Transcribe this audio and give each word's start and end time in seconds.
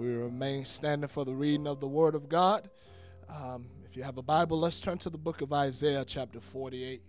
we 0.00 0.08
remain 0.08 0.64
standing 0.64 1.08
for 1.08 1.26
the 1.26 1.34
reading 1.34 1.66
of 1.66 1.78
the 1.78 1.86
Word 1.86 2.14
of 2.14 2.26
God. 2.26 2.70
Um, 3.28 3.66
if 3.84 3.98
you 3.98 4.02
have 4.02 4.16
a 4.16 4.22
Bible, 4.22 4.58
let's 4.58 4.80
turn 4.80 4.96
to 4.98 5.10
the 5.10 5.18
book 5.18 5.42
of 5.42 5.52
Isaiah, 5.52 6.06
chapter 6.06 6.40
48 6.40 7.02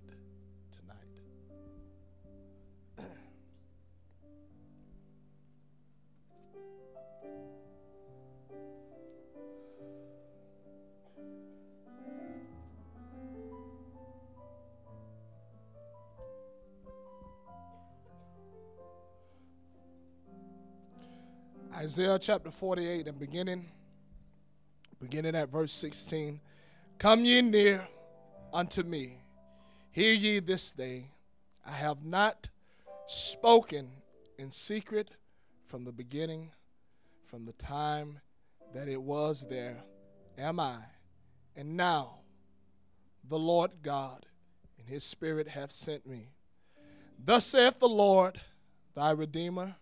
Isaiah 21.92 22.20
chapter 22.20 22.50
48 22.52 23.06
and 23.10 23.20
beginning 23.20 23.70
beginning 25.02 25.36
at 25.36 25.50
verse 25.50 25.74
16 25.74 26.40
Come 26.98 27.26
ye 27.26 27.42
near 27.42 27.86
unto 28.54 28.82
me. 28.82 29.18
Hear 29.92 30.14
ye 30.14 30.40
this 30.40 30.72
day. 30.72 31.12
I 31.66 31.74
have 31.74 32.06
not 32.06 32.48
spoken 33.08 33.90
in 34.38 34.52
secret 34.52 35.10
from 35.68 35.84
the 35.84 35.92
beginning 35.92 36.52
from 37.26 37.44
the 37.44 37.52
time 37.52 38.22
that 38.74 38.88
it 38.88 39.02
was 39.02 39.46
there 39.50 39.84
am 40.38 40.62
I? 40.62 40.78
And 41.58 41.76
now 41.76 42.20
the 43.28 43.38
Lord 43.38 43.72
God 43.84 44.28
and 44.80 44.88
his 44.88 45.04
spirit 45.04 45.50
hath 45.50 45.74
sent 45.74 46.08
me. 46.08 46.30
Thus 47.22 47.46
saith 47.46 47.80
the 47.80 47.90
Lord 47.90 48.40
thy 48.96 49.12
redeemer 49.12 49.76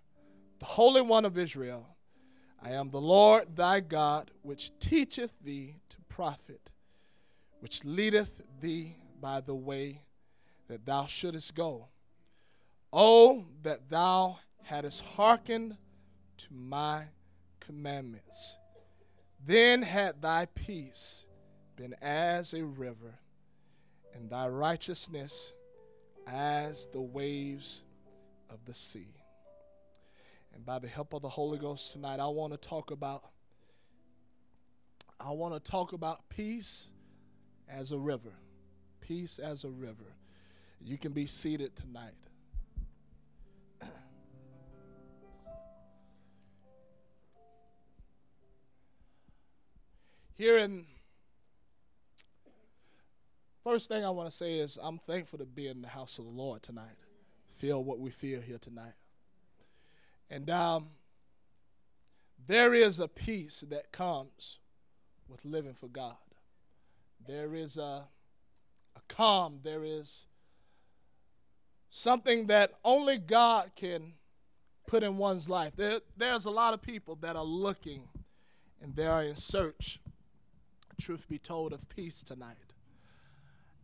the 0.58 0.66
Holy 0.66 1.02
One 1.02 1.24
of 1.24 1.38
Israel. 1.38 1.86
I 2.62 2.72
am 2.72 2.90
the 2.90 3.02
Lord 3.02 3.56
thy 3.56 3.80
God, 3.80 4.32
which 4.42 4.72
teacheth 4.80 5.32
thee 5.42 5.78
to 5.90 5.98
profit, 6.10 6.70
which 7.60 7.86
leadeth 7.86 8.42
thee 8.60 8.98
by 9.22 9.42
the 9.42 9.56
way 9.56 10.02
that 10.68 10.86
thou 10.86 11.06
shouldest 11.06 11.56
go. 11.56 11.88
Oh, 12.92 13.46
that 13.64 13.90
thou 13.90 14.40
hadst 14.64 15.02
hearkened 15.02 15.78
to 16.38 16.48
my 16.52 17.06
commandments. 17.60 18.58
Then 19.46 19.84
had 19.84 20.22
thy 20.22 20.46
peace 20.46 21.24
been 21.76 21.96
as 22.02 22.54
a 22.54 22.64
river, 22.64 23.20
and 24.14 24.30
thy 24.30 24.48
righteousness 24.48 25.54
as 26.28 26.88
the 26.92 27.02
waves 27.02 27.84
of 28.50 28.66
the 28.66 28.74
sea. 28.74 29.19
And 30.60 30.66
by 30.66 30.78
the 30.78 30.90
help 30.90 31.14
of 31.14 31.22
the 31.22 31.30
Holy 31.30 31.58
Ghost 31.58 31.94
tonight, 31.94 32.20
I 32.20 32.28
want 32.28 32.52
to 32.52 32.58
talk 32.58 32.92
about 32.92 33.24
I 35.18 35.32
want 35.32 35.54
to 35.54 35.72
talk 35.72 35.94
about 35.94 36.28
peace 36.28 36.90
as 37.70 37.94
a 37.94 37.98
river. 37.98 38.34
Peace 39.00 39.40
as 39.40 39.64
a 39.64 39.70
river. 39.70 40.18
You 40.82 40.98
can 40.98 41.14
be 41.14 41.28
seated 41.28 41.78
tonight. 41.78 42.12
Here 50.36 50.58
in 50.58 50.86
First 53.64 53.88
thing 53.88 54.04
I 54.04 54.10
want 54.10 54.30
to 54.30 54.36
say 54.36 54.60
is 54.60 54.78
I'm 54.82 54.98
thankful 54.98 55.40
to 55.40 55.46
be 55.46 55.70
in 55.70 55.82
the 55.82 55.88
house 55.88 56.20
of 56.20 56.26
the 56.26 56.32
Lord 56.32 56.62
tonight. 56.62 56.98
Feel 57.56 57.82
what 57.82 58.00
we 58.00 58.10
feel 58.10 58.42
here 58.42 58.58
tonight. 58.58 58.96
And 60.30 60.50
um, 60.50 60.88
there 62.48 62.74
is 62.74 63.00
a 63.00 63.08
peace 63.08 63.64
that 63.70 63.92
comes 63.92 64.58
with 65.28 65.46
living 65.46 65.74
for 65.74 65.88
God. 65.88 66.16
There 67.28 67.54
is 67.54 67.78
a, 67.78 68.06
a 68.96 69.02
calm, 69.08 69.60
there 69.64 69.84
is 69.84 70.26
something 71.90 72.48
that 72.48 72.74
only 72.84 73.18
God 73.18 73.72
can 73.76 74.14
put 74.88 75.04
in 75.04 75.18
one's 75.18 75.50
life. 75.50 75.74
There, 75.76 76.00
there's 76.18 76.46
a 76.46 76.52
lot 76.52 76.74
of 76.74 76.82
people 76.82 77.16
that 77.22 77.36
are 77.36 77.44
looking 77.44 78.08
and 78.82 78.96
they 78.96 79.06
are 79.06 79.24
in 79.24 79.36
search, 79.36 80.00
truth 81.00 81.28
be 81.28 81.38
told, 81.38 81.74
of 81.74 81.88
peace 81.90 82.24
tonight. 82.24 82.56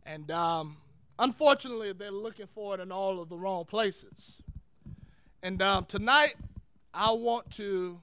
And 0.04 0.30
um, 0.30 0.78
unfortunately, 1.18 1.92
they're 1.92 2.10
looking 2.10 2.46
for 2.46 2.74
it 2.74 2.80
in 2.80 2.90
all 2.90 3.20
of 3.20 3.28
the 3.28 3.36
wrong 3.36 3.64
places. 3.64 4.42
And 5.42 5.60
um, 5.62 5.84
tonight, 5.84 6.34
I 6.92 7.12
want 7.12 7.50
to 7.52 8.00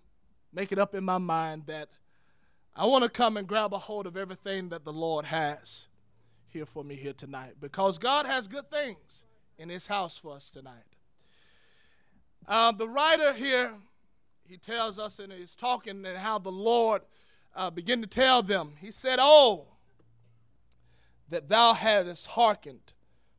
make 0.54 0.72
it 0.72 0.78
up 0.78 0.94
in 0.94 1.04
my 1.04 1.18
mind 1.18 1.64
that 1.66 1.90
I 2.76 2.86
want 2.86 3.04
to 3.04 3.10
come 3.10 3.38
and 3.38 3.48
grab 3.48 3.74
a 3.74 3.80
hold 3.80 4.06
of 4.06 4.16
everything 4.16 4.70
that 4.70 4.86
the 4.86 4.94
Lord 4.94 5.26
has 5.26 5.88
here 6.50 6.66
for 6.66 6.84
me 6.84 6.96
here 6.96 7.14
tonight 7.14 7.56
because 7.60 7.98
God 7.98 8.26
has 8.26 8.48
good 8.48 8.70
things 8.70 9.26
in 9.58 9.70
His 9.70 9.88
house 9.88 10.18
for 10.18 10.36
us 10.36 10.52
tonight. 10.52 10.74
Uh, 12.48 12.72
the 12.72 12.88
writer 12.88 13.34
here, 13.34 13.74
he 14.48 14.58
tells 14.58 15.00
us 15.00 15.20
and 15.20 15.32
he's 15.32 15.56
talking 15.56 16.06
and 16.06 16.18
how 16.18 16.38
the 16.38 16.52
Lord 16.52 17.02
uh, 17.56 17.70
began 17.70 18.02
to 18.02 18.08
tell 18.08 18.44
them. 18.44 18.74
He 18.80 18.92
said, 18.92 19.18
Oh, 19.20 19.66
that 21.30 21.50
thou 21.50 21.74
hadst 21.74 22.28
hearkened 22.28 22.94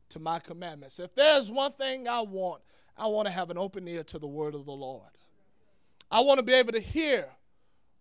to 0.09 0.19
my 0.19 0.39
commandments. 0.39 0.99
If 0.99 1.15
there's 1.15 1.49
one 1.49 1.73
thing 1.73 2.07
I 2.07 2.21
want, 2.21 2.61
I 2.97 3.07
want 3.07 3.27
to 3.27 3.31
have 3.33 3.49
an 3.49 3.57
open 3.57 3.87
ear 3.87 4.03
to 4.05 4.19
the 4.19 4.27
word 4.27 4.55
of 4.55 4.65
the 4.65 4.71
Lord. 4.71 5.09
I 6.09 6.21
want 6.21 6.37
to 6.37 6.43
be 6.43 6.53
able 6.53 6.71
to 6.73 6.79
hear 6.79 7.27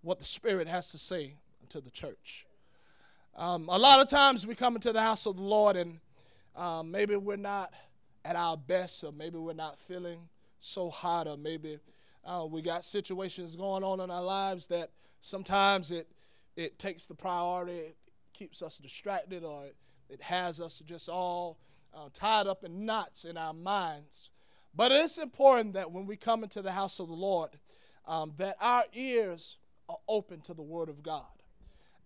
what 0.03 0.19
the 0.19 0.25
Spirit 0.25 0.69
has 0.69 0.91
to 0.91 0.99
say 0.99 1.34
to 1.71 1.81
the 1.81 1.91
church. 1.91 2.47
Um, 3.37 3.69
a 3.69 3.78
lot 3.78 4.00
of 4.00 4.09
times 4.09 4.47
we 4.47 4.55
come 4.55 4.77
into 4.77 4.93
the 4.93 5.00
house 5.00 5.27
of 5.27 5.37
the 5.37 5.43
Lord 5.43 5.77
and 5.77 5.99
um, 6.55 6.91
maybe 6.91 7.16
we're 7.16 7.37
not 7.37 7.72
at 8.25 8.37
our 8.37 8.56
best, 8.56 9.03
or 9.05 9.12
maybe 9.12 9.38
we're 9.38 9.53
not 9.53 9.78
feeling 9.78 10.21
so 10.60 10.88
hot, 10.88 11.26
or 11.26 11.37
maybe 11.37 11.78
uh, 12.25 12.47
we 12.49 12.62
got 12.62 12.84
situations 12.84 13.56
going 13.56 13.82
on 13.82 14.00
in 14.00 14.11
our 14.11 14.22
lives 14.22 14.66
that 14.69 14.91
sometimes 15.21 15.91
it 15.91 16.09
it 16.56 16.78
takes 16.78 17.06
the 17.06 17.15
priority, 17.15 17.72
it 17.72 17.97
keeps 18.32 18.62
us 18.62 18.78
distracted, 18.78 19.43
or 19.43 19.65
it, 19.65 19.76
it 20.09 20.22
has 20.22 20.61
us 20.61 20.81
just 20.87 21.09
all 21.09 21.59
uh, 21.93 22.09
tied 22.15 22.47
up 22.47 22.62
in 22.62 22.87
knots 22.87 23.25
in 23.25 23.37
our 23.37 23.53
minds. 23.53 24.31
But 24.76 24.92
it's 24.92 25.18
important 25.18 25.74
that 25.74 25.92
when 25.92 26.06
we 26.06 26.16
come 26.16 26.42
into 26.42 26.62
the 26.62 26.72
house 26.72 26.98
of 26.98 27.08
the 27.08 27.14
Lord, 27.14 27.50
um, 28.06 28.32
that 28.38 28.56
our 28.60 28.84
ears 28.92 29.56
are 29.88 29.98
open 30.08 30.40
to 30.42 30.54
the 30.54 30.62
Word 30.62 30.88
of 30.88 31.02
God. 31.02 31.24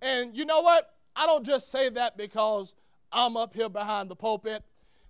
And 0.02 0.36
you 0.36 0.44
know 0.44 0.60
what? 0.60 0.94
I 1.16 1.26
don't 1.26 1.44
just 1.44 1.70
say 1.70 1.88
that 1.90 2.16
because 2.16 2.74
I'm 3.10 3.36
up 3.36 3.54
here 3.54 3.68
behind 3.68 4.10
the 4.10 4.16
pulpit 4.16 4.62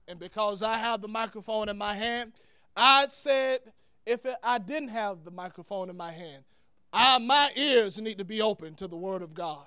and 0.07 0.19
because 0.19 0.63
I 0.63 0.77
have 0.79 1.01
the 1.01 1.09
microphone 1.09 1.69
in 1.69 1.77
my 1.77 1.95
hand. 1.95 2.33
I 2.77 3.07
said 3.09 3.61
if 4.07 4.25
it, 4.25 4.37
I 4.43 4.59
didn't 4.59 4.89
have 4.89 5.25
the 5.25 5.31
microphone 5.31 5.91
in 5.91 5.97
my 5.97 6.13
hand, 6.13 6.45
I, 6.93 7.19
my 7.19 7.51
ears 7.57 7.99
need 7.99 8.19
to 8.19 8.25
be 8.25 8.41
open 8.41 8.75
to 8.77 8.87
the 8.87 8.97
Word 8.97 9.21
of 9.21 9.35
God 9.35 9.67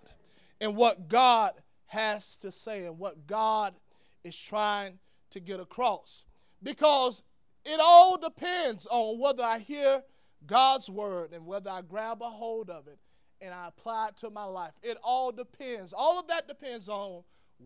and 0.60 0.76
what 0.76 1.08
God 1.08 1.54
has 1.88 2.38
to 2.38 2.52
say 2.52 2.86
and 2.86 2.98
what 2.98 3.28
God 3.28 3.76
is 4.24 4.36
trying 4.36 4.98
to 5.30 5.40
get 5.40 5.60
across. 5.60 6.26
Because 6.64 7.22
it 7.66 7.80
all 7.82 8.18
depends 8.18 8.88
on 8.90 9.20
whether 9.20 9.44
I 9.44 9.60
hear 9.60 10.04
God's 10.46 10.90
word 10.90 11.34
and 11.34 11.46
whether 11.46 11.70
I 11.70 11.82
grab 11.82 12.22
a 12.22 12.30
hold 12.30 12.70
of 12.70 12.88
it 12.88 13.00
and 13.40 13.54
I 13.54 13.68
apply 13.68 14.10
it 14.10 14.18
to 14.18 14.30
my 14.30 14.46
life. 14.46 14.74
It 14.82 14.98
all 15.04 15.32
depends. 15.32 15.94
All 15.94 16.20
of 16.20 16.28
that 16.28 16.48
depends 16.48 16.90
on 16.90 17.24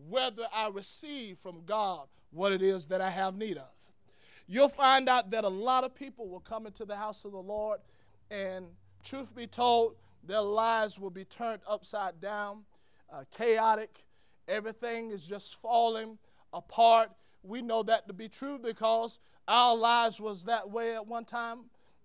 whether 0.08 0.46
I 0.52 0.68
receive 0.68 1.38
from 1.38 1.62
God 1.64 2.08
what 2.30 2.52
it 2.52 2.62
is 2.62 2.86
that 2.86 3.00
I 3.00 3.10
have 3.10 3.36
need 3.36 3.56
of. 3.56 3.68
You'll 4.46 4.68
find 4.68 5.08
out 5.08 5.30
that 5.30 5.44
a 5.44 5.48
lot 5.48 5.84
of 5.84 5.94
people 5.94 6.28
will 6.28 6.40
come 6.40 6.66
into 6.66 6.84
the 6.84 6.96
house 6.96 7.24
of 7.24 7.32
the 7.32 7.38
Lord, 7.38 7.80
and 8.30 8.66
truth 9.02 9.34
be 9.34 9.46
told, 9.46 9.96
their 10.22 10.40
lives 10.40 10.98
will 10.98 11.10
be 11.10 11.24
turned 11.24 11.62
upside 11.68 12.20
down, 12.20 12.64
uh, 13.12 13.24
chaotic. 13.36 14.04
Everything 14.48 15.10
is 15.10 15.24
just 15.24 15.60
falling 15.60 16.18
apart. 16.52 17.10
We 17.46 17.62
know 17.62 17.82
that 17.84 18.06
to 18.08 18.12
be 18.12 18.28
true 18.28 18.58
because 18.58 19.18
our 19.46 19.76
lives 19.76 20.20
was 20.20 20.44
that 20.44 20.70
way 20.70 20.94
at 20.94 21.06
one 21.06 21.24
time 21.24 21.60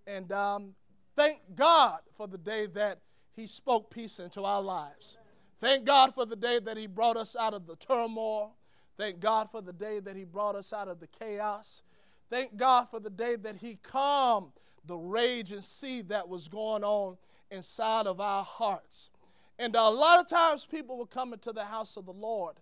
and 0.06 0.30
um, 0.32 0.74
thank 1.16 1.40
God 1.54 2.00
for 2.16 2.26
the 2.26 2.38
day 2.38 2.66
that 2.66 2.98
He 3.34 3.46
spoke 3.46 3.90
peace 3.90 4.18
into 4.18 4.44
our 4.44 4.62
lives. 4.62 5.16
Thank 5.60 5.84
God 5.84 6.14
for 6.14 6.26
the 6.26 6.36
day 6.36 6.58
that 6.60 6.76
He 6.76 6.86
brought 6.86 7.16
us 7.16 7.36
out 7.36 7.54
of 7.54 7.66
the 7.66 7.76
turmoil. 7.76 8.54
Thank 8.98 9.20
God 9.20 9.50
for 9.50 9.62
the 9.62 9.72
day 9.72 10.00
that 10.00 10.16
He 10.16 10.24
brought 10.24 10.56
us 10.56 10.72
out 10.72 10.88
of 10.88 11.00
the 11.00 11.06
chaos. 11.06 11.82
Thank 12.30 12.56
God 12.56 12.88
for 12.90 12.98
the 12.98 13.10
day 13.10 13.36
that 13.36 13.56
He 13.56 13.78
calmed 13.82 14.52
the 14.86 14.96
rage 14.96 15.52
and 15.52 15.62
seed 15.62 16.08
that 16.08 16.28
was 16.28 16.48
going 16.48 16.82
on 16.82 17.16
inside 17.50 18.06
of 18.06 18.20
our 18.20 18.44
hearts. 18.44 19.10
And 19.58 19.76
a 19.76 19.88
lot 19.88 20.18
of 20.18 20.28
times 20.28 20.66
people 20.66 20.96
will 20.96 21.06
come 21.06 21.32
into 21.32 21.52
the 21.52 21.64
house 21.64 21.96
of 21.96 22.06
the 22.06 22.12
Lord 22.12 22.56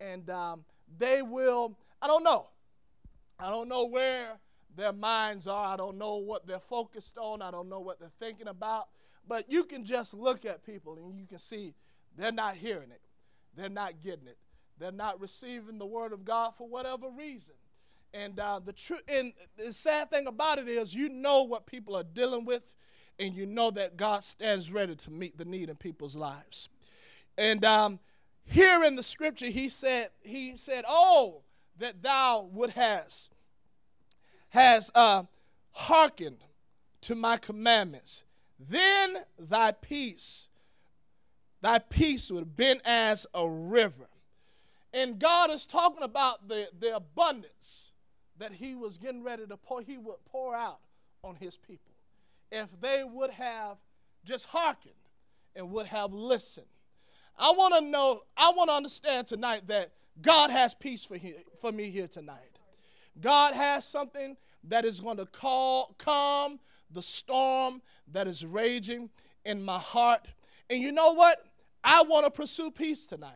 and 0.00 0.28
um, 0.30 0.64
they 0.98 1.22
will, 1.22 1.76
I 2.00 2.06
don't 2.06 2.24
know, 2.24 2.48
I 3.38 3.50
don't 3.50 3.68
know 3.68 3.86
where 3.86 4.38
their 4.76 4.92
minds 4.92 5.46
are. 5.46 5.72
I 5.72 5.76
don't 5.76 5.98
know 5.98 6.16
what 6.16 6.46
they're 6.46 6.60
focused 6.60 7.18
on. 7.18 7.42
I 7.42 7.50
don't 7.50 7.68
know 7.68 7.80
what 7.80 7.98
they're 7.98 8.10
thinking 8.20 8.48
about. 8.48 8.88
But 9.26 9.50
you 9.50 9.64
can 9.64 9.84
just 9.84 10.14
look 10.14 10.44
at 10.44 10.64
people 10.64 10.96
and 10.96 11.18
you 11.18 11.26
can 11.26 11.38
see 11.38 11.74
they're 12.16 12.30
not 12.30 12.56
hearing 12.56 12.90
it, 12.90 13.00
they're 13.56 13.68
not 13.68 14.02
getting 14.02 14.28
it, 14.28 14.38
they're 14.78 14.92
not 14.92 15.20
receiving 15.20 15.78
the 15.78 15.86
word 15.86 16.12
of 16.12 16.24
God 16.24 16.52
for 16.56 16.68
whatever 16.68 17.08
reason. 17.08 17.54
And 18.14 18.38
uh, 18.38 18.60
the 18.64 18.72
truth, 18.72 19.02
and 19.08 19.32
the 19.56 19.72
sad 19.72 20.10
thing 20.10 20.26
about 20.26 20.58
it 20.58 20.68
is, 20.68 20.94
you 20.94 21.08
know 21.08 21.42
what 21.42 21.66
people 21.66 21.96
are 21.96 22.04
dealing 22.04 22.44
with, 22.44 22.62
and 23.18 23.34
you 23.34 23.46
know 23.46 23.70
that 23.72 23.96
God 23.96 24.22
stands 24.22 24.70
ready 24.70 24.94
to 24.94 25.10
meet 25.10 25.36
the 25.36 25.44
need 25.44 25.68
in 25.68 25.76
people's 25.76 26.16
lives. 26.16 26.68
And 27.36 27.64
um, 27.64 27.98
here 28.44 28.84
in 28.84 28.96
the 28.96 29.02
scripture, 29.02 29.46
he 29.46 29.68
said, 29.68 30.10
he 30.22 30.56
said, 30.56 30.84
"Oh, 30.88 31.42
that 31.78 32.02
thou 32.02 32.48
would 32.52 32.70
has 32.70 33.30
has 34.50 34.90
uh, 34.94 35.24
hearkened 35.72 36.44
to 37.02 37.14
my 37.14 37.36
commandments, 37.36 38.24
then 38.58 39.18
thy 39.38 39.72
peace, 39.72 40.48
thy 41.60 41.78
peace 41.78 42.30
would 42.30 42.40
have 42.40 42.56
been 42.56 42.80
as 42.84 43.26
a 43.34 43.48
river." 43.48 44.08
And 44.92 45.18
God 45.18 45.50
is 45.50 45.66
talking 45.66 46.02
about 46.02 46.48
the, 46.48 46.68
the 46.78 46.96
abundance 46.96 47.90
that 48.38 48.52
he 48.52 48.74
was 48.74 48.96
getting 48.96 49.22
ready 49.22 49.46
to 49.46 49.56
pour, 49.56 49.82
he 49.82 49.98
would 49.98 50.24
pour 50.24 50.54
out 50.54 50.80
on 51.22 51.36
his 51.36 51.56
people. 51.56 51.92
If 52.50 52.68
they 52.80 53.04
would 53.04 53.30
have 53.30 53.76
just 54.24 54.46
hearkened 54.46 54.94
and 55.54 55.70
would 55.70 55.86
have 55.86 56.12
listened. 56.12 56.66
I 57.38 57.50
want 57.52 57.74
to 57.74 57.80
know, 57.80 58.22
I 58.36 58.52
want 58.52 58.70
to 58.70 58.74
understand 58.74 59.26
tonight 59.26 59.66
that 59.68 59.90
God 60.20 60.50
has 60.50 60.74
peace 60.74 61.04
for, 61.04 61.16
he, 61.16 61.34
for 61.60 61.72
me 61.72 61.90
here 61.90 62.08
tonight. 62.08 62.58
God 63.20 63.54
has 63.54 63.84
something 63.84 64.36
that 64.64 64.84
is 64.84 65.00
going 65.00 65.16
to 65.18 65.26
call, 65.26 65.94
calm 65.98 66.58
the 66.90 67.02
storm 67.02 67.82
that 68.12 68.26
is 68.26 68.44
raging 68.44 69.10
in 69.44 69.62
my 69.62 69.78
heart. 69.78 70.26
And 70.70 70.80
you 70.80 70.92
know 70.92 71.12
what? 71.12 71.38
I 71.82 72.02
want 72.02 72.24
to 72.24 72.30
pursue 72.30 72.70
peace 72.70 73.06
tonight. 73.06 73.32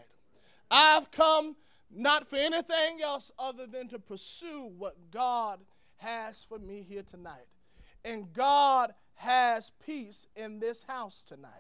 I've 0.71 1.11
come 1.11 1.57
not 1.91 2.29
for 2.29 2.37
anything 2.37 3.03
else 3.03 3.33
other 3.39 3.67
than 3.67 3.89
to 3.89 3.99
pursue 3.99 4.71
what 4.79 4.97
God 5.11 5.61
has 5.97 6.45
for 6.45 6.59
me 6.59 6.85
here 6.89 7.03
tonight. 7.03 7.47
And 8.05 8.33
God 8.33 8.95
has 9.15 9.73
peace 9.85 10.27
in 10.37 10.59
this 10.59 10.83
house 10.83 11.25
tonight. 11.27 11.51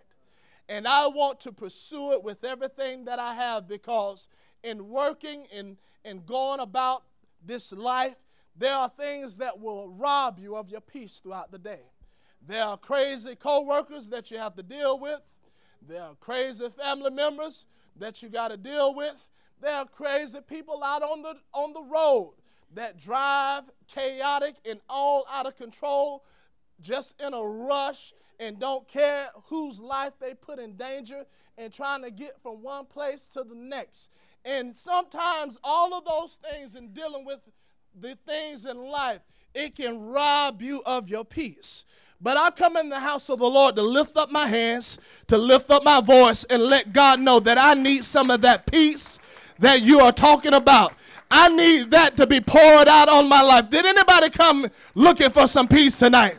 And 0.68 0.86
I 0.86 1.08
want 1.08 1.40
to 1.40 1.52
pursue 1.52 2.12
it 2.12 2.22
with 2.22 2.44
everything 2.44 3.04
that 3.06 3.18
I 3.18 3.34
have 3.34 3.66
because 3.68 4.28
in 4.62 4.88
working 4.88 5.46
and, 5.54 5.76
and 6.04 6.24
going 6.26 6.60
about 6.60 7.04
this 7.44 7.72
life, 7.72 8.16
there 8.56 8.74
are 8.74 8.88
things 8.88 9.38
that 9.38 9.58
will 9.58 9.88
rob 9.88 10.38
you 10.38 10.56
of 10.56 10.68
your 10.68 10.80
peace 10.80 11.20
throughout 11.22 11.50
the 11.50 11.58
day. 11.58 11.80
There 12.46 12.64
are 12.64 12.76
crazy 12.76 13.34
coworkers 13.36 14.08
that 14.08 14.30
you 14.30 14.38
have 14.38 14.54
to 14.56 14.62
deal 14.62 14.98
with. 14.98 15.20
There 15.86 16.02
are 16.02 16.14
crazy 16.20 16.68
family 16.68 17.10
members 17.10 17.66
that 17.96 18.22
you 18.22 18.28
got 18.28 18.48
to 18.48 18.56
deal 18.56 18.94
with. 18.94 19.14
There 19.60 19.74
are 19.74 19.86
crazy 19.86 20.40
people 20.46 20.82
out 20.82 21.02
on 21.02 21.22
the, 21.22 21.36
on 21.52 21.72
the 21.72 21.82
road 21.82 22.34
that 22.74 22.98
drive 22.98 23.64
chaotic 23.86 24.56
and 24.64 24.80
all 24.88 25.26
out 25.30 25.46
of 25.46 25.56
control, 25.56 26.24
just 26.80 27.20
in 27.20 27.34
a 27.34 27.42
rush 27.42 28.12
and 28.38 28.58
don't 28.58 28.88
care 28.88 29.28
whose 29.48 29.78
life 29.78 30.12
they 30.18 30.34
put 30.34 30.58
in 30.58 30.76
danger 30.76 31.26
and 31.58 31.72
trying 31.72 32.02
to 32.02 32.10
get 32.10 32.40
from 32.42 32.62
one 32.62 32.86
place 32.86 33.24
to 33.24 33.44
the 33.44 33.54
next. 33.54 34.10
And 34.44 34.76
sometimes 34.76 35.58
all 35.62 35.94
of 35.94 36.04
those 36.04 36.36
things 36.50 36.74
in 36.74 36.92
dealing 36.92 37.24
with 37.24 37.40
the 38.00 38.16
things 38.26 38.64
in 38.64 38.78
life, 38.78 39.20
it 39.54 39.76
can 39.76 40.00
rob 40.00 40.62
you 40.62 40.82
of 40.86 41.08
your 41.08 41.24
peace. 41.24 41.84
But 42.20 42.36
I 42.36 42.50
come 42.50 42.76
in 42.76 42.88
the 42.88 43.00
house 43.00 43.28
of 43.30 43.38
the 43.38 43.48
Lord 43.48 43.76
to 43.76 43.82
lift 43.82 44.16
up 44.16 44.30
my 44.30 44.46
hands, 44.46 44.98
to 45.28 45.38
lift 45.38 45.70
up 45.70 45.82
my 45.84 46.00
voice, 46.00 46.44
and 46.44 46.62
let 46.62 46.92
God 46.92 47.20
know 47.20 47.40
that 47.40 47.56
I 47.58 47.74
need 47.74 48.04
some 48.04 48.30
of 48.30 48.42
that 48.42 48.66
peace 48.70 49.18
that 49.58 49.82
you 49.82 50.00
are 50.00 50.12
talking 50.12 50.54
about. 50.54 50.94
I 51.30 51.48
need 51.48 51.90
that 51.92 52.16
to 52.16 52.26
be 52.26 52.40
poured 52.40 52.88
out 52.88 53.08
on 53.08 53.28
my 53.28 53.40
life. 53.40 53.70
Did 53.70 53.86
anybody 53.86 54.30
come 54.30 54.66
looking 54.94 55.30
for 55.30 55.46
some 55.46 55.68
peace 55.68 55.98
tonight? 55.98 56.38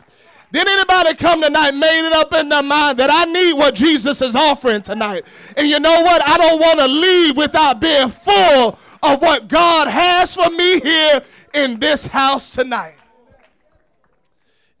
Did 0.52 0.68
anybody 0.68 1.14
come 1.14 1.40
tonight, 1.40 1.70
made 1.70 2.06
it 2.06 2.12
up 2.12 2.34
in 2.34 2.50
their 2.50 2.62
mind 2.62 2.98
that 2.98 3.08
I 3.10 3.24
need 3.24 3.54
what 3.54 3.74
Jesus 3.74 4.20
is 4.20 4.36
offering 4.36 4.82
tonight? 4.82 5.24
And 5.56 5.66
you 5.66 5.80
know 5.80 6.02
what? 6.02 6.22
I 6.22 6.36
don't 6.36 6.60
want 6.60 6.78
to 6.78 6.88
leave 6.88 7.38
without 7.38 7.80
being 7.80 8.10
full 8.10 8.78
of 9.02 9.22
what 9.22 9.48
God 9.48 9.88
has 9.88 10.34
for 10.34 10.50
me 10.50 10.78
here 10.80 11.22
in 11.54 11.80
this 11.80 12.04
house 12.04 12.52
tonight. 12.52 12.96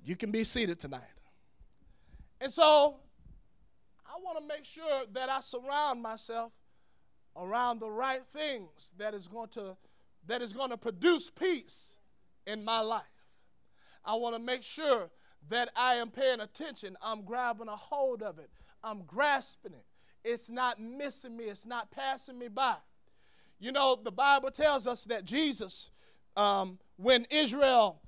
You 0.04 0.14
can 0.14 0.30
be 0.30 0.44
seated 0.44 0.78
tonight. 0.78 1.00
And 2.38 2.52
so 2.52 2.96
I 4.06 4.20
want 4.22 4.38
to 4.40 4.46
make 4.46 4.66
sure 4.66 5.04
that 5.14 5.30
I 5.30 5.40
surround 5.40 6.02
myself 6.02 6.52
around 7.34 7.80
the 7.80 7.90
right 7.90 8.20
things 8.34 8.90
that 8.98 9.14
is 9.14 9.26
going 9.26 9.48
to 9.50 9.74
that 10.26 10.42
is 10.42 10.52
going 10.52 10.70
to 10.70 10.76
produce 10.76 11.30
peace 11.30 11.96
in 12.46 12.62
my 12.62 12.80
life. 12.80 13.02
I 14.04 14.14
want 14.14 14.36
to 14.36 14.38
make 14.38 14.62
sure 14.62 15.08
that 15.48 15.70
I 15.76 15.94
am 15.94 16.10
paying 16.10 16.40
attention. 16.40 16.96
I'm 17.02 17.22
grabbing 17.22 17.68
a 17.68 17.76
hold 17.76 18.22
of 18.22 18.38
it. 18.38 18.50
I'm 18.82 19.02
grasping 19.02 19.72
it. 19.72 19.84
It's 20.24 20.48
not 20.48 20.80
missing 20.80 21.36
me. 21.36 21.44
It's 21.44 21.66
not 21.66 21.90
passing 21.90 22.38
me 22.38 22.48
by. 22.48 22.76
You 23.58 23.72
know, 23.72 23.96
the 23.96 24.12
Bible 24.12 24.50
tells 24.50 24.86
us 24.86 25.04
that 25.04 25.24
Jesus, 25.24 25.90
um, 26.36 26.78
when 26.96 27.26
Israel 27.30 28.00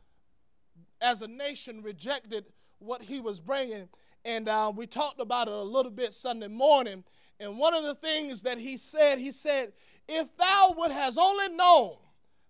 as 1.00 1.22
a 1.22 1.28
nation 1.28 1.82
rejected 1.82 2.46
what 2.78 3.02
he 3.02 3.20
was 3.20 3.40
bringing, 3.40 3.88
and 4.24 4.48
uh, 4.48 4.72
we 4.74 4.86
talked 4.86 5.20
about 5.20 5.48
it 5.48 5.54
a 5.54 5.62
little 5.62 5.92
bit 5.92 6.12
Sunday 6.12 6.48
morning, 6.48 7.04
and 7.40 7.58
one 7.58 7.74
of 7.74 7.84
the 7.84 7.94
things 7.94 8.42
that 8.42 8.58
he 8.58 8.76
said, 8.76 9.18
he 9.18 9.32
said, 9.32 9.72
If 10.08 10.28
thou 10.36 10.74
would 10.78 10.92
has 10.92 11.18
only 11.18 11.48
known 11.50 11.96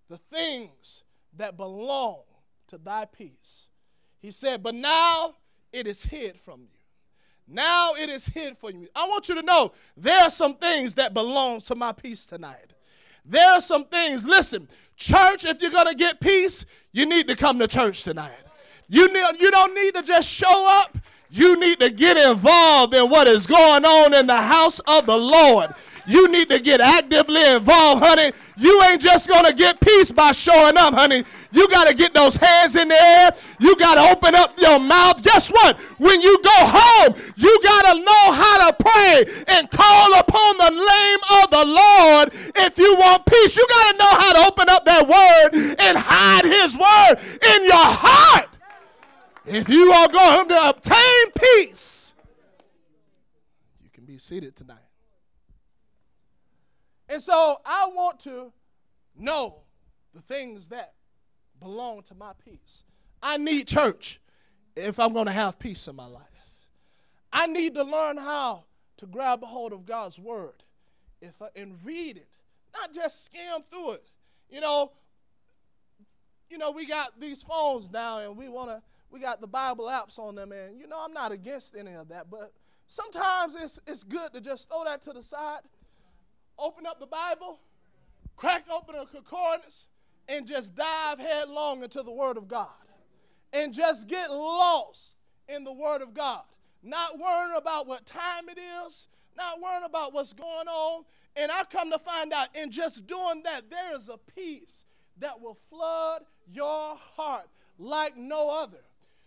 the 0.08 0.18
things 0.18 1.02
that 1.36 1.56
belong 1.56 2.22
to 2.68 2.78
thy 2.78 3.04
peace. 3.04 3.68
He 4.24 4.30
said, 4.30 4.62
But 4.62 4.74
now 4.74 5.34
it 5.70 5.86
is 5.86 6.02
hid 6.02 6.40
from 6.40 6.62
you. 6.62 6.78
Now 7.46 7.92
it 7.92 8.08
is 8.08 8.24
hid 8.24 8.56
from 8.56 8.80
you. 8.80 8.88
I 8.96 9.06
want 9.06 9.28
you 9.28 9.34
to 9.34 9.42
know 9.42 9.72
there 9.98 10.18
are 10.18 10.30
some 10.30 10.54
things 10.54 10.94
that 10.94 11.12
belong 11.12 11.60
to 11.60 11.74
my 11.74 11.92
peace 11.92 12.24
tonight. 12.24 12.72
There 13.22 13.46
are 13.50 13.60
some 13.60 13.84
things, 13.84 14.24
listen, 14.24 14.66
church, 14.96 15.44
if 15.44 15.60
you're 15.60 15.70
going 15.70 15.88
to 15.88 15.94
get 15.94 16.20
peace, 16.20 16.64
you 16.92 17.04
need 17.04 17.28
to 17.28 17.36
come 17.36 17.58
to 17.58 17.68
church 17.68 18.02
tonight. 18.02 18.32
You, 18.88 19.12
need, 19.12 19.40
you 19.40 19.50
don't 19.50 19.74
need 19.74 19.94
to 19.94 20.02
just 20.02 20.26
show 20.26 20.80
up 20.80 20.96
you 21.34 21.58
need 21.58 21.80
to 21.80 21.90
get 21.90 22.16
involved 22.16 22.94
in 22.94 23.10
what 23.10 23.26
is 23.26 23.46
going 23.46 23.84
on 23.84 24.14
in 24.14 24.28
the 24.28 24.36
house 24.36 24.78
of 24.86 25.04
the 25.06 25.16
Lord. 25.16 25.74
You 26.06 26.28
need 26.28 26.48
to 26.50 26.60
get 26.60 26.80
actively 26.80 27.44
involved, 27.52 28.04
honey. 28.04 28.32
You 28.56 28.82
ain't 28.84 29.00
just 29.00 29.28
going 29.28 29.44
to 29.44 29.52
get 29.52 29.80
peace 29.80 30.10
by 30.10 30.32
showing 30.32 30.76
up, 30.76 30.94
honey. 30.94 31.24
You 31.50 31.68
got 31.68 31.88
to 31.88 31.94
get 31.94 32.12
those 32.14 32.36
hands 32.36 32.76
in 32.76 32.88
the 32.88 33.00
air. 33.00 33.30
You 33.58 33.74
got 33.76 33.94
to 33.94 34.12
open 34.12 34.34
up 34.34 34.58
your 34.58 34.78
mouth. 34.78 35.22
Guess 35.22 35.50
what? 35.50 35.80
When 35.98 36.20
you 36.20 36.38
go 36.42 36.50
home, 36.54 37.14
you 37.36 37.60
got 37.62 37.92
to 37.92 38.00
know 38.00 38.32
how 38.32 38.70
to 38.70 38.76
pray 38.84 39.24
and 39.48 39.70
call 39.70 40.18
upon 40.18 40.58
the 40.58 40.70
name 40.70 41.18
of 41.42 41.50
the 41.50 41.64
Lord 41.64 42.34
if 42.56 42.78
you 42.78 42.96
want 42.96 43.24
peace. 43.26 43.56
You 43.56 43.66
got 43.68 43.92
to 43.92 43.98
know 43.98 44.10
how 44.10 44.32
to 44.34 44.48
open 44.48 44.68
up 44.68 44.84
that 44.84 45.08
word 45.08 45.76
and 45.78 45.98
hide 45.98 46.44
his 46.44 46.76
word 46.76 47.18
in 47.54 47.64
your 47.64 47.74
heart. 47.76 48.48
If 49.46 49.68
you 49.68 49.92
are 49.92 50.08
going 50.08 50.48
to 50.48 50.68
obtain 50.70 51.30
peace, 51.38 52.14
you 53.82 53.90
can 53.90 54.04
be 54.04 54.18
seated 54.18 54.56
tonight. 54.56 54.83
And 57.08 57.22
so 57.22 57.60
I 57.64 57.90
want 57.94 58.20
to 58.20 58.52
know 59.16 59.56
the 60.14 60.22
things 60.22 60.68
that 60.68 60.94
belong 61.60 62.02
to 62.04 62.14
my 62.14 62.32
peace. 62.44 62.82
I 63.22 63.36
need 63.36 63.68
church 63.68 64.20
if 64.76 64.98
I'm 64.98 65.12
going 65.12 65.26
to 65.26 65.32
have 65.32 65.58
peace 65.58 65.86
in 65.88 65.96
my 65.96 66.06
life. 66.06 66.22
I 67.32 67.46
need 67.46 67.74
to 67.74 67.82
learn 67.82 68.16
how 68.16 68.64
to 68.98 69.06
grab 69.06 69.42
a 69.42 69.46
hold 69.46 69.72
of 69.72 69.86
God's 69.86 70.18
word 70.18 70.62
if 71.20 71.40
I, 71.42 71.48
and 71.56 71.78
read 71.84 72.16
it, 72.16 72.28
not 72.72 72.92
just 72.92 73.24
skim 73.24 73.62
through 73.70 73.92
it. 73.92 74.08
You 74.50 74.60
know, 74.60 74.92
you 76.48 76.58
know, 76.58 76.70
we 76.70 76.86
got 76.86 77.18
these 77.18 77.42
phones 77.42 77.90
now 77.90 78.18
and 78.18 78.36
we 78.36 78.48
want 78.48 78.70
to 78.70 78.82
we 79.10 79.20
got 79.20 79.40
the 79.40 79.46
Bible 79.46 79.84
apps 79.84 80.18
on 80.18 80.34
them, 80.34 80.50
and 80.50 80.76
you 80.78 80.88
know, 80.88 80.96
I'm 81.00 81.12
not 81.12 81.30
against 81.30 81.76
any 81.76 81.92
of 81.92 82.08
that, 82.08 82.28
but 82.28 82.52
sometimes 82.88 83.54
it's, 83.54 83.78
it's 83.86 84.02
good 84.02 84.32
to 84.32 84.40
just 84.40 84.68
throw 84.68 84.82
that 84.84 85.02
to 85.02 85.12
the 85.12 85.22
side, 85.22 85.60
open 86.58 86.86
up 86.86 87.00
the 87.00 87.06
Bible, 87.06 87.60
crack 88.36 88.64
open 88.70 88.94
a 88.94 89.06
concordance, 89.06 89.86
and 90.28 90.46
just 90.46 90.74
dive 90.74 91.18
headlong 91.18 91.82
into 91.82 92.02
the 92.02 92.12
Word 92.12 92.36
of 92.36 92.48
God. 92.48 92.68
And 93.52 93.72
just 93.72 94.08
get 94.08 94.30
lost 94.30 95.18
in 95.48 95.64
the 95.64 95.72
Word 95.72 96.02
of 96.02 96.14
God. 96.14 96.42
Not 96.82 97.18
worrying 97.18 97.56
about 97.56 97.86
what 97.86 98.04
time 98.04 98.48
it 98.48 98.58
is, 98.58 99.06
not 99.36 99.60
worrying 99.60 99.84
about 99.84 100.12
what's 100.12 100.32
going 100.32 100.68
on. 100.68 101.04
And 101.36 101.50
I 101.50 101.64
come 101.64 101.90
to 101.90 101.98
find 101.98 102.32
out 102.32 102.54
in 102.54 102.70
just 102.70 103.06
doing 103.06 103.42
that, 103.44 103.70
there 103.70 103.94
is 103.94 104.08
a 104.08 104.18
peace 104.18 104.84
that 105.18 105.40
will 105.40 105.58
flood 105.70 106.22
your 106.52 106.96
heart 106.96 107.48
like 107.78 108.16
no 108.16 108.50
other. 108.50 108.82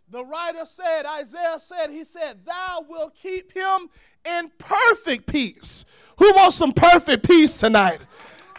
The 0.09 0.23
writer 0.23 0.65
said, 0.65 1.05
Isaiah 1.05 1.59
said, 1.59 1.89
he 1.89 2.05
said, 2.05 2.45
Thou 2.45 2.85
will 2.87 3.09
keep 3.09 3.51
him 3.51 3.89
in 4.25 4.51
perfect 4.57 5.27
peace. 5.27 5.85
Who 6.17 6.31
wants 6.33 6.57
some 6.57 6.71
perfect 6.71 7.27
peace 7.27 7.57
tonight? 7.57 7.99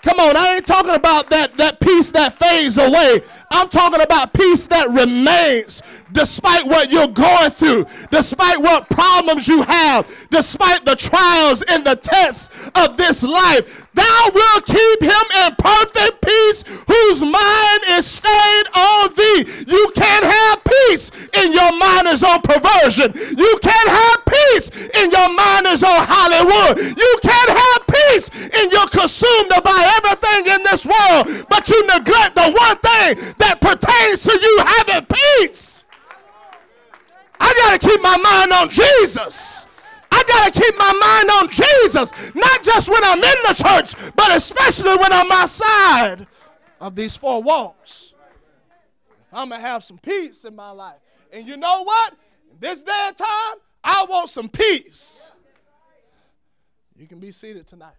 Come 0.03 0.21
on, 0.21 0.37
I 0.37 0.55
ain't 0.55 0.67
talking 0.67 0.95
about 0.95 1.29
that, 1.31 1.57
that 1.57 1.81
peace 1.81 2.11
that 2.13 2.35
fades 2.35 2.79
away. 2.79 3.21
I'm 3.51 3.69
talking 3.69 4.01
about 4.01 4.33
peace 4.33 4.67
that 4.69 4.89
remains 4.91 5.83
despite 6.13 6.65
what 6.65 6.91
you're 6.91 7.09
going 7.09 7.51
through, 7.51 7.87
despite 8.11 8.61
what 8.61 8.89
problems 8.89 9.49
you 9.49 9.63
have, 9.63 10.09
despite 10.31 10.85
the 10.85 10.95
trials 10.95 11.63
and 11.63 11.85
the 11.85 11.97
tests 11.97 12.49
of 12.75 12.97
this 12.97 13.23
life. 13.23 13.88
Thou 13.99 14.31
will 14.33 14.61
keep 14.63 15.03
him 15.03 15.27
in 15.43 15.51
perfect 15.59 16.23
peace 16.23 16.63
whose 16.87 17.21
mind 17.21 17.81
is 17.99 18.07
stayed 18.07 18.67
on 18.75 19.13
thee. 19.15 19.43
You 19.67 19.91
can't 19.95 20.25
have 20.25 20.63
peace 20.63 21.11
in 21.35 21.53
your 21.53 21.73
mind 21.77 22.07
is 22.07 22.23
on 22.23 22.41
perversion. 22.43 23.11
You 23.37 23.59
can't 23.61 23.91
have 23.91 24.19
peace 24.25 24.71
in 24.95 25.11
your 25.11 25.29
mind 25.35 25.67
is 25.67 25.83
on 25.83 25.99
Hollywood. 26.07 26.79
You 26.79 27.13
can't 27.23 27.51
have 27.51 27.81
peace 27.91 28.29
in 28.55 28.71
you're 28.71 28.89
consumed 28.89 29.51
by 29.65 29.81
everything 29.99 30.55
in 30.55 30.63
this 30.63 30.87
world, 30.87 31.47
but 31.49 31.69
you 31.69 31.87
neglect 31.87 32.37
the 32.37 32.51
one 32.55 32.79
thing 32.79 33.35
that 33.39 33.61
pertains 33.61 34.23
to 34.23 34.33
you 34.33 34.65
having 34.79 35.07
peace. 35.07 35.85
I 37.41 37.53
got 37.55 37.81
to 37.81 37.89
keep 37.89 38.01
my 38.01 38.17
mind 38.17 38.53
on 38.53 38.69
Jesus. 38.69 39.67
I 40.19 40.25
got 40.25 40.53
to 40.53 40.61
keep 40.61 40.77
my 40.77 40.93
mind 40.93 41.31
on 41.31 41.49
Jesus, 41.49 42.35
not 42.35 42.63
just 42.65 42.89
when 42.89 43.05
I'm 43.05 43.19
in 43.19 43.37
the 43.47 43.55
church, 43.55 44.13
but 44.17 44.35
especially 44.35 44.97
when 44.97 45.13
I'm 45.13 45.31
outside 45.31 46.27
of 46.81 46.97
these 46.97 47.15
four 47.15 47.41
walls. 47.41 48.15
I'm 49.33 49.51
going 49.51 49.61
to 49.61 49.67
have 49.67 49.85
some 49.85 49.99
peace 49.99 50.45
in 50.45 50.57
my 50.57 50.71
life. 50.71 50.99
And 51.33 51.47
you 51.47 51.57
know 51.57 51.85
what? 51.85 52.15
This 52.59 52.83
day 52.83 53.05
and 53.07 53.17
time, 53.17 53.57
I 53.85 54.07
want 54.09 54.31
some 54.31 54.49
peace. 54.49 55.31
You 56.97 57.07
can 57.07 57.21
be 57.21 57.31
seated 57.31 57.69
tonight. 57.69 57.95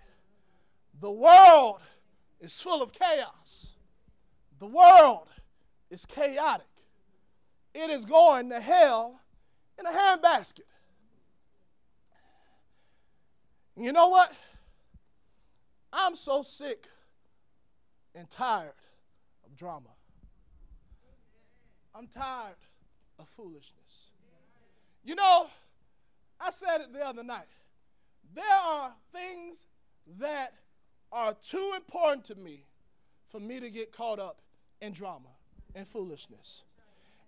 The 1.00 1.12
world 1.12 1.80
is 2.42 2.60
full 2.60 2.82
of 2.82 2.92
chaos. 2.92 3.74
The 4.60 4.66
world 4.66 5.30
is 5.90 6.06
chaotic. 6.06 6.66
It 7.74 7.90
is 7.90 8.04
going 8.04 8.50
to 8.50 8.60
hell 8.60 9.22
in 9.80 9.86
a 9.86 9.90
handbasket. 9.90 10.69
You 13.80 13.94
know 13.94 14.10
what? 14.10 14.34
I'm 15.94 16.14
so 16.16 16.44
sick 16.44 16.88
and 18.14 18.30
tired 18.30 18.74
of 19.46 19.56
drama. 19.56 19.88
I'm 21.96 22.08
tired 22.08 22.56
of 23.18 23.30
foolishness. 23.30 24.12
You 25.06 25.16
know, 25.16 25.48
I 26.42 26.52
said 26.52 26.82
it 26.82 26.92
the 26.92 27.00
other 27.00 27.24
night. 27.24 27.48
There 28.36 28.44
are 28.46 28.92
things 29.14 29.64
that 30.20 30.54
are 31.14 31.34
too 31.42 31.74
important 31.76 32.26
to 32.26 32.36
me 32.36 32.66
for 33.32 33.40
me 33.40 33.62
to 33.62 33.70
get 33.70 33.94
caught 33.94 34.20
up 34.20 34.42
in 34.82 34.92
drama 34.92 35.30
and 35.74 35.88
foolishness. 35.88 36.64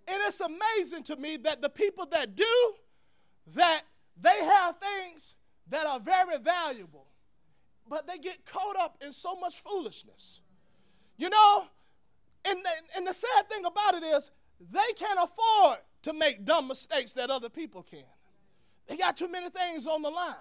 And 0.06 0.18
it's 0.26 0.40
amazing 0.40 1.04
to 1.04 1.16
me 1.16 1.38
that 1.38 1.62
the 1.62 1.70
people 1.70 2.04
that 2.06 2.36
do 2.36 2.74
that 3.54 3.82
they 4.20 4.44
have 4.44 4.76
things 4.78 5.34
that 5.68 5.86
are 5.86 6.00
very 6.00 6.38
valuable, 6.38 7.06
but 7.88 8.06
they 8.06 8.18
get 8.18 8.44
caught 8.44 8.76
up 8.76 8.98
in 9.00 9.12
so 9.12 9.36
much 9.36 9.60
foolishness. 9.60 10.40
You 11.16 11.30
know, 11.30 11.64
and 12.44 12.58
the, 12.64 12.70
and 12.96 13.06
the 13.06 13.14
sad 13.14 13.48
thing 13.48 13.64
about 13.64 13.94
it 13.94 14.02
is 14.02 14.30
they 14.70 14.92
can't 14.98 15.18
afford 15.18 15.78
to 16.02 16.12
make 16.12 16.44
dumb 16.44 16.68
mistakes 16.68 17.12
that 17.12 17.30
other 17.30 17.48
people 17.48 17.82
can. 17.82 18.04
They 18.88 18.96
got 18.96 19.16
too 19.16 19.28
many 19.28 19.48
things 19.50 19.86
on 19.86 20.02
the 20.02 20.10
line. 20.10 20.34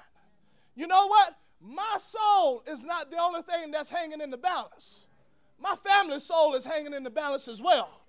You 0.76 0.88
know 0.88 1.08
what? 1.08 1.36
My 1.60 1.98
soul 2.00 2.64
is 2.66 2.84
not 2.84 3.12
the 3.12 3.18
only 3.18 3.44
thing 3.44 3.72
that's 3.72 3.90
hanging 3.90 4.22
in 4.22 4.32
the 4.32 4.38
balance. 4.38 5.06
My 5.60 5.76
family's 5.76 6.24
soul 6.24 6.56
is 6.56 6.66
hanging 6.66 6.94
in 6.94 7.04
the 7.04 7.12
balance 7.12 7.48
as 7.48 7.62
well. 7.62 8.02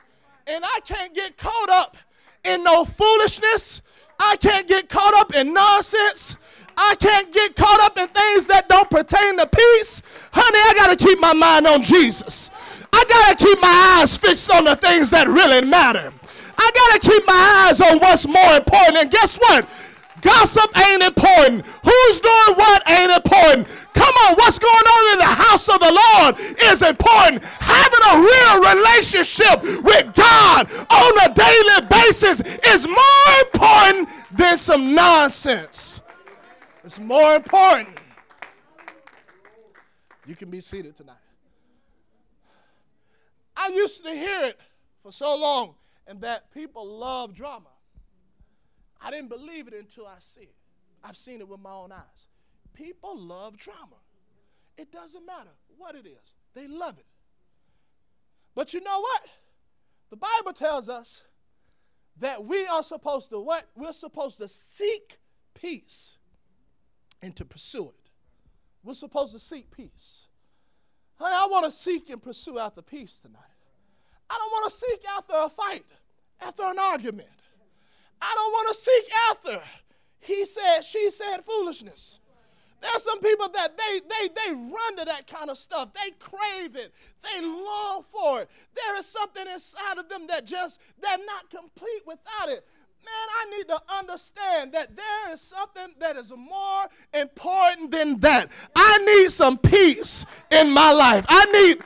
And 0.46 0.64
I 0.64 0.80
can't 0.86 1.14
get 1.14 1.36
caught 1.36 1.68
up 1.68 1.96
in 2.44 2.64
no 2.64 2.84
foolishness. 2.84 3.82
I 4.18 4.36
can't 4.36 4.68
get 4.68 4.88
caught 4.88 5.14
up 5.14 5.34
in 5.34 5.52
nonsense. 5.52 6.36
I 6.76 6.94
can't 6.96 7.32
get 7.32 7.54
caught 7.54 7.80
up 7.80 7.98
in 7.98 8.08
things 8.08 8.46
that 8.46 8.68
don't 8.68 8.90
pertain 8.90 9.36
to 9.38 9.46
peace. 9.46 10.02
Honey, 10.32 10.58
I 10.58 10.72
got 10.76 10.98
to 10.98 11.04
keep 11.04 11.20
my 11.20 11.34
mind 11.34 11.66
on 11.66 11.82
Jesus. 11.82 12.50
I 12.92 13.04
got 13.08 13.38
to 13.38 13.44
keep 13.44 13.60
my 13.60 13.98
eyes 14.00 14.16
fixed 14.16 14.50
on 14.50 14.64
the 14.64 14.76
things 14.76 15.10
that 15.10 15.28
really 15.28 15.64
matter. 15.64 16.12
I 16.58 16.70
got 16.74 17.02
to 17.02 17.10
keep 17.10 17.26
my 17.26 17.66
eyes 17.68 17.80
on 17.80 17.98
what's 17.98 18.26
more 18.26 18.56
important. 18.56 18.96
And 18.96 19.10
guess 19.10 19.36
what? 19.36 19.68
Gossip 20.22 20.70
ain't 20.78 21.02
important. 21.02 21.66
Who's 21.66 22.20
doing 22.20 22.56
what 22.56 22.88
ain't 22.88 23.10
important. 23.10 23.66
Come 23.92 24.14
on, 24.26 24.34
what's 24.36 24.58
going 24.58 24.72
on 24.72 25.12
in 25.12 25.18
the 25.18 25.24
house 25.24 25.68
of 25.68 25.80
the 25.80 25.92
Lord 25.92 26.38
is 26.62 26.80
important. 26.80 27.42
Having 27.42 28.04
a 28.08 28.14
real 28.22 28.56
relationship 28.74 29.84
with 29.84 30.14
God 30.14 30.70
on 30.90 31.30
a 31.30 31.34
daily 31.34 31.86
basis 31.90 32.40
is 32.66 32.86
more 32.86 33.40
important 33.42 34.08
than 34.30 34.58
some 34.58 34.94
nonsense. 34.94 36.00
It's 36.84 37.00
more 37.00 37.34
important. 37.34 37.98
You 40.24 40.36
can 40.36 40.50
be 40.50 40.60
seated 40.60 40.96
tonight. 40.96 41.16
I 43.56 43.68
used 43.68 44.04
to 44.04 44.10
hear 44.10 44.44
it 44.44 44.60
for 45.02 45.10
so 45.10 45.36
long, 45.36 45.74
and 46.06 46.20
that 46.20 46.52
people 46.54 46.86
love 46.86 47.34
drama. 47.34 47.71
I 49.02 49.10
didn't 49.10 49.28
believe 49.28 49.66
it 49.68 49.74
until 49.74 50.06
I 50.06 50.16
see 50.20 50.42
it. 50.42 50.54
I've 51.02 51.16
seen 51.16 51.40
it 51.40 51.48
with 51.48 51.60
my 51.60 51.72
own 51.72 51.92
eyes. 51.92 52.26
People 52.74 53.18
love 53.18 53.56
drama. 53.56 53.96
It 54.78 54.92
doesn't 54.92 55.26
matter 55.26 55.50
what 55.76 55.94
it 55.94 56.06
is, 56.06 56.34
they 56.54 56.66
love 56.66 56.98
it. 56.98 57.06
But 58.54 58.74
you 58.74 58.80
know 58.80 59.00
what? 59.00 59.22
The 60.10 60.16
Bible 60.16 60.52
tells 60.52 60.88
us 60.88 61.22
that 62.20 62.44
we 62.44 62.66
are 62.66 62.82
supposed 62.82 63.30
to 63.30 63.40
what? 63.40 63.64
We're 63.74 63.92
supposed 63.92 64.38
to 64.38 64.48
seek 64.48 65.18
peace 65.54 66.18
and 67.22 67.34
to 67.36 67.44
pursue 67.44 67.88
it. 67.88 68.10
We're 68.84 68.94
supposed 68.94 69.32
to 69.32 69.38
seek 69.38 69.70
peace. 69.70 70.26
Honey, 71.16 71.34
I 71.34 71.46
want 71.50 71.64
to 71.64 71.70
seek 71.70 72.10
and 72.10 72.22
pursue 72.22 72.58
after 72.58 72.82
peace 72.82 73.20
tonight. 73.22 73.40
I 74.28 74.36
don't 74.36 74.50
want 74.50 74.72
to 74.72 74.78
seek 74.78 75.00
after 75.16 75.34
a 75.34 75.48
fight, 75.48 75.84
after 76.40 76.62
an 76.64 76.78
argument. 76.78 77.28
I 78.22 78.32
don't 78.34 78.52
want 78.52 78.68
to 78.68 78.74
seek 78.74 79.16
after. 79.30 79.62
He 80.20 80.46
said, 80.46 80.82
she 80.82 81.10
said 81.10 81.38
foolishness. 81.44 82.20
There's 82.80 83.02
some 83.04 83.20
people 83.20 83.48
that 83.50 83.78
they 83.78 84.00
they 84.00 84.28
they 84.28 84.52
run 84.52 84.96
to 84.96 85.04
that 85.04 85.28
kind 85.28 85.50
of 85.50 85.56
stuff. 85.56 85.90
They 85.92 86.10
crave 86.18 86.74
it. 86.74 86.92
They 87.22 87.40
long 87.40 88.04
for 88.12 88.40
it. 88.40 88.50
There 88.74 88.96
is 88.98 89.06
something 89.06 89.46
inside 89.46 89.98
of 89.98 90.08
them 90.08 90.26
that 90.26 90.44
just 90.44 90.80
they're 91.00 91.18
not 91.18 91.48
complete 91.48 92.02
without 92.06 92.48
it. 92.48 92.66
Man, 93.04 93.28
I 93.40 93.56
need 93.56 93.68
to 93.68 93.80
understand 93.98 94.72
that 94.72 94.96
there 94.96 95.32
is 95.32 95.40
something 95.40 95.94
that 95.98 96.16
is 96.16 96.32
more 96.36 96.86
important 97.14 97.90
than 97.90 98.18
that. 98.20 98.48
I 98.74 98.98
need 98.98 99.30
some 99.30 99.58
peace 99.58 100.24
in 100.50 100.70
my 100.70 100.92
life. 100.92 101.24
I 101.28 101.44
need 101.46 101.78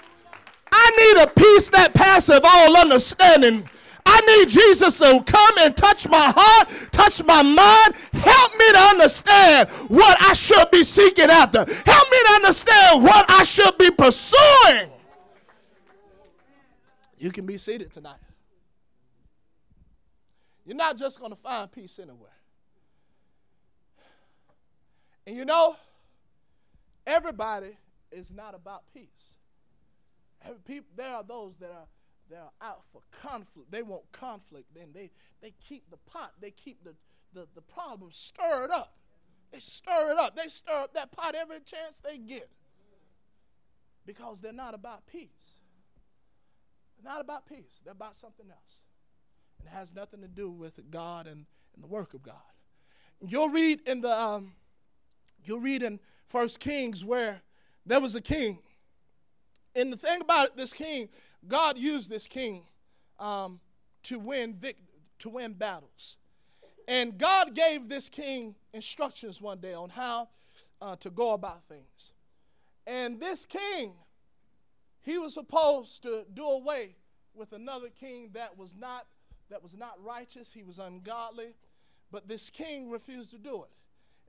I 0.72 1.14
need 1.14 1.22
a 1.22 1.26
peace 1.28 1.70
that 1.70 1.94
passes 1.94 2.40
all 2.42 2.76
understanding 2.76 3.68
I 4.08 4.20
need 4.38 4.48
Jesus 4.48 4.98
to 4.98 5.22
come 5.26 5.58
and 5.58 5.76
touch 5.76 6.08
my 6.08 6.32
heart, 6.34 6.68
touch 6.92 7.22
my 7.24 7.42
mind, 7.42 7.94
help 8.12 8.56
me 8.56 8.72
to 8.72 8.78
understand 8.78 9.68
what 9.88 10.16
I 10.20 10.32
should 10.32 10.70
be 10.70 10.84
seeking 10.84 11.28
after. 11.28 11.58
Help 11.58 12.10
me 12.10 12.18
to 12.26 12.32
understand 12.34 13.02
what 13.02 13.26
I 13.28 13.42
should 13.42 13.76
be 13.76 13.90
pursuing. 13.90 14.90
You 17.18 17.32
can 17.32 17.46
be 17.46 17.58
seated 17.58 17.92
tonight. 17.92 18.20
You're 20.64 20.76
not 20.76 20.96
just 20.96 21.18
going 21.18 21.32
to 21.32 21.36
find 21.36 21.70
peace 21.70 21.98
anywhere. 22.00 22.30
And 25.26 25.36
you 25.36 25.44
know, 25.44 25.76
everybody 27.06 27.76
is 28.12 28.30
not 28.30 28.54
about 28.54 28.82
peace. 28.94 29.34
There 30.96 31.12
are 31.12 31.24
those 31.24 31.54
that 31.58 31.70
are 31.70 31.86
they're 32.30 32.40
out 32.60 32.82
for 32.92 33.02
conflict. 33.22 33.70
They 33.70 33.82
want 33.82 34.10
conflict. 34.12 34.66
Then 34.74 34.88
they, 34.94 35.10
they 35.42 35.52
keep 35.68 35.88
the 35.90 35.98
pot, 36.10 36.32
they 36.40 36.50
keep 36.50 36.82
the, 36.84 36.94
the, 37.32 37.46
the 37.54 37.62
problem 37.62 38.10
stirred 38.12 38.70
up. 38.70 38.96
They 39.52 39.60
stir 39.60 40.12
it 40.12 40.18
up. 40.18 40.36
They 40.36 40.48
stir 40.48 40.72
up 40.72 40.94
that 40.94 41.12
pot 41.12 41.34
every 41.34 41.60
chance 41.60 42.00
they 42.00 42.18
get. 42.18 42.50
Because 44.04 44.38
they're 44.40 44.52
not 44.52 44.74
about 44.74 45.06
peace. 45.06 45.56
They're 46.96 47.12
not 47.12 47.20
about 47.20 47.48
peace. 47.48 47.80
They're 47.84 47.92
about 47.92 48.16
something 48.16 48.46
else. 48.50 48.80
And 49.58 49.68
it 49.68 49.72
has 49.72 49.94
nothing 49.94 50.20
to 50.20 50.28
do 50.28 50.50
with 50.50 50.78
God 50.90 51.26
and, 51.26 51.46
and 51.74 51.82
the 51.82 51.88
work 51.88 52.14
of 52.14 52.22
God. 52.22 52.34
You'll 53.26 53.48
read 53.48 53.80
in 53.86 54.02
the 54.02 54.10
um, 54.10 54.52
you'll 55.44 55.60
read 55.60 55.82
in 55.82 56.00
First 56.28 56.60
Kings 56.60 57.04
where 57.04 57.40
there 57.84 58.00
was 58.00 58.14
a 58.14 58.20
king. 58.20 58.58
And 59.74 59.92
the 59.92 59.96
thing 59.96 60.20
about 60.20 60.56
this 60.56 60.72
king, 60.72 61.08
God 61.48 61.78
used 61.78 62.10
this 62.10 62.26
king 62.26 62.62
um, 63.18 63.60
to 64.04 64.18
win 64.18 64.54
vic- 64.54 64.82
to 65.20 65.28
win 65.28 65.52
battles. 65.52 66.16
And 66.88 67.18
God 67.18 67.54
gave 67.54 67.88
this 67.88 68.08
king 68.08 68.54
instructions 68.72 69.40
one 69.40 69.58
day 69.58 69.74
on 69.74 69.88
how 69.88 70.28
uh, 70.80 70.96
to 70.96 71.10
go 71.10 71.32
about 71.32 71.64
things. 71.68 72.12
And 72.86 73.18
this 73.18 73.44
king, 73.46 73.94
he 75.02 75.18
was 75.18 75.34
supposed 75.34 76.02
to 76.02 76.24
do 76.32 76.44
away 76.44 76.94
with 77.34 77.52
another 77.52 77.88
king 77.88 78.30
that 78.34 78.56
was 78.56 78.74
not 78.78 79.06
that 79.48 79.62
was 79.62 79.76
not 79.76 80.02
righteous, 80.02 80.52
he 80.52 80.62
was 80.62 80.78
ungodly, 80.78 81.54
but 82.10 82.26
this 82.28 82.50
king 82.50 82.90
refused 82.90 83.30
to 83.30 83.38
do 83.38 83.62
it. 83.62 83.70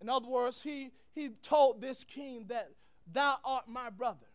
In 0.02 0.10
other 0.10 0.28
words, 0.28 0.62
he, 0.62 0.92
he 1.14 1.30
told 1.42 1.82
this 1.82 2.04
king 2.04 2.46
that 2.50 2.72
thou 3.12 3.38
art 3.44 3.68
my 3.68 3.90
brother. 3.90 4.28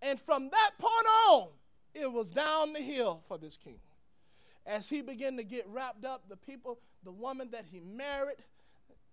And 0.00 0.20
from 0.20 0.48
that 0.50 0.70
point 0.78 1.06
on, 1.28 1.48
it 1.94 2.10
was 2.10 2.30
down 2.30 2.72
the 2.72 2.80
hill 2.80 3.22
for 3.28 3.38
this 3.38 3.56
king. 3.56 3.78
As 4.66 4.88
he 4.88 5.02
began 5.02 5.36
to 5.36 5.44
get 5.44 5.66
wrapped 5.68 6.04
up, 6.04 6.28
the 6.28 6.36
people, 6.36 6.78
the 7.04 7.12
woman 7.12 7.48
that 7.52 7.66
he 7.70 7.80
married, 7.80 8.36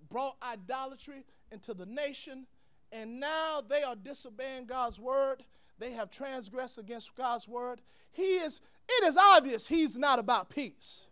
brought 0.09 0.35
idolatry 0.41 1.23
into 1.51 1.73
the 1.73 1.85
nation, 1.85 2.47
and 2.91 3.19
now 3.19 3.61
they 3.67 3.83
are 3.83 3.95
disobeying 3.95 4.65
God's 4.65 4.99
word. 4.99 5.43
They 5.79 5.91
have 5.91 6.09
transgressed 6.09 6.77
against 6.77 7.15
God's 7.15 7.47
word. 7.47 7.81
He 8.11 8.37
is, 8.37 8.61
it 8.89 9.05
is 9.05 9.17
obvious 9.17 9.67
he's 9.67 9.97
not 9.97 10.19
about 10.19 10.49
peace. 10.49 11.07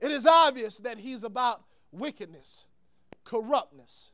It 0.00 0.10
is 0.10 0.26
obvious 0.26 0.78
that 0.78 0.98
he's 0.98 1.24
about 1.24 1.62
wickedness, 1.92 2.64
corruptness. 3.24 4.10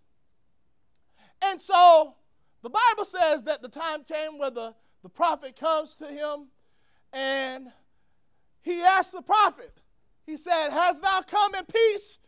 And 1.41 1.61
so 1.61 2.15
the 2.63 2.71
Bible 2.71 3.05
says 3.05 3.43
that 3.45 3.63
the 3.63 3.69
time 3.69 4.05
came 4.05 4.39
where 4.39 4.51
the, 4.51 4.75
the 5.03 5.09
prophet 5.09 5.59
comes 5.59 5.95
to 5.97 6.07
him 6.07 6.49
and 7.13 7.71
he 8.61 8.83
asked 8.83 9.13
the 9.13 9.23
prophet, 9.23 9.73
he 10.27 10.37
said, 10.37 10.71
Has 10.71 11.01
thou 11.01 11.23
come 11.23 11.55
in 11.55 11.65
peace? 11.65 12.19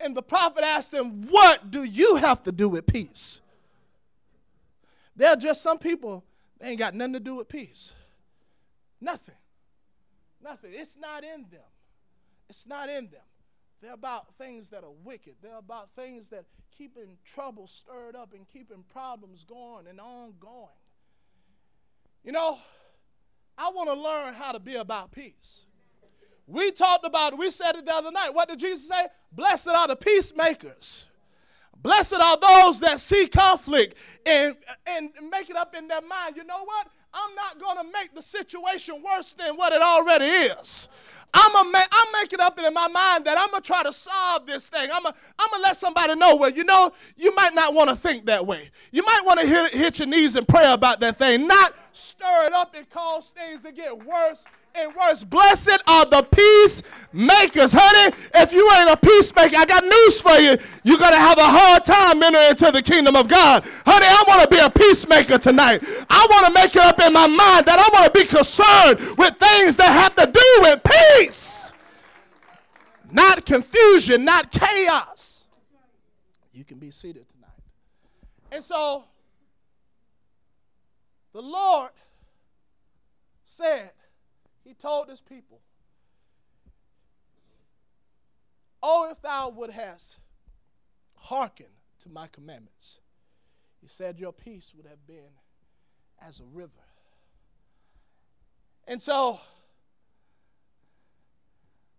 And 0.00 0.16
the 0.16 0.22
prophet 0.22 0.62
asked 0.62 0.94
him, 0.94 1.22
What 1.28 1.70
do 1.70 1.82
you 1.84 2.16
have 2.16 2.42
to 2.44 2.52
do 2.52 2.68
with 2.68 2.86
peace? 2.86 3.40
There 5.16 5.30
are 5.30 5.36
just 5.36 5.62
some 5.62 5.78
people, 5.78 6.24
they 6.60 6.68
ain't 6.68 6.78
got 6.78 6.94
nothing 6.94 7.14
to 7.14 7.20
do 7.20 7.34
with 7.34 7.48
peace. 7.48 7.92
Nothing. 9.00 9.34
Nothing. 10.42 10.70
It's 10.74 10.96
not 11.00 11.24
in 11.24 11.46
them. 11.50 11.60
It's 12.48 12.66
not 12.66 12.88
in 12.88 13.08
them. 13.08 13.20
They're 13.82 13.92
about 13.92 14.34
things 14.36 14.68
that 14.70 14.84
are 14.84 14.94
wicked. 15.04 15.34
They're 15.42 15.58
about 15.58 15.90
things 15.94 16.28
that 16.28 16.44
keeping 16.76 17.16
trouble 17.24 17.66
stirred 17.66 18.16
up 18.16 18.32
and 18.32 18.48
keeping 18.48 18.84
problems 18.92 19.44
going 19.44 19.86
and 19.88 20.00
ongoing. 20.00 20.68
You 22.24 22.32
know, 22.32 22.58
I 23.58 23.70
want 23.70 23.88
to 23.88 23.94
learn 23.94 24.34
how 24.34 24.52
to 24.52 24.60
be 24.60 24.76
about 24.76 25.10
peace. 25.10 25.64
We 26.46 26.70
talked 26.70 27.04
about 27.04 27.34
it, 27.34 27.38
we 27.38 27.50
said 27.50 27.76
it 27.76 27.84
the 27.84 27.92
other 27.92 28.10
night. 28.10 28.30
What 28.32 28.48
did 28.48 28.60
Jesus 28.60 28.88
say? 28.88 29.06
Blessed 29.32 29.68
are 29.68 29.88
the 29.88 29.96
peacemakers. 29.96 31.06
Blessed 31.82 32.14
are 32.14 32.38
those 32.38 32.80
that 32.80 33.00
see 33.00 33.28
conflict 33.28 33.96
and, 34.24 34.56
and 34.86 35.10
make 35.30 35.50
it 35.50 35.56
up 35.56 35.74
in 35.74 35.88
their 35.88 36.00
mind. 36.00 36.36
You 36.36 36.44
know 36.44 36.64
what? 36.64 36.88
I'm 37.12 37.34
not 37.34 37.58
going 37.58 37.78
to 37.78 37.92
make 37.92 38.14
the 38.14 38.22
situation 38.22 39.02
worse 39.02 39.32
than 39.34 39.56
what 39.56 39.72
it 39.72 39.80
already 39.80 40.26
is. 40.26 40.88
I'm 41.34 41.54
a 41.54 41.70
ma- 41.70 41.86
I'm 41.92 42.12
making 42.20 42.40
up 42.40 42.58
in 42.58 42.72
my 42.72 42.88
mind 42.88 43.26
that 43.26 43.36
I'm 43.38 43.50
gonna 43.50 43.60
try 43.60 43.82
to 43.82 43.92
solve 43.92 44.46
this 44.46 44.68
thing. 44.70 44.88
I'm 44.92 45.02
gonna 45.02 45.14
I'm 45.38 45.50
gonna 45.50 45.62
let 45.62 45.76
somebody 45.76 46.14
know. 46.14 46.36
Well, 46.36 46.50
you 46.50 46.64
know, 46.64 46.92
you 47.16 47.34
might 47.34 47.54
not 47.54 47.74
want 47.74 47.90
to 47.90 47.96
think 47.96 48.26
that 48.26 48.46
way. 48.46 48.70
You 48.92 49.02
might 49.02 49.22
want 49.26 49.38
to 49.40 49.46
hit, 49.46 49.74
hit 49.74 49.98
your 49.98 50.08
knees 50.08 50.36
and 50.36 50.48
pray 50.48 50.72
about 50.72 51.00
that 51.00 51.18
thing, 51.18 51.46
not 51.46 51.74
stir 51.92 52.46
it 52.46 52.52
up 52.54 52.74
and 52.74 52.88
cause 52.88 53.26
things 53.26 53.60
to 53.60 53.72
get 53.72 54.06
worse 54.06 54.44
and 54.78 54.94
worse. 54.94 55.24
Blessed 55.24 55.82
are 55.86 56.04
the 56.06 56.22
peacemakers, 56.22 57.72
honey. 57.72 58.14
If 58.34 58.52
you 58.52 58.70
ain't 58.72 58.90
a 58.90 58.96
peacemaker, 58.96 59.56
I 59.56 59.64
got 59.64 59.84
news 59.84 60.20
for 60.20 60.34
you. 60.34 60.56
You're 60.84 60.98
going 60.98 61.12
to 61.12 61.18
have 61.18 61.38
a 61.38 61.44
hard 61.44 61.84
time 61.84 62.22
entering 62.22 62.50
into 62.50 62.70
the 62.70 62.82
kingdom 62.82 63.16
of 63.16 63.28
God. 63.28 63.66
Honey, 63.84 64.06
I 64.06 64.24
want 64.26 64.42
to 64.42 64.48
be 64.48 64.58
a 64.58 64.70
peacemaker 64.70 65.38
tonight. 65.38 65.82
I 66.08 66.26
want 66.30 66.46
to 66.46 66.52
make 66.52 66.74
it 66.74 66.82
up 66.82 67.00
in 67.00 67.12
my 67.12 67.26
mind 67.26 67.66
that 67.66 67.78
I 67.78 67.88
want 67.92 68.12
to 68.12 68.20
be 68.20 68.26
concerned 68.26 69.18
with 69.18 69.36
things 69.38 69.76
that 69.76 69.90
have 69.90 70.14
to 70.14 70.30
do 70.30 70.58
with 70.62 70.80
peace, 70.84 71.72
not 73.10 73.44
confusion, 73.44 74.24
not 74.24 74.52
chaos. 74.52 75.46
You 76.52 76.64
can 76.64 76.78
be 76.78 76.90
seated 76.90 77.28
tonight. 77.28 77.50
And 78.50 78.64
so, 78.64 79.04
the 81.32 81.42
Lord 81.42 81.90
said, 83.44 83.90
he 84.68 84.74
told 84.74 85.08
his 85.08 85.22
people, 85.22 85.62
Oh, 88.82 89.08
if 89.10 89.20
thou 89.22 89.48
would 89.48 89.70
hast 89.70 90.18
hearkened 91.14 91.68
to 92.00 92.10
my 92.10 92.26
commandments, 92.26 93.00
he 93.80 93.88
said, 93.88 94.20
Your 94.20 94.32
peace 94.32 94.74
would 94.76 94.84
have 94.84 95.06
been 95.06 95.32
as 96.20 96.40
a 96.40 96.44
river. 96.44 96.70
And 98.86 99.00
so, 99.00 99.40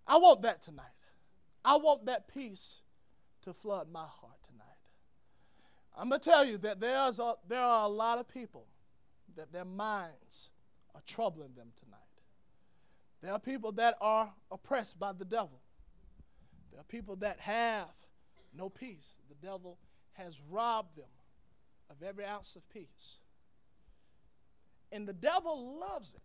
I 0.07 0.17
want 0.17 0.43
that 0.43 0.61
tonight. 0.61 0.85
I 1.65 1.75
want 1.77 2.05
that 2.05 2.27
peace 2.31 2.81
to 3.45 3.53
flood 3.53 3.87
my 3.91 4.05
heart 4.05 4.37
tonight. 4.47 4.65
I'm 5.97 6.09
going 6.09 6.21
to 6.21 6.29
tell 6.29 6.45
you 6.45 6.59
that 6.59 6.79
there's 6.79 7.17
a, 7.17 7.33
there 7.47 7.59
are 7.61 7.85
a 7.85 7.91
lot 7.91 8.19
of 8.19 8.27
people 8.27 8.67
that 9.35 9.51
their 9.51 9.65
minds 9.65 10.49
are 10.93 11.01
troubling 11.07 11.55
them 11.55 11.69
tonight. 11.79 11.88
There 13.21 13.31
are 13.33 13.39
people 13.39 13.71
that 13.73 13.97
are 13.99 14.31
oppressed 14.51 14.97
by 14.99 15.11
the 15.11 15.25
devil. 15.25 15.59
There 16.71 16.79
are 16.79 16.85
people 16.85 17.17
that 17.17 17.39
have 17.39 17.89
no 18.55 18.69
peace. 18.69 19.15
The 19.27 19.47
devil 19.47 19.77
has 20.13 20.35
robbed 20.49 20.97
them 20.97 21.09
of 21.89 22.01
every 22.03 22.25
ounce 22.25 22.55
of 22.55 22.67
peace. 22.69 23.17
And 24.91 25.07
the 25.07 25.13
devil 25.13 25.79
loves 25.79 26.13
it. 26.13 26.21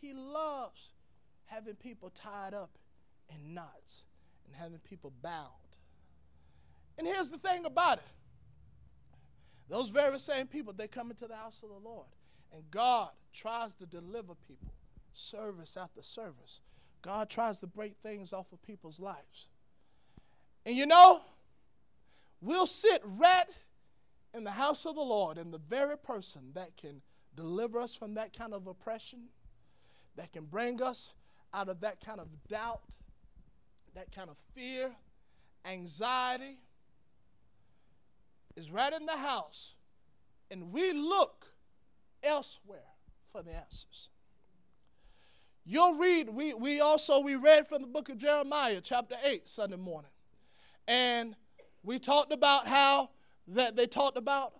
He 0.00 0.12
loves 0.12 0.92
having 1.46 1.74
people 1.74 2.10
tied 2.10 2.54
up 2.54 2.70
in 3.34 3.54
knots 3.54 4.04
and 4.46 4.54
having 4.54 4.78
people 4.78 5.12
bound. 5.22 5.52
And 6.98 7.06
here's 7.06 7.30
the 7.30 7.38
thing 7.38 7.64
about 7.64 7.98
it 7.98 8.04
those 9.68 9.90
very 9.90 10.18
same 10.18 10.46
people, 10.46 10.72
they 10.72 10.88
come 10.88 11.10
into 11.10 11.26
the 11.26 11.36
house 11.36 11.58
of 11.62 11.68
the 11.68 11.88
Lord, 11.88 12.06
and 12.54 12.62
God 12.70 13.10
tries 13.34 13.74
to 13.74 13.86
deliver 13.86 14.34
people 14.46 14.72
service 15.18 15.76
after 15.76 16.02
service. 16.02 16.60
God 17.02 17.28
tries 17.28 17.60
to 17.60 17.66
break 17.66 17.96
things 18.02 18.32
off 18.32 18.52
of 18.52 18.62
people's 18.62 19.00
lives. 19.00 19.48
And 20.64 20.76
you 20.76 20.86
know, 20.86 21.20
we'll 22.40 22.66
sit 22.66 23.02
right 23.04 23.46
in 24.34 24.44
the 24.44 24.50
house 24.52 24.84
of 24.84 24.94
the 24.94 25.00
Lord, 25.00 25.38
and 25.38 25.52
the 25.52 25.58
very 25.58 25.96
person 25.96 26.52
that 26.54 26.76
can 26.76 27.00
deliver 27.34 27.80
us 27.80 27.94
from 27.94 28.14
that 28.14 28.36
kind 28.36 28.52
of 28.52 28.66
oppression, 28.66 29.28
that 30.16 30.32
can 30.32 30.44
bring 30.44 30.82
us 30.82 31.14
out 31.54 31.68
of 31.68 31.80
that 31.80 32.04
kind 32.04 32.20
of 32.20 32.28
doubt, 32.46 32.82
that 33.94 34.12
kind 34.14 34.28
of 34.28 34.36
fear, 34.54 34.90
anxiety, 35.64 36.58
is 38.56 38.70
right 38.70 38.92
in 38.92 39.06
the 39.06 39.16
house, 39.16 39.74
and 40.50 40.72
we 40.72 40.92
look 40.92 41.46
elsewhere 42.22 42.80
for 43.32 43.42
the 43.42 43.52
answers. 43.52 44.08
You'll 45.70 45.96
read, 45.96 46.30
we, 46.30 46.54
we 46.54 46.80
also, 46.80 47.20
we 47.20 47.34
read 47.34 47.68
from 47.68 47.82
the 47.82 47.88
book 47.88 48.08
of 48.08 48.16
Jeremiah, 48.16 48.80
chapter 48.82 49.16
8, 49.22 49.50
Sunday 49.50 49.76
morning. 49.76 50.10
And 50.86 51.36
we 51.82 51.98
talked 51.98 52.32
about 52.32 52.66
how 52.66 53.10
that 53.48 53.76
they 53.76 53.86
talked 53.86 54.16
about, 54.16 54.54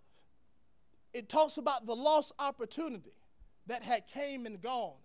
it 1.14 1.30
talks 1.30 1.56
about 1.56 1.86
the 1.86 1.96
lost 1.96 2.32
opportunity 2.38 3.14
that 3.68 3.82
had 3.82 4.06
came 4.06 4.44
and 4.44 4.60
gone, 4.60 4.98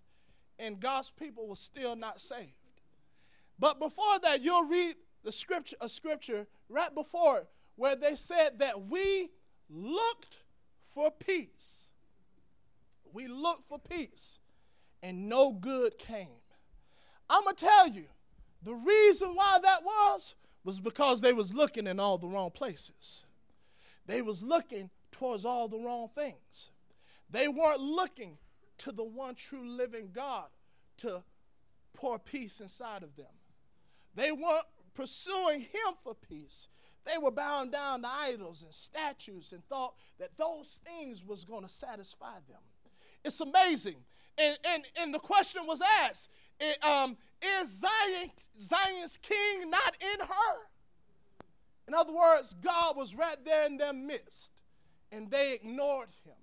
and 0.60 0.78
God's 0.78 1.10
people 1.10 1.48
were 1.48 1.56
still 1.56 1.96
not 1.96 2.20
saved. 2.20 2.52
But 3.58 3.80
before 3.80 4.20
that, 4.24 4.42
you'll 4.42 4.68
read 4.68 4.98
the 5.24 5.32
scripture, 5.32 5.78
a 5.80 5.88
scripture 5.88 6.48
right 6.68 6.94
before 6.94 7.38
it, 7.38 7.48
where 7.78 7.96
they 7.96 8.16
said 8.16 8.60
that 8.60 8.88
we 8.88 9.32
looked 9.70 10.36
for 10.94 11.12
peace. 11.12 11.88
We 13.14 13.30
looked 13.30 13.70
for 13.70 13.80
peace 13.80 14.40
and 15.04 15.28
no 15.28 15.52
good 15.52 16.00
came. 16.00 16.40
I'm 17.30 17.44
going 17.44 17.56
to 17.58 17.66
tell 17.66 17.88
you, 17.90 18.06
the 18.64 18.74
reason 18.74 19.36
why 19.36 19.60
that 19.62 19.84
was 19.84 20.34
was 20.64 20.80
because 20.80 21.20
they 21.20 21.34
was 21.34 21.54
looking 21.54 21.86
in 21.86 22.00
all 22.00 22.18
the 22.18 22.28
wrong 22.28 22.50
places. 22.50 23.26
They 24.06 24.22
was 24.22 24.42
looking 24.44 24.90
towards 25.12 25.44
all 25.44 25.68
the 25.68 25.78
wrong 25.78 26.10
things. 26.16 26.72
They 27.30 27.50
weren't 27.50 27.82
looking 27.82 28.38
to 28.80 28.92
the 28.94 29.04
one 29.04 29.36
true 29.36 29.68
living 29.68 30.10
God 30.14 30.46
to 30.98 31.24
pour 31.94 32.18
peace 32.18 32.62
inside 32.62 33.04
of 33.04 33.16
them. 33.18 33.26
They 34.16 34.32
weren't 34.32 34.66
pursuing 34.94 35.62
him 35.62 35.96
for 36.02 36.16
peace. 36.16 36.68
They 37.06 37.18
were 37.18 37.32
bound 37.32 37.74
down 37.74 38.04
to 38.04 38.08
idols 38.08 38.64
and 38.64 38.74
statues 38.74 39.52
and 39.52 39.68
thought 39.68 39.96
that 40.20 40.38
those 40.38 40.80
things 40.86 41.24
was 41.26 41.44
going 41.44 41.64
to 41.64 41.70
satisfy 41.70 42.36
them. 42.48 42.62
It's 43.26 43.42
amazing 43.42 43.98
and, 44.38 44.58
and, 44.66 44.84
and 44.98 45.14
the 45.14 45.20
question 45.20 45.66
was 45.66 45.82
asked 46.04 46.30
It, 46.60 46.84
um, 46.84 47.18
is 47.42 47.70
Zion, 47.70 48.32
Zion's 48.60 49.18
king 49.22 49.70
not 49.70 49.96
in 50.00 50.20
her? 50.20 50.58
In 51.88 51.94
other 51.94 52.14
words, 52.14 52.56
God 52.62 52.96
was 52.96 53.14
right 53.14 53.38
there 53.44 53.66
in 53.66 53.78
their 53.78 53.94
midst, 53.94 54.52
and 55.12 55.30
they 55.30 55.54
ignored 55.54 56.10
him. 56.24 56.34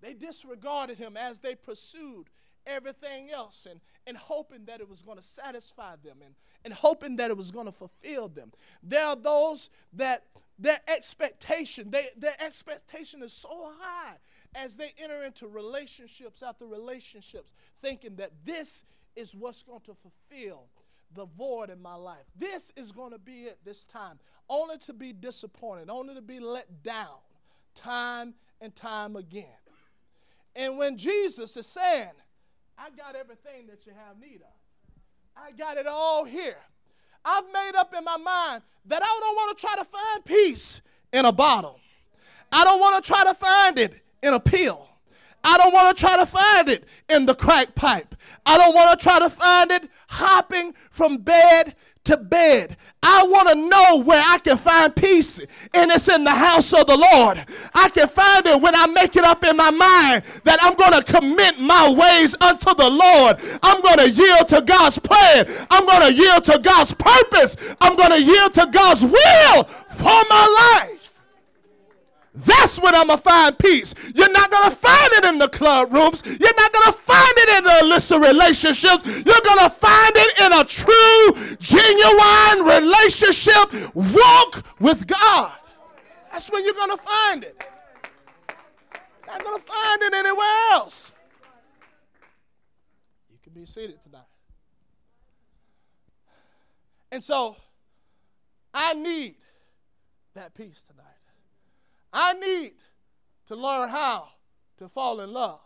They 0.00 0.14
disregarded 0.14 0.98
him 0.98 1.16
as 1.16 1.38
they 1.38 1.54
pursued 1.54 2.28
everything 2.66 3.30
else 3.30 3.66
and, 3.70 3.80
and 4.06 4.16
hoping 4.16 4.64
that 4.66 4.80
it 4.80 4.88
was 4.88 5.02
going 5.02 5.18
to 5.18 5.22
satisfy 5.22 5.96
them 6.02 6.18
and, 6.24 6.34
and 6.64 6.74
hoping 6.74 7.16
that 7.16 7.30
it 7.30 7.36
was 7.36 7.50
going 7.50 7.66
to 7.66 7.72
fulfill 7.72 8.28
them. 8.28 8.52
There 8.82 9.04
are 9.04 9.16
those 9.16 9.70
that 9.94 10.24
their 10.58 10.80
expectation, 10.88 11.90
they, 11.90 12.08
their 12.16 12.36
expectation 12.40 13.22
is 13.22 13.32
so 13.32 13.72
high 13.78 14.16
as 14.54 14.76
they 14.76 14.92
enter 14.98 15.22
into 15.22 15.46
relationships 15.46 16.42
after 16.42 16.66
relationships, 16.66 17.52
thinking 17.82 18.16
that 18.16 18.32
this 18.44 18.84
is 19.16 19.34
what's 19.34 19.62
going 19.62 19.80
to 19.80 19.94
fulfill 19.94 20.64
the 21.14 21.26
void 21.26 21.70
in 21.70 21.80
my 21.80 21.94
life. 21.94 22.24
This 22.38 22.72
is 22.76 22.92
going 22.92 23.12
to 23.12 23.18
be 23.18 23.44
it 23.44 23.58
this 23.64 23.84
time, 23.84 24.18
only 24.48 24.78
to 24.78 24.92
be 24.92 25.12
disappointed, 25.12 25.90
only 25.90 26.14
to 26.14 26.22
be 26.22 26.40
let 26.40 26.82
down 26.82 27.18
time 27.74 28.34
and 28.60 28.74
time 28.74 29.16
again. 29.16 29.44
And 30.54 30.78
when 30.78 30.96
Jesus 30.96 31.56
is 31.56 31.66
saying, 31.66 32.10
I 32.78 32.90
got 32.90 33.14
everything 33.14 33.66
that 33.68 33.86
you 33.86 33.92
have 34.06 34.20
need 34.20 34.40
of, 34.42 34.96
I 35.36 35.52
got 35.52 35.76
it 35.76 35.86
all 35.86 36.24
here. 36.24 36.56
I've 37.24 37.44
made 37.52 37.72
up 37.76 37.94
in 37.96 38.04
my 38.04 38.16
mind 38.16 38.62
that 38.86 39.02
I 39.02 39.20
don't 39.20 39.36
want 39.36 39.58
to 39.58 39.66
try 39.66 39.76
to 39.76 39.84
find 39.84 40.24
peace 40.24 40.80
in 41.12 41.24
a 41.24 41.32
bottle. 41.32 41.78
I 42.50 42.64
don't 42.64 42.80
want 42.80 43.02
to 43.02 43.08
try 43.08 43.24
to 43.24 43.34
find 43.34 43.78
it 43.78 44.00
in 44.22 44.34
a 44.34 44.40
pill. 44.40 44.88
I 45.42 45.56
don't 45.56 45.72
want 45.72 45.96
to 45.96 46.00
try 46.00 46.16
to 46.18 46.26
find 46.26 46.68
it 46.68 46.84
in 47.08 47.24
the 47.26 47.34
crack 47.34 47.74
pipe. 47.74 48.14
I 48.44 48.58
don't 48.58 48.74
want 48.74 48.98
to 48.98 49.02
try 49.02 49.18
to 49.18 49.30
find 49.30 49.70
it 49.70 49.88
hopping 50.08 50.74
from 50.90 51.18
bed 51.18 51.74
to 52.04 52.16
bed. 52.16 52.76
I 53.02 53.24
want 53.26 53.48
to 53.48 53.54
know 53.54 54.02
where 54.04 54.22
I 54.26 54.38
can 54.38 54.58
find 54.58 54.94
peace, 54.94 55.40
and 55.72 55.90
it's 55.90 56.08
in 56.08 56.24
the 56.24 56.30
house 56.30 56.72
of 56.72 56.86
the 56.86 56.96
Lord. 56.96 57.44
I 57.74 57.88
can 57.88 58.08
find 58.08 58.46
it 58.46 58.60
when 58.60 58.74
I 58.74 58.86
make 58.86 59.16
it 59.16 59.24
up 59.24 59.44
in 59.44 59.56
my 59.56 59.70
mind 59.70 60.24
that 60.44 60.58
I'm 60.62 60.74
going 60.74 60.92
to 60.92 61.12
commit 61.12 61.58
my 61.58 61.90
ways 61.90 62.34
unto 62.40 62.74
the 62.74 62.90
Lord. 62.90 63.38
I'm 63.62 63.80
going 63.80 63.98
to 63.98 64.10
yield 64.10 64.48
to 64.48 64.62
God's 64.62 64.98
plan. 64.98 65.46
I'm 65.70 65.86
going 65.86 66.08
to 66.08 66.12
yield 66.12 66.44
to 66.44 66.58
God's 66.62 66.94
purpose. 66.94 67.56
I'm 67.80 67.96
going 67.96 68.12
to 68.12 68.22
yield 68.22 68.54
to 68.54 68.68
God's 68.70 69.02
will 69.02 69.64
for 69.64 70.22
my 70.28 70.78
life. 70.80 70.99
That's 72.44 72.78
when 72.78 72.94
I'm 72.94 73.08
going 73.08 73.18
to 73.18 73.22
find 73.22 73.58
peace. 73.58 73.94
You're 74.14 74.32
not 74.32 74.50
going 74.50 74.70
to 74.70 74.76
find 74.76 75.12
it 75.12 75.24
in 75.24 75.38
the 75.38 75.48
club 75.48 75.92
rooms. 75.92 76.22
You're 76.24 76.54
not 76.56 76.72
going 76.72 76.86
to 76.86 76.92
find 76.92 77.32
it 77.36 77.58
in 77.58 77.64
the 77.64 77.78
illicit 77.82 78.20
relationships. 78.20 79.04
You're 79.04 79.44
going 79.44 79.58
to 79.58 79.70
find 79.70 80.12
it 80.16 80.40
in 80.40 80.52
a 80.52 80.64
true, 80.64 81.56
genuine 81.58 82.66
relationship 82.66 83.94
walk 83.94 84.64
with 84.80 85.06
God. 85.06 85.52
That's 86.32 86.50
when 86.50 86.64
you're 86.64 86.74
going 86.74 86.96
to 86.96 87.02
find 87.02 87.44
it. 87.44 87.64
You're 89.26 89.34
not 89.34 89.44
going 89.44 89.58
to 89.58 89.66
find 89.66 90.02
it 90.02 90.14
anywhere 90.14 90.72
else. 90.72 91.12
You 93.30 93.38
can 93.42 93.52
be 93.52 93.66
seated 93.66 94.02
tonight. 94.02 94.22
And 97.12 97.22
so, 97.22 97.56
I 98.72 98.94
need 98.94 99.34
that 100.34 100.54
peace 100.54 100.84
tonight. 100.88 100.99
I 102.12 102.32
need 102.34 102.74
to 103.48 103.56
learn 103.56 103.88
how 103.88 104.28
to 104.78 104.88
fall 104.88 105.20
in 105.20 105.32
love 105.32 105.60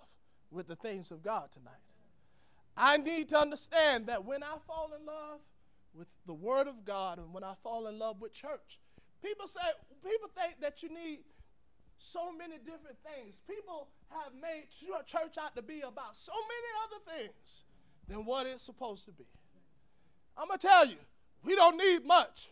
with 0.51 0.69
the 0.69 0.77
things 0.77 1.11
of 1.11 1.23
God 1.23 1.51
tonight. 1.53 1.73
I 2.77 2.97
need 2.97 3.29
to 3.31 3.39
understand 3.39 4.07
that 4.07 4.25
when 4.25 4.43
I 4.43 4.57
fall 4.67 4.91
in 4.99 5.07
love 5.07 5.41
with 5.95 6.09
the 6.27 6.35
Word 6.35 6.67
of 6.67 6.85
God 6.85 7.19
and 7.19 7.33
when 7.33 7.45
I 7.45 7.55
fall 7.63 7.87
in 7.87 7.99
love 7.99 8.21
with 8.21 8.33
church, 8.33 8.81
people 9.23 9.47
say, 9.47 9.61
people 10.03 10.29
think 10.35 10.61
that 10.61 10.83
you 10.83 10.89
need 10.89 11.21
so 11.97 12.33
many 12.33 12.57
different 12.59 12.97
things. 13.15 13.37
People 13.49 13.89
have 14.11 14.33
made 14.41 14.65
church 15.07 15.39
out 15.41 15.55
to 15.57 15.63
be 15.63 15.81
about 15.81 16.17
so 16.17 16.33
many 16.33 17.17
other 17.17 17.23
things 17.23 17.63
than 18.09 18.25
what 18.25 18.47
it's 18.47 18.63
supposed 18.63 19.05
to 19.07 19.13
be. 19.13 19.27
I'm 20.37 20.49
going 20.49 20.59
to 20.59 20.67
tell 20.67 20.87
you, 20.87 20.97
we 21.45 21.55
don't 21.55 21.77
need 21.77 22.05
much. 22.05 22.51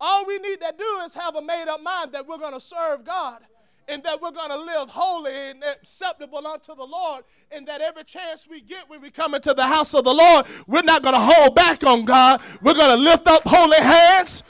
All 0.00 0.24
we 0.26 0.38
need 0.38 0.60
to 0.60 0.74
do 0.76 1.00
is 1.04 1.14
have 1.14 1.36
a 1.36 1.42
made 1.42 1.66
up 1.68 1.82
mind 1.82 2.12
that 2.12 2.26
we're 2.26 2.38
going 2.38 2.54
to 2.54 2.60
serve 2.60 3.04
God 3.04 3.40
and 3.88 4.02
that 4.04 4.22
we're 4.22 4.30
going 4.30 4.50
to 4.50 4.56
live 4.56 4.88
holy 4.88 5.32
and 5.34 5.62
acceptable 5.64 6.46
unto 6.46 6.74
the 6.76 6.84
Lord, 6.84 7.24
and 7.50 7.66
that 7.66 7.80
every 7.80 8.04
chance 8.04 8.46
we 8.48 8.60
get 8.60 8.88
when 8.88 9.00
we 9.00 9.10
come 9.10 9.34
into 9.34 9.52
the 9.52 9.66
house 9.66 9.94
of 9.94 10.04
the 10.04 10.14
Lord, 10.14 10.46
we're 10.68 10.82
not 10.82 11.02
going 11.02 11.14
to 11.14 11.20
hold 11.20 11.56
back 11.56 11.82
on 11.82 12.04
God. 12.04 12.40
We're 12.62 12.74
going 12.74 12.96
to 12.96 13.02
lift 13.02 13.26
up 13.26 13.42
holy 13.44 13.78
hands, 13.78 14.44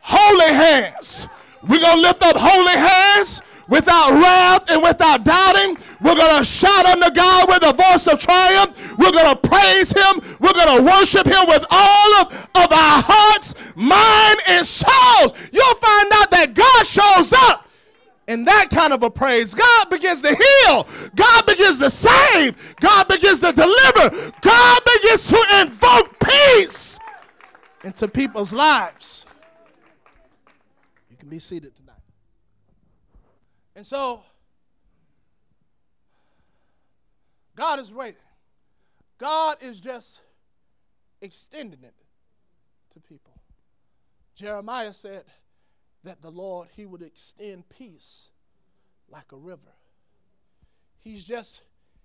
holy 0.00 0.54
hands. 0.54 1.28
We're 1.62 1.80
going 1.80 1.96
to 1.96 2.00
lift 2.00 2.22
up 2.22 2.36
holy 2.38 2.72
hands 2.72 3.42
without 3.68 4.12
wrath 4.12 4.70
and 4.70 4.82
without 4.82 5.24
doubting. 5.24 5.76
We're 6.00 6.14
going 6.14 6.38
to 6.38 6.44
shout 6.44 6.86
unto 6.86 7.10
God 7.10 7.48
with 7.48 7.62
a 7.64 7.72
voice 7.72 8.06
of 8.06 8.18
triumph. 8.18 8.98
We're 8.98 9.12
going 9.12 9.34
to 9.34 9.36
praise 9.36 9.92
Him. 9.92 10.20
We're 10.40 10.52
going 10.52 10.78
to 10.78 10.82
worship 10.84 11.26
Him 11.26 11.46
with 11.46 11.64
all 11.70 12.14
of, 12.14 12.32
of 12.32 12.72
our 12.72 13.02
hearts, 13.04 13.54
mind, 13.74 14.40
and 14.48 14.66
souls. 14.66 15.32
You'll 15.52 15.74
find 15.76 16.12
out 16.14 16.30
that 16.30 16.54
God 16.54 16.86
shows 16.86 17.32
up 17.32 17.68
in 18.28 18.44
that 18.44 18.70
kind 18.70 18.92
of 18.92 19.02
a 19.02 19.10
praise. 19.10 19.54
God 19.54 19.90
begins 19.90 20.20
to 20.22 20.34
heal. 20.34 20.86
God 21.14 21.46
begins 21.46 21.78
to 21.78 21.90
save. 21.90 22.74
God 22.80 23.08
begins 23.08 23.40
to 23.40 23.52
deliver. 23.52 24.32
God 24.40 24.80
begins 24.84 25.26
to 25.28 25.44
invoke 25.62 26.18
peace 26.20 26.98
into 27.84 28.08
people's 28.08 28.52
lives. 28.52 29.24
You 31.10 31.16
can 31.16 31.28
be 31.28 31.38
seated 31.38 31.74
tonight. 31.76 31.85
And 33.76 33.86
so, 33.86 34.22
God 37.54 37.78
is 37.78 37.92
waiting. 37.92 38.16
God 39.18 39.58
is 39.60 39.80
just 39.80 40.20
extending 41.20 41.82
it 41.82 41.94
to 42.94 43.00
people. 43.00 43.34
Jeremiah 44.34 44.94
said 44.94 45.24
that 46.04 46.22
the 46.22 46.30
Lord, 46.30 46.68
He 46.74 46.86
would 46.86 47.02
extend 47.02 47.68
peace 47.68 48.28
like 49.10 49.30
a 49.32 49.36
river. 49.36 49.60
He's 50.96 51.22
just, 51.22 51.60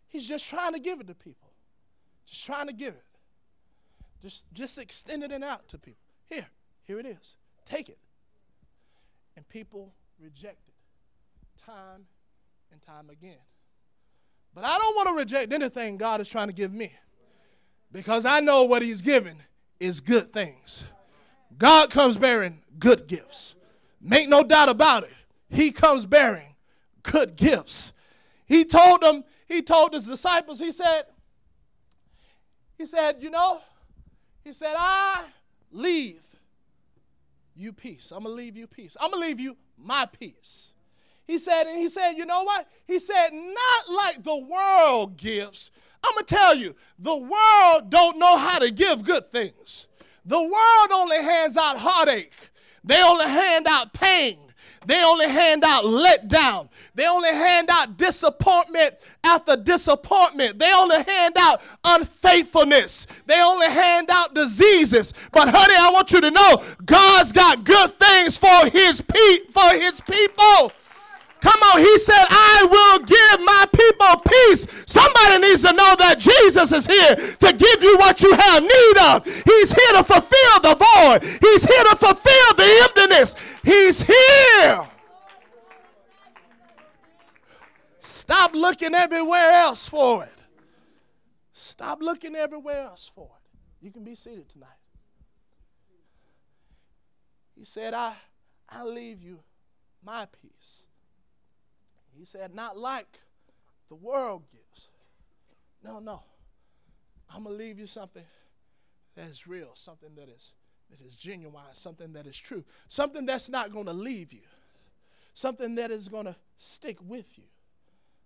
He's 0.10 0.28
just 0.28 0.46
trying 0.46 0.74
to 0.74 0.80
give 0.80 1.00
it 1.00 1.08
to 1.08 1.16
people. 1.16 1.54
Just 2.28 2.46
trying 2.46 2.68
to 2.68 2.74
give 2.74 2.96
it. 2.96 3.06
Just, 4.22 4.46
just 4.52 4.78
extending 4.78 5.32
it 5.32 5.42
out 5.42 5.70
to 5.70 5.78
people. 5.78 6.04
Here, 6.30 6.48
here 6.84 7.00
it 7.00 7.06
is. 7.06 7.38
Take 7.66 7.88
it. 7.88 7.98
And 9.38 9.48
people 9.48 9.94
reject 10.20 10.68
it 10.68 10.71
time 11.66 12.06
and 12.72 12.82
time 12.82 13.10
again. 13.10 13.38
But 14.54 14.66
I 14.66 14.78
don't 14.78 14.96
want 14.96 15.10
to 15.10 15.16
reject 15.16 15.54
anything 15.54 15.98
God 15.98 16.22
is 16.22 16.30
trying 16.30 16.48
to 16.48 16.54
give 16.54 16.74
me 16.74 16.92
because 17.92 18.26
I 18.26 18.40
know 18.40 18.64
what 18.64 18.82
He's 18.82 19.02
given 19.02 19.38
is 19.80 20.00
good 20.00 20.34
things. 20.34 20.84
God 21.58 21.90
comes 21.90 22.18
bearing 22.18 22.62
good 22.80 23.08
gifts. 23.08 23.56
Make 24.02 24.30
no 24.30 24.44
doubt 24.44 24.70
about 24.70 25.04
it. 25.04 25.14
He 25.50 25.72
comes 25.72 26.06
bearing 26.06 26.56
good 27.04 27.36
gifts. 27.36 27.92
He 28.46 28.66
told 28.66 29.02
them, 29.02 29.24
he 29.48 29.62
told 29.62 29.94
his 29.94 30.06
disciples, 30.06 30.60
he 30.60 30.72
said, 30.72 31.04
he 32.78 32.86
said, 32.86 33.18
you 33.20 33.30
know, 33.30 33.60
he 34.44 34.54
said, 34.54 34.74
I 34.78 35.24
leave 35.72 36.22
you 37.56 37.74
peace. 37.74 38.12
I'm 38.12 38.24
going 38.24 38.36
to 38.36 38.42
leave 38.42 38.58
you 38.58 38.66
peace. 38.66 38.98
I'm 39.00 39.12
going 39.12 39.22
to 39.22 39.28
leave 39.28 39.40
you 39.40 39.56
my 39.78 40.06
peace. 40.06 40.71
He 41.32 41.40
said, 41.40 41.64
and 41.68 41.80
he 41.80 41.88
said, 41.88 42.16
you 42.18 42.26
know 42.26 42.44
what? 42.44 42.68
He 42.86 43.00
said, 43.00 43.30
not 43.32 43.90
like 43.90 44.22
the 44.22 44.36
world 44.36 45.16
gives. 45.16 45.72
I'm 46.04 46.14
to 46.18 46.26
tell 46.26 46.54
you, 46.54 46.76
the 47.00 47.16
world 47.16 47.90
don't 47.90 48.20
know 48.20 48.36
how 48.36 48.60
to 48.60 48.70
give 48.70 49.06
good 49.06 49.32
things. 49.32 49.88
The 50.26 50.42
world 50.42 50.92
only 50.92 51.24
hands 51.24 51.56
out 51.56 51.78
heartache. 51.78 52.34
They 52.84 53.02
only 53.02 53.28
hand 53.28 53.66
out 53.66 53.94
pain. 53.94 54.40
They 54.86 55.02
only 55.06 55.30
hand 55.30 55.64
out 55.64 55.86
letdown. 55.86 56.68
They 56.96 57.08
only 57.08 57.30
hand 57.30 57.70
out 57.70 57.96
disappointment 57.96 58.96
after 59.24 59.56
disappointment. 59.56 60.60
They 60.60 60.74
only 60.74 61.02
hand 61.02 61.38
out 61.38 61.62
unfaithfulness. 61.86 63.08
They 63.26 63.42
only 63.42 63.68
hand 63.68 64.10
out 64.10 64.34
diseases. 64.34 65.14
But 65.32 65.48
honey, 65.48 65.76
I 65.78 65.92
want 65.94 66.12
you 66.12 66.20
to 66.20 66.32
know 66.32 66.62
God's 66.84 67.32
got 67.32 67.64
good 67.64 67.94
things 67.94 68.38
for 68.38 68.70
his 68.70 69.00
pe- 69.00 69.46
for 69.50 69.70
his 69.80 70.02
people. 70.02 70.74
Come 71.42 71.60
on, 71.74 71.80
he 71.80 71.98
said, 71.98 72.24
I 72.30 72.68
will 72.70 73.00
give 73.06 73.46
my 73.46 73.66
people 73.74 74.22
peace. 74.22 74.68
Somebody 74.86 75.40
needs 75.42 75.62
to 75.62 75.74
know 75.74 75.96
that 75.98 76.20
Jesus 76.20 76.72
is 76.72 76.86
here 76.86 77.16
to 77.16 77.54
give 77.54 77.82
you 77.82 77.98
what 77.98 78.22
you 78.22 78.32
have 78.34 78.62
need 78.62 78.98
of. 79.10 79.26
He's 79.26 79.72
here 79.72 79.94
to 79.94 80.04
fulfill 80.04 80.60
the 80.62 80.76
void, 80.76 81.24
He's 81.42 81.66
here 81.66 81.84
to 81.84 81.96
fulfill 81.96 82.54
the 82.56 82.88
emptiness. 82.88 83.36
He's 83.64 84.02
here. 84.04 84.88
Stop 88.02 88.54
looking 88.54 88.94
everywhere 88.94 89.52
else 89.52 89.88
for 89.88 90.24
it. 90.24 90.42
Stop 91.54 92.02
looking 92.02 92.36
everywhere 92.36 92.84
else 92.84 93.10
for 93.14 93.26
it. 93.26 93.86
You 93.86 93.92
can 93.92 94.04
be 94.04 94.14
seated 94.14 94.48
tonight. 94.48 94.70
He 97.58 97.66
said, 97.66 97.96
I, 97.96 98.14
I 98.70 98.84
leave 98.84 99.24
you 99.24 99.40
my 100.04 100.28
peace. 100.42 100.84
He 102.22 102.26
said, 102.26 102.54
not 102.54 102.78
like 102.78 103.20
the 103.90 103.96
world 103.96 104.44
gives. 104.52 104.90
No, 105.84 105.98
no. 105.98 106.22
I'm 107.34 107.46
going 107.46 107.58
to 107.58 107.64
leave 107.64 107.80
you 107.80 107.88
something 107.88 108.22
that 109.16 109.28
is 109.28 109.48
real, 109.48 109.72
something 109.74 110.10
that 110.18 110.30
is, 110.30 110.52
that 110.92 111.04
is 111.04 111.16
genuine, 111.16 111.64
something 111.74 112.14
that 112.14 112.28
is 112.28 112.38
true, 112.38 112.64
something 112.90 113.26
that's 113.26 113.50
not 113.50 113.74
going 113.74 113.88
to 113.88 113.94
leave 113.94 114.34
you, 114.34 114.44
something 115.34 115.74
that 115.74 115.90
is 115.90 116.10
going 116.10 116.26
to 116.26 116.36
stick 116.58 117.00
with 117.08 117.40
you, 117.40 117.46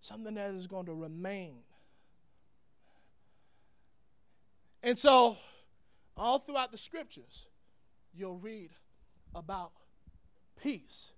something 0.02 0.36
that 0.36 0.54
is 0.56 0.68
going 0.68 0.88
to 0.88 0.94
remain. 0.94 1.60
And 4.84 5.00
so, 5.00 5.38
all 6.18 6.40
throughout 6.40 6.74
the 6.74 6.78
scriptures, 6.78 7.46
you'll 8.14 8.40
read 8.40 8.72
about 9.34 9.72
peace. 10.62 11.14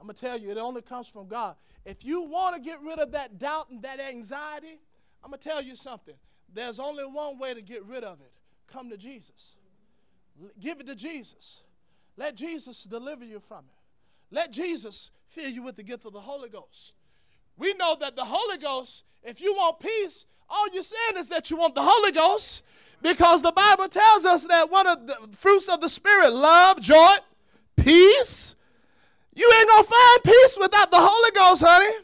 I'm 0.00 0.06
going 0.06 0.14
to 0.14 0.20
tell 0.20 0.38
you, 0.38 0.50
it 0.50 0.58
only 0.58 0.82
comes 0.82 1.08
from 1.08 1.28
God. 1.28 1.56
If 1.84 2.04
you 2.04 2.22
want 2.22 2.56
to 2.56 2.60
get 2.60 2.80
rid 2.82 2.98
of 2.98 3.12
that 3.12 3.38
doubt 3.38 3.70
and 3.70 3.82
that 3.82 4.00
anxiety, 4.00 4.80
I'm 5.22 5.30
going 5.30 5.40
to 5.40 5.48
tell 5.48 5.62
you 5.62 5.76
something. 5.76 6.14
There's 6.52 6.78
only 6.78 7.04
one 7.04 7.38
way 7.38 7.54
to 7.54 7.62
get 7.62 7.84
rid 7.84 8.04
of 8.04 8.20
it 8.20 8.32
come 8.74 8.90
to 8.90 8.96
Jesus. 8.96 9.54
Give 10.60 10.80
it 10.80 10.86
to 10.86 10.94
Jesus. 10.94 11.62
Let 12.16 12.34
Jesus 12.34 12.84
deliver 12.84 13.24
you 13.24 13.40
from 13.40 13.60
it. 13.60 14.34
Let 14.34 14.50
Jesus 14.50 15.10
fill 15.28 15.48
you 15.48 15.62
with 15.62 15.76
the 15.76 15.82
gift 15.82 16.04
of 16.04 16.12
the 16.12 16.20
Holy 16.20 16.48
Ghost. 16.48 16.92
We 17.56 17.74
know 17.74 17.96
that 18.00 18.16
the 18.16 18.24
Holy 18.24 18.58
Ghost, 18.58 19.04
if 19.22 19.40
you 19.40 19.54
want 19.54 19.78
peace, 19.78 20.26
all 20.48 20.66
you're 20.72 20.82
saying 20.82 21.16
is 21.16 21.28
that 21.28 21.50
you 21.50 21.56
want 21.56 21.74
the 21.74 21.84
Holy 21.84 22.10
Ghost 22.10 22.62
because 23.00 23.42
the 23.42 23.52
Bible 23.52 23.88
tells 23.88 24.24
us 24.24 24.44
that 24.44 24.70
one 24.70 24.86
of 24.86 25.06
the 25.06 25.16
fruits 25.36 25.68
of 25.68 25.80
the 25.80 25.88
Spirit, 25.88 26.32
love, 26.32 26.80
joy, 26.80 27.14
peace. 27.76 28.56
You 29.34 29.52
ain't 29.58 29.68
gonna 29.68 29.84
find 29.84 30.24
peace 30.24 30.56
without 30.60 30.90
the 30.90 30.98
Holy 31.00 31.30
Ghost, 31.32 31.62
honey. 31.64 31.94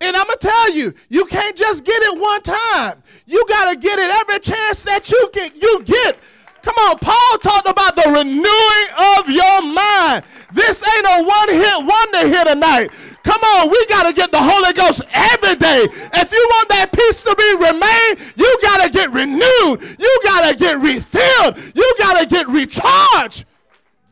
And 0.00 0.16
I'm 0.16 0.26
gonna 0.26 0.36
tell 0.36 0.70
you, 0.72 0.94
you 1.08 1.24
can't 1.24 1.56
just 1.56 1.84
get 1.84 2.02
it 2.02 2.18
one 2.18 2.42
time. 2.42 3.02
You 3.26 3.44
gotta 3.48 3.76
get 3.76 3.98
it 3.98 4.10
every 4.10 4.40
chance 4.40 4.82
that 4.84 5.10
you 5.10 5.30
can 5.32 5.50
you 5.60 5.82
get. 5.84 6.18
Come 6.62 6.74
on, 6.90 6.98
Paul 6.98 7.38
talked 7.38 7.68
about 7.68 7.96
the 7.96 8.02
renewing 8.10 8.88
of 9.16 9.30
your 9.30 9.62
mind. 9.62 10.24
This 10.52 10.82
ain't 10.82 11.06
a 11.06 11.24
one-hit 11.24 11.86
wonder 11.86 12.28
here 12.28 12.44
tonight. 12.44 12.90
Come 13.22 13.40
on, 13.40 13.70
we 13.70 13.86
got 13.86 14.06
to 14.06 14.12
get 14.12 14.32
the 14.32 14.40
Holy 14.42 14.72
Ghost 14.72 15.02
every 15.12 15.54
day. 15.54 15.86
If 16.14 16.32
you 16.32 16.48
want 16.50 16.68
that 16.70 16.92
peace 16.92 17.20
to 17.22 17.34
be 17.36 17.54
remain, 17.64 18.32
you 18.36 18.58
got 18.60 18.84
to 18.84 18.90
get 18.90 19.10
renewed. 19.12 19.98
You 19.98 20.20
got 20.24 20.50
to 20.50 20.56
get 20.56 20.78
refilled. 20.78 21.58
You 21.74 21.94
got 21.96 22.20
to 22.20 22.26
get 22.26 22.48
recharged. 22.48 23.44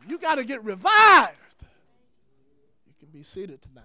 You 0.07 0.17
got 0.17 0.35
to 0.35 0.43
get 0.43 0.63
revived. 0.63 1.36
Be 3.17 3.23
seated 3.23 3.63
tonight. 3.63 3.83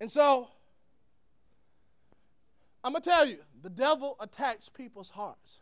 And 0.00 0.10
so, 0.10 0.48
I'm 2.82 2.92
going 2.92 3.02
to 3.02 3.10
tell 3.10 3.26
you 3.26 3.40
the 3.60 3.68
devil 3.68 4.16
attacks 4.20 4.70
people's 4.70 5.10
hearts 5.10 5.58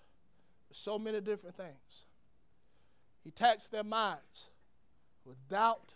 with 0.68 0.78
so 0.78 0.96
many 0.96 1.20
different 1.20 1.56
things. 1.56 2.04
He 3.24 3.30
attacks 3.30 3.66
their 3.66 3.82
minds 3.82 4.50
with 5.24 5.36
doubt, 5.48 5.94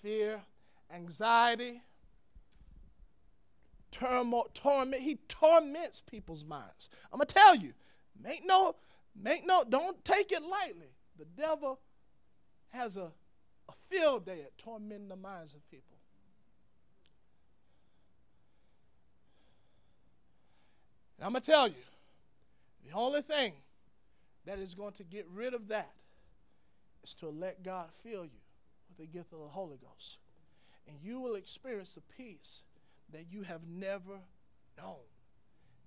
fear, 0.00 0.40
anxiety, 0.90 1.82
turmoil, 3.90 4.48
torment. 4.54 5.02
He 5.02 5.18
torments 5.28 6.00
people's 6.00 6.46
minds. 6.46 6.88
I'm 7.12 7.18
gonna 7.18 7.26
tell 7.26 7.56
you, 7.56 7.74
make 8.24 8.40
no, 8.46 8.76
make 9.14 9.44
no, 9.44 9.64
don't 9.68 10.02
take 10.02 10.32
it 10.32 10.42
lightly. 10.42 10.94
The 11.18 11.26
devil 11.36 11.78
has 12.70 12.96
a, 12.96 13.10
a 13.70 13.94
field 13.94 14.26
day 14.26 14.40
at 14.42 14.56
tormenting 14.58 15.08
the 15.08 15.16
minds 15.16 15.54
of 15.54 15.68
people. 15.70 15.96
And 21.18 21.26
I'm 21.26 21.32
gonna 21.32 21.44
tell 21.44 21.68
you, 21.68 21.74
the 22.86 22.94
only 22.94 23.22
thing 23.22 23.52
that 24.46 24.58
is 24.58 24.74
going 24.74 24.92
to 24.94 25.04
get 25.04 25.26
rid 25.32 25.54
of 25.54 25.68
that 25.68 25.92
is 27.02 27.14
to 27.14 27.28
let 27.28 27.62
God 27.62 27.88
fill 28.02 28.24
you 28.24 28.40
with 28.88 28.98
the 28.98 29.06
gift 29.06 29.32
of 29.32 29.40
the 29.40 29.48
Holy 29.48 29.76
Ghost. 29.76 30.18
And 30.88 30.96
you 31.02 31.20
will 31.20 31.34
experience 31.34 31.96
a 31.96 32.00
peace 32.16 32.62
that 33.12 33.26
you 33.30 33.42
have 33.42 33.60
never 33.68 34.18
known. 34.76 34.96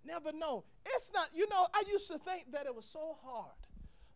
Never 0.05 0.31
known. 0.31 0.61
It's 0.85 1.11
not, 1.13 1.29
you 1.33 1.47
know, 1.49 1.67
I 1.73 1.83
used 1.91 2.07
to 2.11 2.19
think 2.19 2.51
that 2.51 2.65
it 2.65 2.75
was 2.75 2.85
so 2.85 3.17
hard 3.23 3.51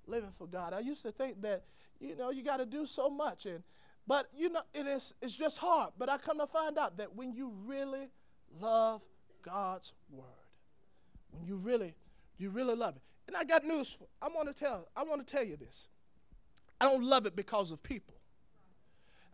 living 0.05 0.31
for 0.37 0.47
God. 0.47 0.73
I 0.73 0.79
used 0.79 1.01
to 1.03 1.11
think 1.11 1.41
that, 1.41 1.63
you 1.99 2.15
know, 2.15 2.29
you 2.29 2.43
got 2.43 2.57
to 2.57 2.65
do 2.65 2.85
so 2.85 3.09
much. 3.09 3.45
And 3.45 3.63
but 4.05 4.29
you 4.35 4.49
know, 4.49 4.61
it 4.73 4.87
is 4.87 5.13
it's 5.21 5.35
just 5.35 5.57
hard. 5.57 5.91
But 5.97 6.09
I 6.09 6.17
come 6.17 6.39
to 6.39 6.47
find 6.47 6.77
out 6.77 6.97
that 6.97 7.15
when 7.15 7.33
you 7.33 7.53
really 7.65 8.09
love 8.59 9.01
God's 9.43 9.93
word, 10.09 10.25
when 11.31 11.45
you 11.45 11.55
really, 11.55 11.95
you 12.37 12.49
really 12.49 12.75
love 12.75 12.95
it. 12.95 13.01
And 13.27 13.35
I 13.35 13.43
got 13.43 13.65
news 13.65 13.91
for 13.91 14.07
I 14.21 14.29
want 14.29 14.47
to 14.47 14.53
tell, 14.53 14.87
I 14.95 15.03
want 15.03 15.25
to 15.25 15.31
tell 15.31 15.43
you 15.45 15.57
this. 15.57 15.87
I 16.79 16.85
don't 16.85 17.03
love 17.03 17.25
it 17.25 17.35
because 17.35 17.71
of 17.71 17.81
people. 17.81 18.15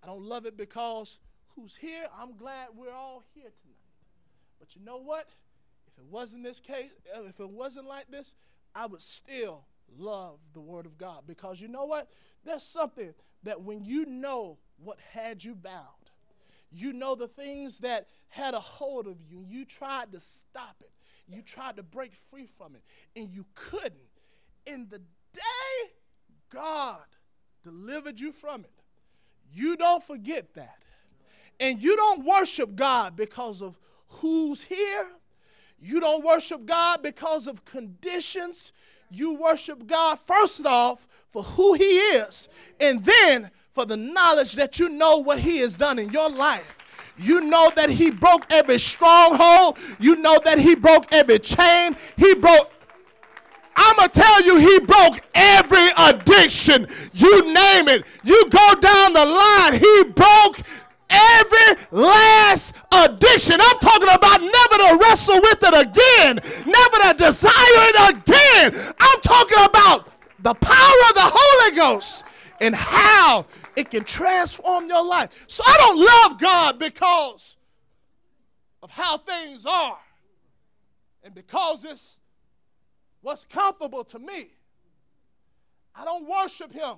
I 0.02 0.08
don't 0.08 0.24
love 0.24 0.46
it 0.46 0.58
because 0.58 1.20
who's 1.56 1.76
here. 1.76 2.08
I'm 2.18 2.36
glad 2.36 2.70
we're 2.76 2.94
all 2.94 3.24
here 3.34 3.52
tonight. 3.62 3.78
But 4.60 4.76
you 4.76 4.84
know 4.84 4.98
what? 4.98 5.28
If 5.88 5.98
it 5.98 6.06
wasn't 6.10 6.44
this 6.44 6.60
case, 6.60 6.90
if 7.16 7.40
it 7.40 7.50
wasn't 7.50 7.88
like 7.88 8.10
this, 8.10 8.36
I 8.74 8.86
would 8.86 9.02
still 9.02 9.66
love 9.98 10.40
the 10.54 10.62
Word 10.62 10.86
of 10.86 10.98
God. 10.98 11.24
Because 11.28 11.62
you 11.62 11.68
know 11.68 11.86
what? 11.86 12.10
There's 12.46 12.64
something 12.64 13.14
that 13.44 13.62
when 13.62 13.84
you 13.84 14.06
know 14.06 14.58
what 14.78 14.98
had 15.12 15.44
you 15.44 15.56
bound, 15.56 15.88
you 16.72 16.92
know 16.94 17.16
the 17.16 17.28
things 17.28 17.80
that 17.80 18.08
had 18.30 18.54
a 18.54 18.60
hold 18.60 19.08
of 19.08 19.18
you, 19.30 19.40
and 19.40 19.50
you 19.52 19.66
tried 19.66 20.12
to 20.12 20.20
stop 20.20 20.76
it, 20.82 20.92
you 21.28 21.42
tried 21.42 21.78
to 21.78 21.84
break 21.84 22.14
free 22.30 22.48
from 22.58 22.76
it, 22.76 22.84
and 23.20 23.30
you 23.30 23.46
couldn't. 23.56 23.94
In 24.66 24.88
the 24.90 25.00
day 25.34 25.92
God 26.50 27.04
delivered 27.64 28.20
you 28.20 28.32
from 28.32 28.62
it, 28.66 28.84
you 29.54 29.76
don't 29.76 30.04
forget 30.04 30.54
that. 30.56 30.80
And 31.60 31.82
you 31.82 31.96
don't 31.96 32.26
worship 32.26 32.76
God 32.76 33.16
because 33.16 33.62
of 33.62 33.78
who's 34.08 34.64
here. 34.64 35.08
You 35.80 36.00
don't 36.00 36.26
worship 36.26 36.66
God 36.66 37.04
because 37.04 37.46
of 37.46 37.64
conditions. 37.66 38.74
You 39.12 39.36
worship 39.36 39.86
God, 39.86 40.18
first 40.20 40.66
off, 40.66 41.08
for 41.34 41.44
who 41.44 41.74
He 41.74 41.84
is, 41.84 42.48
and 42.80 43.04
then 43.04 43.52
for 43.74 43.86
the 43.86 43.98
knowledge 43.98 44.54
that 44.54 44.80
you 44.80 44.88
know 44.88 45.18
what 45.18 45.40
He 45.40 45.58
has 45.58 45.76
done 45.76 46.00
in 46.00 46.10
your 46.10 46.30
life. 46.30 46.78
You 47.18 47.42
know 47.42 47.72
that 47.76 47.92
he 47.92 48.10
broke 48.10 48.46
every 48.50 48.80
stronghold. 48.80 49.78
You 50.00 50.16
know 50.16 50.40
that 50.46 50.58
he 50.58 50.74
broke 50.74 51.14
every 51.14 51.38
chain. 51.38 51.96
He 52.18 52.34
broke 52.34 52.72
I'm 53.76 53.96
going 53.96 54.10
to 54.10 54.20
tell 54.20 54.44
you, 54.44 54.58
he 54.58 54.80
broke 54.80 55.20
every 55.34 55.88
addiction. 55.98 56.88
You 57.14 57.54
name 57.54 57.88
it. 57.88 58.06
You 58.24 58.50
go 58.50 58.74
down 58.80 59.14
the 59.14 59.26
line, 59.26 59.74
he 59.80 60.04
broke 60.14 60.62
every 61.10 61.84
last 61.92 62.74
addiction. 62.92 63.58
I'm 63.60 63.80
talking 63.80 64.10
about 64.14 64.42
never 64.42 64.84
to 64.84 64.98
wrestle 65.02 65.42
with 65.42 65.64
it 65.64 65.88
again, 65.88 66.40
never 66.66 66.98
to 67.10 67.16
desire 67.18 67.52
it 67.56 68.16
again. 68.16 68.94
I'm 69.00 69.22
talking 69.22 69.64
about 69.64 70.08
the 70.44 70.54
power 70.54 71.10
of 71.10 71.16
the 71.16 71.32
Holy 71.34 71.76
Ghost 71.76 72.26
and 72.60 72.76
how 72.76 73.46
it 73.76 73.90
can 73.90 74.04
transform 74.04 74.88
your 74.88 75.04
life. 75.04 75.46
So 75.48 75.64
I 75.66 75.78
don't 75.80 76.00
love 76.00 76.40
God 76.40 76.80
because 76.80 77.56
of 78.82 78.92
how 78.92 79.18
things 79.18 79.66
are 79.66 79.98
and 81.24 81.34
because 81.34 81.86
it's 81.86 82.20
what's 83.22 83.46
comfortable 83.46 84.04
to 84.04 84.20
me. 84.20 84.50
I 85.96 86.04
don't 86.04 86.28
worship 86.28 86.74
Him 86.74 86.96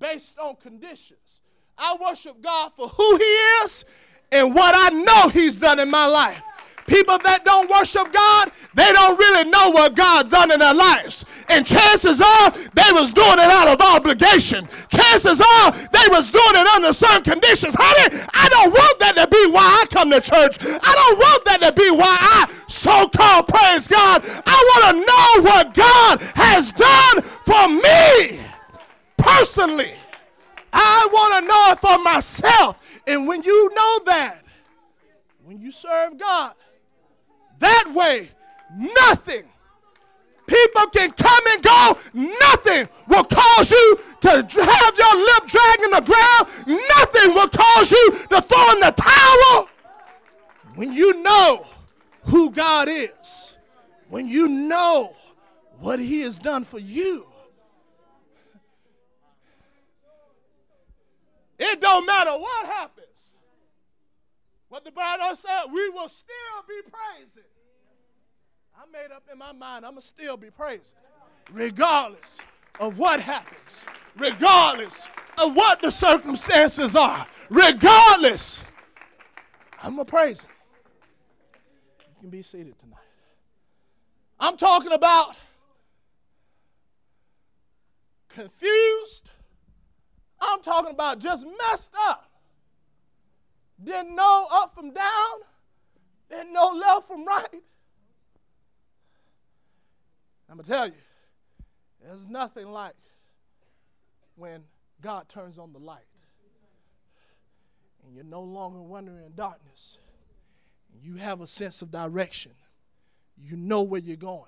based 0.00 0.36
on 0.38 0.56
conditions. 0.56 1.40
I 1.76 1.96
worship 2.00 2.42
God 2.42 2.72
for 2.76 2.88
who 2.88 3.16
He 3.16 3.24
is 3.64 3.84
and 4.32 4.54
what 4.54 4.74
I 4.76 4.94
know 4.94 5.28
He's 5.28 5.56
done 5.56 5.78
in 5.78 5.90
my 5.90 6.06
life. 6.06 6.42
People 6.88 7.18
that 7.18 7.44
don't 7.44 7.70
worship 7.70 8.12
God, 8.12 8.50
they 8.74 8.90
don't 8.92 9.18
really 9.18 9.48
know 9.50 9.70
what 9.70 9.94
God's 9.94 10.30
done 10.30 10.50
in 10.50 10.58
their 10.58 10.74
lives. 10.74 11.24
And 11.48 11.66
chances 11.66 12.20
are 12.20 12.50
they 12.50 12.90
was 12.92 13.12
doing 13.12 13.38
it 13.38 13.50
out 13.52 13.68
of 13.68 13.80
obligation. 13.80 14.66
Chances 14.88 15.40
are 15.40 15.70
they 15.70 16.08
was 16.08 16.30
doing 16.30 16.56
it 16.56 16.66
under 16.66 16.92
some 16.92 17.22
conditions. 17.22 17.74
Honey, 17.76 18.24
I 18.32 18.48
don't 18.48 18.72
want 18.72 18.98
that 19.00 19.14
to 19.16 19.26
be 19.28 19.46
why 19.52 19.82
I 19.82 19.86
come 19.92 20.10
to 20.10 20.20
church. 20.20 20.56
I 20.60 20.92
don't 20.96 21.18
want 21.18 21.44
that 21.44 21.60
to 21.60 21.72
be 21.72 21.90
why 21.90 22.16
I 22.18 22.50
so-called 22.66 23.48
praise 23.48 23.86
God. 23.86 24.24
I 24.24 24.58
want 24.72 24.82
to 24.88 24.94
know 25.04 25.50
what 25.50 25.74
God 25.74 26.22
has 26.34 26.72
done 26.72 27.22
for 27.44 27.68
me 27.68 28.40
personally. 29.16 29.94
I 30.72 31.08
want 31.12 31.34
to 31.34 31.48
know 31.48 31.72
it 31.72 31.78
for 31.78 32.02
myself. 32.02 32.76
And 33.06 33.26
when 33.26 33.42
you 33.42 33.74
know 33.74 34.00
that, 34.06 34.44
when 35.44 35.60
you 35.60 35.72
serve 35.72 36.18
God, 36.18 36.54
that 37.58 37.92
way, 37.94 38.30
nothing 38.76 39.44
People 40.48 40.86
can 40.86 41.10
come 41.10 41.42
and 41.50 41.62
go. 41.62 41.98
Nothing 42.14 42.88
will 43.06 43.24
cause 43.24 43.70
you 43.70 44.00
to 44.22 44.30
have 44.30 44.98
your 44.98 45.24
lip 45.26 45.46
dragging 45.46 45.90
the 45.90 46.02
ground. 46.04 46.48
Nothing 46.66 47.34
will 47.34 47.48
cause 47.48 47.90
you 47.90 48.12
to 48.30 48.40
throw 48.40 48.72
in 48.72 48.80
the 48.80 48.94
towel. 48.96 49.68
When 50.74 50.90
you 50.90 51.22
know 51.22 51.66
who 52.22 52.50
God 52.50 52.88
is, 52.88 53.56
when 54.08 54.26
you 54.26 54.48
know 54.48 55.14
what 55.80 56.00
He 56.00 56.22
has 56.22 56.38
done 56.38 56.64
for 56.64 56.78
you, 56.78 57.26
it 61.58 61.78
don't 61.78 62.06
matter 62.06 62.30
what 62.30 62.66
happens. 62.66 63.07
What 64.68 64.84
the 64.84 64.92
Bible 64.92 65.34
said, 65.34 65.72
we 65.72 65.88
will 65.90 66.08
still 66.08 66.34
be 66.68 66.80
praising. 66.82 67.48
I 68.76 68.90
made 68.92 69.12
up 69.14 69.24
in 69.32 69.38
my 69.38 69.52
mind, 69.52 69.84
I'm 69.84 69.92
going 69.92 70.02
to 70.02 70.06
still 70.06 70.36
be 70.36 70.50
praising, 70.50 70.98
regardless 71.50 72.38
of 72.78 72.98
what 72.98 73.20
happens, 73.20 73.86
regardless 74.16 75.08
of 75.38 75.56
what 75.56 75.80
the 75.80 75.90
circumstances 75.90 76.94
are, 76.94 77.26
regardless. 77.50 78.62
I'm 79.82 79.94
going 79.94 80.06
to 80.06 80.10
praise 80.10 80.42
Him. 80.42 80.50
You 81.98 82.20
can 82.20 82.30
be 82.30 82.42
seated 82.42 82.78
tonight. 82.78 82.98
I'm 84.38 84.56
talking 84.56 84.92
about 84.92 85.34
confused. 88.28 89.30
I'm 90.40 90.62
talking 90.62 90.92
about 90.92 91.18
just 91.18 91.44
messed 91.44 91.92
up. 92.00 92.27
Didn't 93.82 94.14
know 94.14 94.46
up 94.50 94.74
from 94.74 94.92
down, 94.92 95.40
didn't 96.30 96.52
know 96.52 96.72
left 96.72 97.08
from 97.08 97.24
right. 97.24 97.62
I'm 100.50 100.56
going 100.56 100.64
to 100.64 100.70
tell 100.70 100.86
you, 100.86 100.92
there's 102.02 102.26
nothing 102.26 102.70
like 102.70 102.94
when 104.36 104.62
God 105.00 105.28
turns 105.28 105.58
on 105.58 105.72
the 105.72 105.78
light 105.78 106.04
and 108.08 108.16
you're 108.16 108.24
no 108.24 108.40
longer 108.40 108.80
wandering 108.80 109.24
in 109.24 109.34
darkness. 109.34 109.98
You 111.02 111.16
have 111.16 111.40
a 111.40 111.46
sense 111.46 111.82
of 111.82 111.90
direction. 111.90 112.52
You 113.36 113.56
know 113.56 113.82
where 113.82 114.00
you're 114.00 114.16
going. 114.16 114.44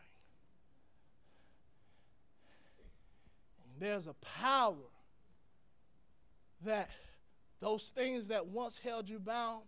There's 3.78 4.06
a 4.06 4.14
power 4.14 4.74
that 6.64 6.90
those 7.60 7.92
things 7.94 8.28
that 8.28 8.46
once 8.46 8.78
held 8.78 9.08
you 9.08 9.18
bound, 9.18 9.62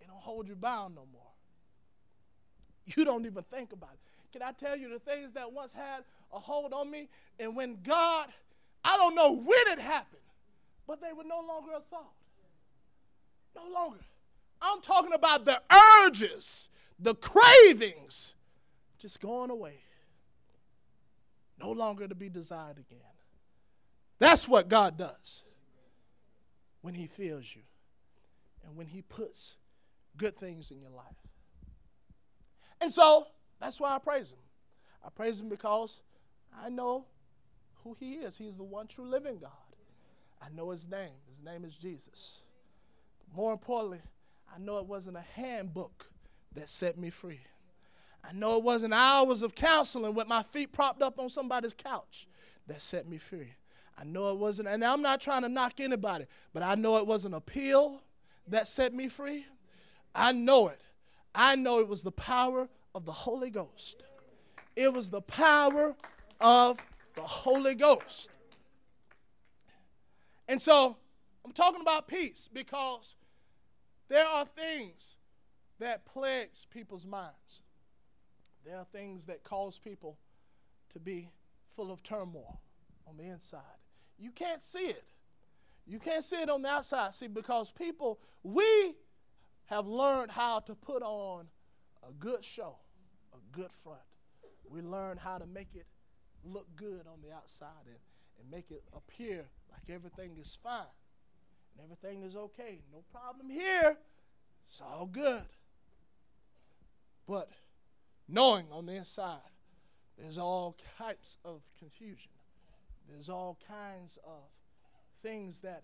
they 0.00 0.06
don't 0.06 0.20
hold 0.20 0.48
you 0.48 0.54
bound 0.54 0.94
no 0.94 1.06
more. 1.12 1.22
You 2.84 3.04
don't 3.04 3.24
even 3.26 3.44
think 3.44 3.72
about 3.72 3.92
it. 3.92 4.00
Can 4.32 4.42
I 4.42 4.52
tell 4.52 4.76
you 4.76 4.88
the 4.88 4.98
things 4.98 5.32
that 5.34 5.52
once 5.52 5.72
had 5.72 6.04
a 6.32 6.38
hold 6.38 6.72
on 6.72 6.90
me? 6.90 7.08
And 7.38 7.54
when 7.54 7.78
God, 7.82 8.28
I 8.84 8.96
don't 8.96 9.14
know 9.14 9.32
when 9.32 9.68
it 9.68 9.78
happened, 9.78 10.22
but 10.86 11.00
they 11.00 11.12
were 11.12 11.24
no 11.24 11.40
longer 11.46 11.72
a 11.76 11.80
thought. 11.80 12.14
No 13.54 13.62
longer. 13.72 14.00
I'm 14.60 14.80
talking 14.80 15.12
about 15.12 15.44
the 15.44 15.60
urges, 16.04 16.68
the 16.98 17.14
cravings, 17.14 18.34
just 18.98 19.20
going 19.20 19.50
away. 19.50 19.80
No 21.60 21.70
longer 21.70 22.08
to 22.08 22.14
be 22.14 22.28
desired 22.28 22.78
again. 22.78 23.00
That's 24.18 24.48
what 24.48 24.68
God 24.68 24.96
does 24.96 25.44
when 26.82 26.94
He 26.94 27.06
fills 27.06 27.46
you 27.54 27.62
and 28.66 28.76
when 28.76 28.86
He 28.86 29.02
puts 29.02 29.54
good 30.16 30.36
things 30.36 30.70
in 30.70 30.80
your 30.80 30.90
life. 30.90 31.16
And 32.80 32.92
so, 32.92 33.28
that's 33.60 33.80
why 33.80 33.94
I 33.94 33.98
praise 33.98 34.32
him. 34.32 34.38
I 35.04 35.08
praise 35.08 35.38
him 35.38 35.48
because 35.48 36.00
I 36.60 36.68
know 36.68 37.04
who 37.84 37.96
he 37.98 38.14
is. 38.14 38.36
He's 38.36 38.56
the 38.56 38.64
one 38.64 38.88
true 38.88 39.06
living 39.06 39.38
God. 39.38 39.50
I 40.40 40.46
know 40.54 40.70
his 40.70 40.88
name. 40.88 41.12
His 41.30 41.44
name 41.44 41.64
is 41.64 41.76
Jesus. 41.76 42.38
More 43.34 43.52
importantly, 43.52 44.00
I 44.52 44.58
know 44.58 44.78
it 44.78 44.86
wasn't 44.86 45.16
a 45.16 45.24
handbook 45.36 46.06
that 46.56 46.68
set 46.68 46.98
me 46.98 47.08
free. 47.08 47.40
I 48.28 48.32
know 48.32 48.56
it 48.56 48.64
wasn't 48.64 48.94
hours 48.94 49.42
of 49.42 49.54
counseling 49.54 50.14
with 50.14 50.26
my 50.26 50.42
feet 50.42 50.72
propped 50.72 51.02
up 51.02 51.20
on 51.20 51.28
somebody's 51.28 51.74
couch 51.74 52.26
that 52.66 52.82
set 52.82 53.08
me 53.08 53.18
free. 53.18 53.54
I 53.98 54.04
know 54.04 54.30
it 54.30 54.38
wasn't, 54.38 54.68
and 54.68 54.84
I'm 54.84 55.02
not 55.02 55.20
trying 55.20 55.42
to 55.42 55.48
knock 55.48 55.78
anybody, 55.78 56.26
but 56.52 56.62
I 56.62 56.74
know 56.74 56.96
it 56.96 57.06
wasn't 57.06 57.34
a 57.34 57.40
pill 57.40 58.02
that 58.48 58.66
set 58.66 58.92
me 58.92 59.08
free. 59.08 59.46
I 60.14 60.32
know 60.32 60.68
it. 60.68 60.80
I 61.34 61.56
know 61.56 61.78
it 61.80 61.88
was 61.88 62.02
the 62.02 62.12
power 62.12 62.68
of 62.94 63.04
the 63.04 63.12
Holy 63.12 63.50
Ghost. 63.50 64.02
It 64.76 64.92
was 64.92 65.10
the 65.10 65.20
power 65.20 65.94
of 66.40 66.78
the 67.14 67.22
Holy 67.22 67.74
Ghost. 67.74 68.28
And 70.48 70.60
so 70.60 70.96
I'm 71.44 71.52
talking 71.52 71.80
about 71.80 72.08
peace 72.08 72.48
because 72.52 73.14
there 74.08 74.26
are 74.26 74.44
things 74.44 75.16
that 75.78 76.04
plagues 76.04 76.66
people's 76.70 77.06
minds. 77.06 77.62
There 78.64 78.76
are 78.76 78.86
things 78.92 79.26
that 79.26 79.42
cause 79.42 79.78
people 79.78 80.18
to 80.92 81.00
be 81.00 81.30
full 81.74 81.90
of 81.90 82.02
turmoil 82.02 82.60
on 83.06 83.16
the 83.16 83.24
inside. 83.24 83.60
You 84.22 84.30
can't 84.30 84.62
see 84.62 84.86
it. 84.86 85.04
You 85.86 85.98
can't 85.98 86.22
see 86.22 86.36
it 86.36 86.48
on 86.48 86.62
the 86.62 86.68
outside. 86.68 87.12
See, 87.12 87.26
because 87.26 87.72
people, 87.72 88.20
we 88.44 88.94
have 89.66 89.86
learned 89.86 90.30
how 90.30 90.60
to 90.60 90.74
put 90.74 91.02
on 91.02 91.46
a 92.08 92.12
good 92.12 92.44
show 92.44 92.76
a 93.34 93.56
good 93.56 93.70
front. 93.82 93.98
We 94.68 94.80
learn 94.80 95.16
how 95.16 95.38
to 95.38 95.46
make 95.46 95.74
it 95.74 95.86
look 96.44 96.66
good 96.76 97.06
on 97.06 97.18
the 97.26 97.34
outside 97.34 97.86
and, 97.86 97.96
and 98.40 98.50
make 98.50 98.70
it 98.70 98.82
appear 98.96 99.44
like 99.70 99.94
everything 99.94 100.36
is 100.40 100.58
fine 100.62 100.80
and 101.74 101.84
everything 101.84 102.22
is 102.22 102.36
okay. 102.36 102.80
No 102.92 103.02
problem 103.12 103.50
here. 103.50 103.96
It's 104.66 104.80
all 104.80 105.06
good. 105.06 105.42
But 107.26 107.50
knowing 108.28 108.66
on 108.70 108.86
the 108.86 108.94
inside, 108.94 109.38
there's 110.18 110.38
all 110.38 110.76
types 110.98 111.38
of 111.44 111.62
confusion. 111.78 112.30
There's 113.10 113.28
all 113.28 113.58
kinds 113.68 114.18
of 114.24 114.42
things 115.22 115.60
that 115.60 115.82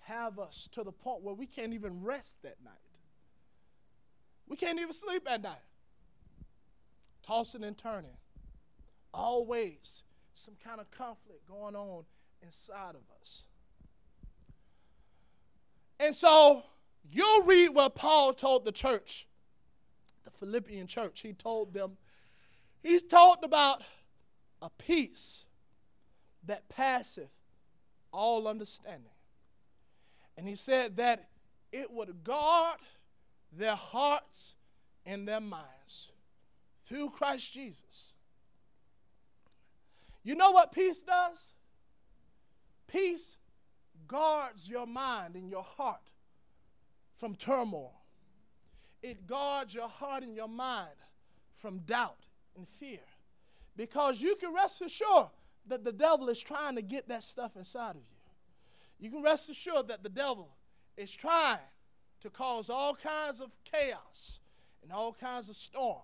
have 0.00 0.38
us 0.38 0.68
to 0.72 0.82
the 0.82 0.92
point 0.92 1.22
where 1.22 1.34
we 1.34 1.46
can't 1.46 1.74
even 1.74 2.02
rest 2.02 2.36
that 2.42 2.56
night. 2.64 2.72
We 4.48 4.56
can't 4.56 4.80
even 4.80 4.94
sleep 4.94 5.26
at 5.28 5.42
night 5.42 5.58
tossing 7.28 7.62
and 7.62 7.76
turning. 7.76 8.16
Always 9.12 10.02
some 10.34 10.54
kind 10.64 10.80
of 10.80 10.90
conflict 10.90 11.46
going 11.46 11.76
on 11.76 12.04
inside 12.42 12.94
of 12.94 13.02
us. 13.20 13.42
And 16.00 16.14
so 16.14 16.62
you'll 17.10 17.42
read 17.42 17.70
what 17.70 17.94
Paul 17.94 18.32
told 18.32 18.64
the 18.64 18.72
church, 18.72 19.26
the 20.24 20.30
Philippian 20.30 20.86
church. 20.86 21.20
He 21.20 21.34
told 21.34 21.74
them, 21.74 21.98
he 22.82 23.00
talked 23.00 23.44
about 23.44 23.82
a 24.62 24.70
peace 24.70 25.44
that 26.46 26.68
passeth 26.68 27.30
all 28.12 28.48
understanding. 28.48 29.12
And 30.36 30.48
he 30.48 30.54
said 30.54 30.96
that 30.96 31.28
it 31.72 31.90
would 31.90 32.24
guard 32.24 32.78
their 33.52 33.74
hearts 33.74 34.54
and 35.04 35.26
their 35.26 35.40
minds 35.40 36.12
through 36.86 37.10
Christ 37.10 37.52
Jesus. 37.52 38.14
You 40.22 40.34
know 40.34 40.50
what 40.50 40.72
peace 40.72 40.98
does? 40.98 41.38
Peace 42.86 43.36
guards 44.06 44.68
your 44.68 44.86
mind 44.86 45.34
and 45.34 45.50
your 45.50 45.62
heart 45.62 46.10
from 47.18 47.34
turmoil. 47.34 47.94
It 49.02 49.26
guards 49.26 49.74
your 49.74 49.88
heart 49.88 50.22
and 50.22 50.34
your 50.34 50.48
mind 50.48 50.88
from 51.56 51.78
doubt 51.80 52.26
and 52.56 52.66
fear. 52.80 53.00
Because 53.76 54.20
you 54.20 54.34
can 54.36 54.52
rest 54.52 54.82
assured 54.82 55.28
that 55.68 55.84
the 55.84 55.92
devil 55.92 56.28
is 56.28 56.38
trying 56.38 56.76
to 56.76 56.82
get 56.82 57.08
that 57.08 57.22
stuff 57.22 57.56
inside 57.56 57.90
of 57.90 57.96
you. 57.96 58.18
You 58.98 59.10
can 59.10 59.22
rest 59.22 59.48
assured 59.48 59.88
that 59.88 60.02
the 60.02 60.08
devil 60.08 60.48
is 60.96 61.10
trying 61.10 61.58
to 62.22 62.30
cause 62.30 62.68
all 62.68 62.94
kinds 62.94 63.40
of 63.40 63.50
chaos 63.64 64.40
and 64.82 64.92
all 64.92 65.12
kinds 65.12 65.48
of 65.48 65.56
storm 65.56 66.02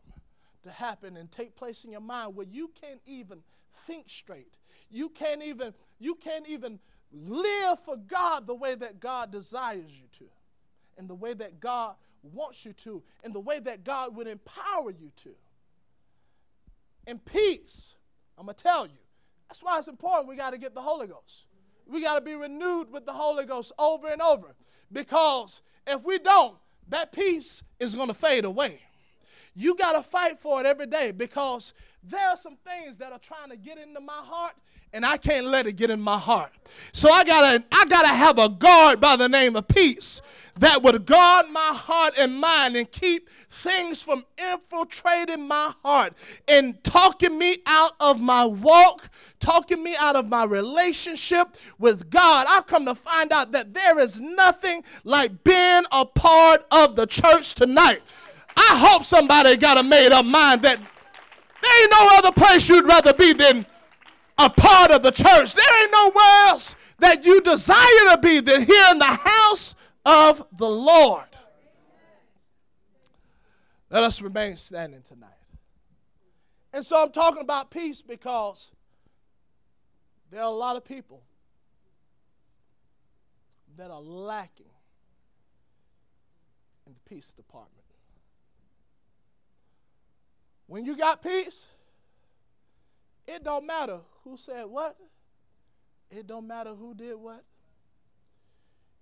to 0.63 0.71
happen 0.71 1.17
and 1.17 1.31
take 1.31 1.57
place 1.57 1.85
in 1.85 1.91
your 1.91 2.01
mind 2.01 2.37
where 2.37 2.47
you 2.47 2.71
can't 2.81 3.01
even 3.07 3.41
think 3.87 4.09
straight. 4.09 4.57
You 4.91 5.09
can't 5.09 5.43
even 5.43 5.75
you 5.99 6.15
can't 6.15 6.47
even 6.49 6.79
live 7.13 7.81
for 7.85 7.97
God 7.97 8.47
the 8.47 8.55
way 8.55 8.75
that 8.75 9.01
God 9.01 9.31
desires 9.31 9.91
you 9.91 10.07
to. 10.19 10.25
And 10.97 11.09
the 11.09 11.15
way 11.15 11.35
that 11.35 11.59
God 11.59 11.97
wants 12.33 12.65
you 12.65 12.73
to, 12.73 13.03
and 13.23 13.35
the 13.35 13.41
way 13.41 13.59
that 13.59 13.85
God 13.85 14.17
would 14.17 14.27
empower 14.27 14.91
you 14.91 15.11
to. 15.25 15.31
In 17.07 17.19
peace, 17.19 17.95
I'm 18.39 18.47
going 18.47 18.57
to 18.57 18.63
tell 18.63 18.87
you. 18.87 19.04
That's 19.49 19.63
why 19.63 19.79
it's 19.79 19.89
important 19.89 20.29
we 20.29 20.37
got 20.37 20.51
to 20.51 20.59
get 20.59 20.75
the 20.75 20.83
Holy 20.83 21.07
Ghost. 21.07 21.47
We 21.87 22.03
got 22.03 22.15
to 22.15 22.21
be 22.21 22.35
renewed 22.35 22.91
with 22.91 23.07
the 23.07 23.13
Holy 23.13 23.45
Ghost 23.45 23.73
over 23.79 24.09
and 24.09 24.23
over. 24.23 24.55
Because 24.91 25.63
if 25.87 26.03
we 26.03 26.19
don't, 26.19 26.57
that 26.89 27.13
peace 27.13 27.63
is 27.79 27.95
going 27.95 28.09
to 28.09 28.15
fade 28.15 28.45
away. 28.45 28.81
You 29.55 29.77
got 29.77 29.93
to 29.93 30.03
fight 30.03 30.41
for 30.41 30.61
it 30.61 30.67
every 30.67 30.87
day 30.87 31.13
because 31.13 31.73
there 32.09 32.29
are 32.29 32.37
some 32.37 32.57
things 32.57 32.97
that 32.97 33.13
are 33.13 33.19
trying 33.19 33.51
to 33.51 33.57
get 33.57 33.79
into 33.79 34.01
my 34.01 34.13
heart 34.13 34.55
and 34.95 35.05
I 35.05 35.17
can't 35.17 35.47
let 35.47 35.67
it 35.67 35.73
get 35.73 35.91
in 35.91 36.01
my 36.01 36.19
heart. 36.19 36.53
So 36.93 37.11
I 37.11 37.25
gotta, 37.25 37.65
I 37.73 37.85
gotta 37.87 38.15
have 38.15 38.39
a 38.39 38.49
guard 38.49 39.01
by 39.01 39.17
the 39.17 39.29
name 39.29 39.57
of 39.57 39.67
peace 39.67 40.23
that 40.61 40.85
would 40.85 41.05
guard 41.05 41.51
my 41.51 41.73
heart 41.75 42.15
and 42.17 42.39
mind 42.39 42.77
and 42.77 42.89
keep 42.89 43.29
things 43.51 44.03
from 44.03 44.25
infiltrating 44.39 45.49
my 45.49 45.75
heart 45.83 46.15
and 46.47 46.83
talking 46.85 47.37
me 47.37 47.57
out 47.67 47.93
of 47.99 48.21
my 48.21 48.45
walk, 48.45 49.11
talking 49.41 49.83
me 49.83 49.97
out 49.99 50.15
of 50.15 50.29
my 50.29 50.45
relationship 50.45 51.57
with 51.79 52.09
God. 52.09 52.47
I've 52.49 52.69
come 52.69 52.87
to 52.87 52.95
find 52.95 53.33
out 53.33 53.51
that 53.51 53.75
there 53.75 53.99
is 53.99 54.21
nothing 54.21 54.85
like 55.03 55.43
being 55.43 55.83
a 55.91 56.07
part 56.07 56.67
of 56.71 56.95
the 56.95 57.07
church 57.07 57.57
tonight. 57.57 58.01
I 58.57 58.79
hope 58.79 59.05
somebody 59.05 59.57
got 59.57 59.77
a 59.77 59.83
made 59.83 60.13
up 60.13 60.25
mind 60.25 60.63
that 60.63 60.79
ain't 61.83 61.91
no 61.91 62.09
other 62.19 62.33
place 62.33 62.69
you'd 62.69 62.87
rather 62.87 63.13
be 63.13 63.33
than 63.33 63.67
a 64.39 64.51
part 64.51 64.91
of 64.91 65.03
the 65.03 65.11
church. 65.11 65.55
There 65.55 65.83
ain't 65.83 65.93
nowhere 65.93 66.49
else 66.49 66.75
that 66.99 67.25
you 67.25 67.41
desire 67.41 68.11
to 68.11 68.19
be 68.21 68.41
than 68.41 68.65
here 68.65 68.87
in 68.91 68.99
the 68.99 69.05
house 69.05 69.75
of 70.05 70.47
the 70.57 70.69
Lord. 70.69 71.27
Let 73.91 74.03
us 74.03 74.21
remain 74.21 74.57
standing 74.57 75.03
tonight. 75.03 75.31
And 76.73 76.85
so 76.85 77.01
I'm 77.01 77.13
talking 77.13 77.43
about 77.43 77.71
peace 77.71 78.03
because 78.03 78.73
there 80.31 80.41
are 80.41 80.49
a 80.49 80.51
lot 80.51 80.77
of 80.77 80.85
people 80.85 81.23
that 83.77 83.91
are 83.91 84.01
lacking 84.01 84.67
in 86.87 86.95
the 86.95 87.15
peace 87.15 87.33
department. 87.33 87.84
When 90.67 90.85
you 90.85 90.97
got 90.97 91.23
peace, 91.23 91.67
it 93.27 93.45
don't 93.45 93.67
matter 93.67 94.01
who 94.25 94.37
said 94.37 94.67
what. 94.67 94.97
It 96.11 96.27
don't 96.27 96.47
matter 96.47 96.75
who 96.75 96.95
did 96.95 97.17
what. 97.17 97.45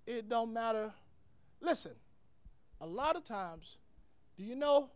It 0.05 0.27
don't 0.27 0.51
matter. 0.51 0.91
Listen, 1.61 1.93
a 2.81 2.85
lot 2.85 3.15
of 3.15 3.23
times, 3.23 3.77
do 4.37 4.43
you 4.43 4.55
know 4.55 4.89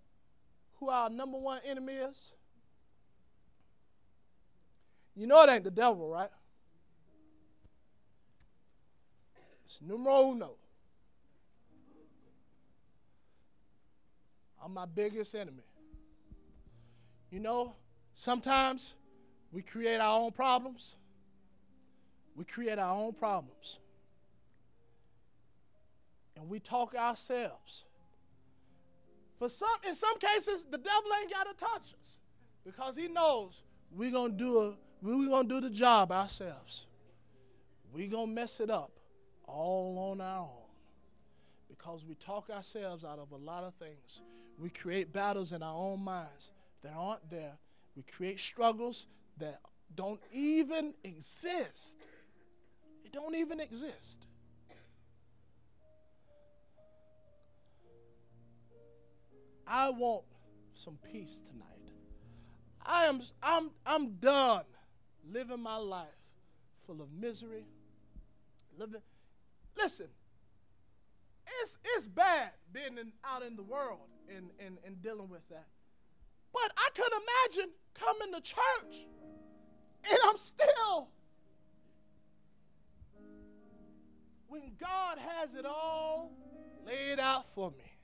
who 0.80 0.90
our 0.90 1.10
number 1.10 1.38
one 1.38 1.62
enemy 1.66 1.94
is? 1.94 2.34
You 5.16 5.26
know 5.26 5.42
it 5.44 5.50
ain't 5.50 5.64
the 5.64 5.72
devil, 5.72 6.10
right? 6.10 6.30
It's 9.66 9.80
numero 9.82 10.32
uno. 10.32 10.52
I'm 14.64 14.74
my 14.74 14.86
biggest 14.86 15.34
enemy. 15.36 15.64
You 17.32 17.40
know, 17.40 17.76
sometimes 18.14 18.94
we 19.52 19.62
create 19.62 20.00
our 20.00 20.20
own 20.20 20.32
problems. 20.32 20.96
We 22.36 22.46
create 22.46 22.80
our 22.80 22.96
own 22.96 23.14
problems. 23.14 23.80
And 26.36 26.48
we 26.48 26.60
talk 26.60 26.96
ourselves. 26.96 27.84
For 29.40 29.50
some, 29.50 29.68
in 29.88 29.96
some 29.96 30.18
cases, 30.20 30.66
the 30.70 30.78
devil 30.78 31.12
ain't 31.20 31.32
got 31.32 31.44
to 31.46 31.54
touch 31.54 31.94
us 32.00 32.16
because 32.66 32.96
he 32.96 33.08
knows 33.08 33.64
we're 33.92 34.12
gonna 34.12 34.34
do 34.34 34.60
a, 34.60 34.74
we're 35.02 35.30
gonna 35.30 35.48
do 35.48 35.62
the 35.62 35.70
job 35.70 36.12
ourselves. 36.12 36.88
We're 37.94 38.10
gonna 38.10 38.28
mess 38.28 38.60
it 38.60 38.70
up 38.70 38.92
all 39.48 40.12
on 40.12 40.22
our 40.22 40.42
own 40.42 40.68
because 41.70 42.04
we 42.08 42.16
talk 42.16 42.50
ourselves 42.50 43.06
out 43.06 43.20
of 43.20 43.32
a 43.32 43.38
lot 43.38 43.64
of 43.64 43.74
things. 43.76 44.22
We 44.60 44.70
create 44.70 45.14
battles 45.14 45.52
in 45.52 45.62
our 45.62 45.76
own 45.76 46.04
minds 46.04 46.52
that 46.84 46.94
aren't 46.96 47.30
there. 47.30 47.54
We 47.96 48.04
create 48.04 48.40
struggles 48.40 49.08
that 49.38 49.62
don't 49.96 50.22
even 50.32 50.94
exist. 51.04 51.96
They 53.04 53.10
don't 53.10 53.36
even 53.36 53.60
exist. 53.60 54.26
I 59.66 59.90
want 59.90 60.24
some 60.74 60.98
peace 61.12 61.42
tonight. 61.46 61.68
I 62.86 63.06
am 63.06 63.22
I'm 63.44 63.72
I'm 63.86 64.12
done 64.14 64.64
living 65.30 65.62
my 65.62 65.76
life 65.76 66.08
full 66.86 67.02
of 67.02 67.12
misery. 67.12 67.66
Living 68.78 69.02
listen, 69.78 70.08
it's 71.62 71.78
it's 71.84 72.08
bad 72.08 72.52
being 72.72 72.98
in, 72.98 73.12
out 73.26 73.44
in 73.44 73.56
the 73.58 73.64
world 73.64 74.08
and, 74.34 74.52
and, 74.60 74.78
and 74.86 75.02
dealing 75.02 75.30
with 75.30 75.48
that. 75.50 75.68
But 76.54 76.72
I 76.78 76.90
could 76.96 77.12
imagine 77.14 77.72
coming 77.94 78.34
to 78.34 78.42
church 78.42 79.08
and 80.10 80.20
I'm 80.26 80.38
still. 80.38 81.10
When 84.48 84.72
God 84.80 85.18
has 85.18 85.56
it 85.56 85.66
all 85.66 86.32
laid 86.86 87.20
out 87.20 87.46
for 87.54 87.72
me, 87.72 87.98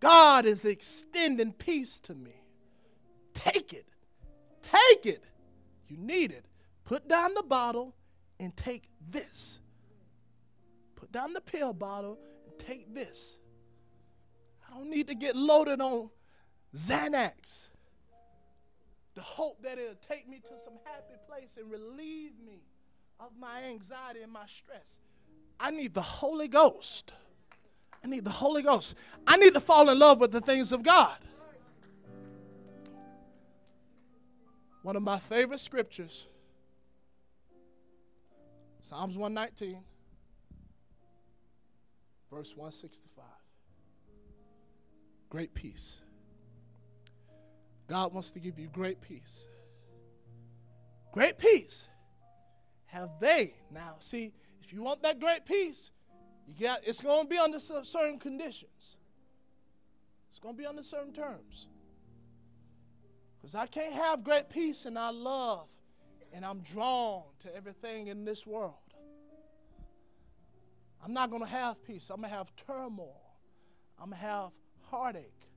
God 0.00 0.44
is 0.44 0.64
extending 0.64 1.52
peace 1.52 1.98
to 2.00 2.14
me. 2.14 2.42
Take 3.32 3.72
it. 3.72 3.86
Take 4.62 5.06
it. 5.06 5.24
You 5.88 5.96
need 5.96 6.30
it. 6.30 6.44
Put 6.84 7.08
down 7.08 7.34
the 7.34 7.42
bottle 7.42 7.94
and 8.38 8.56
take 8.56 8.90
this. 9.10 9.60
Put 10.94 11.10
down 11.12 11.32
the 11.32 11.40
pill 11.40 11.72
bottle 11.72 12.18
and 12.46 12.58
take 12.58 12.94
this. 12.94 13.38
I 14.68 14.76
don't 14.76 14.90
need 14.90 15.08
to 15.08 15.14
get 15.14 15.34
loaded 15.36 15.80
on 15.80 16.10
Xanax. 16.76 17.68
The 19.14 19.22
hope 19.22 19.62
that 19.62 19.78
it'll 19.78 19.94
take 20.06 20.28
me 20.28 20.40
to 20.40 20.62
some 20.62 20.74
happy 20.84 21.14
place 21.26 21.56
and 21.58 21.70
relieve 21.70 22.32
me 22.44 22.60
of 23.18 23.30
my 23.40 23.62
anxiety 23.64 24.20
and 24.20 24.30
my 24.30 24.46
stress. 24.46 24.98
I 25.58 25.70
need 25.70 25.94
the 25.94 26.02
Holy 26.02 26.48
Ghost. 26.48 27.14
I 28.04 28.08
need 28.08 28.24
the 28.24 28.30
Holy 28.30 28.62
Ghost. 28.62 28.94
I 29.26 29.38
need 29.38 29.54
to 29.54 29.60
fall 29.60 29.88
in 29.88 29.98
love 29.98 30.20
with 30.20 30.32
the 30.32 30.42
things 30.42 30.70
of 30.70 30.82
God. 30.82 31.16
One 34.82 34.96
of 34.96 35.02
my 35.02 35.18
favorite 35.18 35.60
scriptures, 35.60 36.28
Psalms 38.82 39.16
119, 39.16 39.82
verse 42.30 42.50
165. 42.50 43.24
Great 45.28 45.54
peace 45.54 46.02
God 47.88 48.12
wants 48.12 48.30
to 48.32 48.40
give 48.40 48.58
you 48.58 48.68
great 48.68 49.00
peace. 49.00 49.46
Great 51.12 51.38
peace. 51.38 51.88
Have 52.86 53.10
they 53.20 53.54
now? 53.72 53.96
See, 54.00 54.32
if 54.62 54.72
you 54.72 54.82
want 54.82 55.02
that 55.02 55.20
great 55.20 55.44
peace, 55.44 55.90
you 56.46 56.54
got 56.66 56.80
it's 56.84 57.00
going 57.00 57.24
to 57.24 57.28
be 57.28 57.38
under 57.38 57.58
certain 57.58 58.18
conditions. 58.18 58.96
It's 60.30 60.38
going 60.38 60.54
to 60.54 60.58
be 60.58 60.66
under 60.66 60.82
certain 60.82 61.12
terms. 61.12 61.68
Because 63.38 63.54
I 63.54 63.66
can't 63.66 63.94
have 63.94 64.24
great 64.24 64.50
peace 64.50 64.86
and 64.86 64.98
I 64.98 65.10
love 65.10 65.68
and 66.32 66.44
I'm 66.44 66.60
drawn 66.60 67.22
to 67.40 67.54
everything 67.54 68.08
in 68.08 68.24
this 68.24 68.46
world. 68.46 68.74
I'm 71.04 71.12
not 71.12 71.30
going 71.30 71.42
to 71.42 71.48
have 71.48 71.82
peace. 71.84 72.10
I'm 72.10 72.20
going 72.20 72.30
to 72.30 72.36
have 72.36 72.48
turmoil. 72.56 73.22
I'm 73.98 74.10
going 74.10 74.20
to 74.20 74.26
have 74.26 74.50
heartache. 74.90 75.48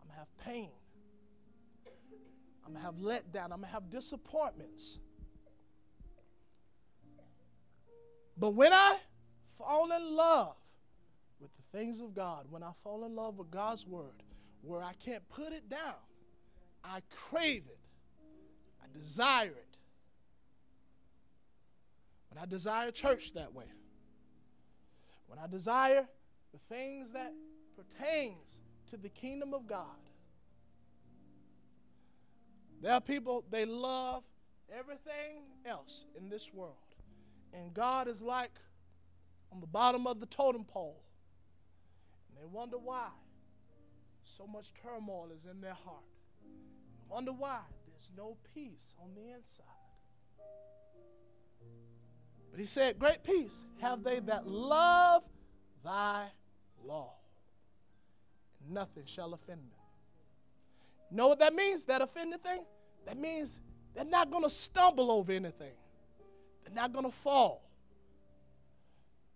I'm 0.00 0.08
going 0.08 0.14
to 0.14 0.18
have 0.18 0.38
pain. 0.38 0.70
I'm 2.66 2.72
going 2.72 2.84
to 2.84 2.86
have 2.86 2.96
letdown. 2.96 3.44
I'm 3.44 3.60
going 3.60 3.62
to 3.62 3.66
have 3.68 3.90
disappointments. 3.90 4.98
But 8.36 8.50
when 8.50 8.72
I 8.72 8.96
fall 9.56 9.92
in 9.92 10.16
love 10.16 10.56
with 11.40 11.50
the 11.56 11.78
things 11.78 12.00
of 12.00 12.12
God, 12.12 12.46
when 12.50 12.62
I 12.62 12.72
fall 12.82 13.04
in 13.04 13.14
love 13.14 13.38
with 13.38 13.50
God's 13.50 13.86
word, 13.86 14.22
where 14.62 14.82
I 14.82 14.92
can't 14.94 15.26
put 15.28 15.52
it 15.52 15.68
down, 15.68 15.94
I 16.84 17.02
crave 17.14 17.64
it, 17.68 17.78
I 18.82 18.98
desire 18.98 19.46
it. 19.46 19.76
When 22.30 22.42
I 22.42 22.46
desire 22.46 22.90
church 22.90 23.32
that 23.34 23.54
way, 23.54 23.66
when 25.28 25.38
I 25.38 25.46
desire 25.46 26.06
the 26.52 26.74
things 26.74 27.12
that 27.12 27.32
pertains 27.76 28.60
to 28.90 28.96
the 28.96 29.08
kingdom 29.08 29.54
of 29.54 29.66
God, 29.66 29.86
there 32.82 32.92
are 32.92 33.00
people, 33.00 33.44
they 33.50 33.64
love 33.64 34.22
everything 34.70 35.44
else 35.64 36.04
in 36.16 36.28
this 36.28 36.52
world. 36.52 36.76
And 37.52 37.72
God 37.72 38.08
is 38.08 38.20
like 38.20 38.52
on 39.52 39.60
the 39.60 39.66
bottom 39.66 40.06
of 40.06 40.20
the 40.20 40.26
totem 40.26 40.64
pole. 40.64 41.02
And 42.28 42.38
they 42.38 42.46
wonder 42.46 42.78
why 42.78 43.08
so 44.36 44.46
much 44.46 44.66
turmoil 44.82 45.30
is 45.34 45.50
in 45.50 45.60
their 45.60 45.74
heart. 45.74 46.04
They 46.42 47.14
wonder 47.14 47.32
why 47.32 47.60
there's 47.86 48.08
no 48.16 48.36
peace 48.54 48.94
on 49.02 49.10
the 49.14 49.22
inside. 49.32 49.64
But 52.50 52.60
he 52.60 52.66
said, 52.66 52.98
Great 52.98 53.22
peace 53.22 53.64
have 53.80 54.02
they 54.02 54.20
that 54.20 54.46
love 54.46 55.22
thy 55.84 56.26
law. 56.84 57.12
Nothing 58.68 59.04
shall 59.06 59.34
offend 59.34 59.60
them. 59.60 59.75
Know 61.10 61.28
what 61.28 61.38
that 61.38 61.54
means, 61.54 61.84
that 61.86 62.02
offended 62.02 62.42
thing? 62.42 62.64
That 63.06 63.18
means 63.18 63.60
they're 63.94 64.04
not 64.04 64.30
going 64.30 64.44
to 64.44 64.50
stumble 64.50 65.10
over 65.10 65.32
anything. 65.32 65.72
They're 66.64 66.74
not 66.74 66.92
going 66.92 67.04
to 67.04 67.12
fall. 67.12 67.62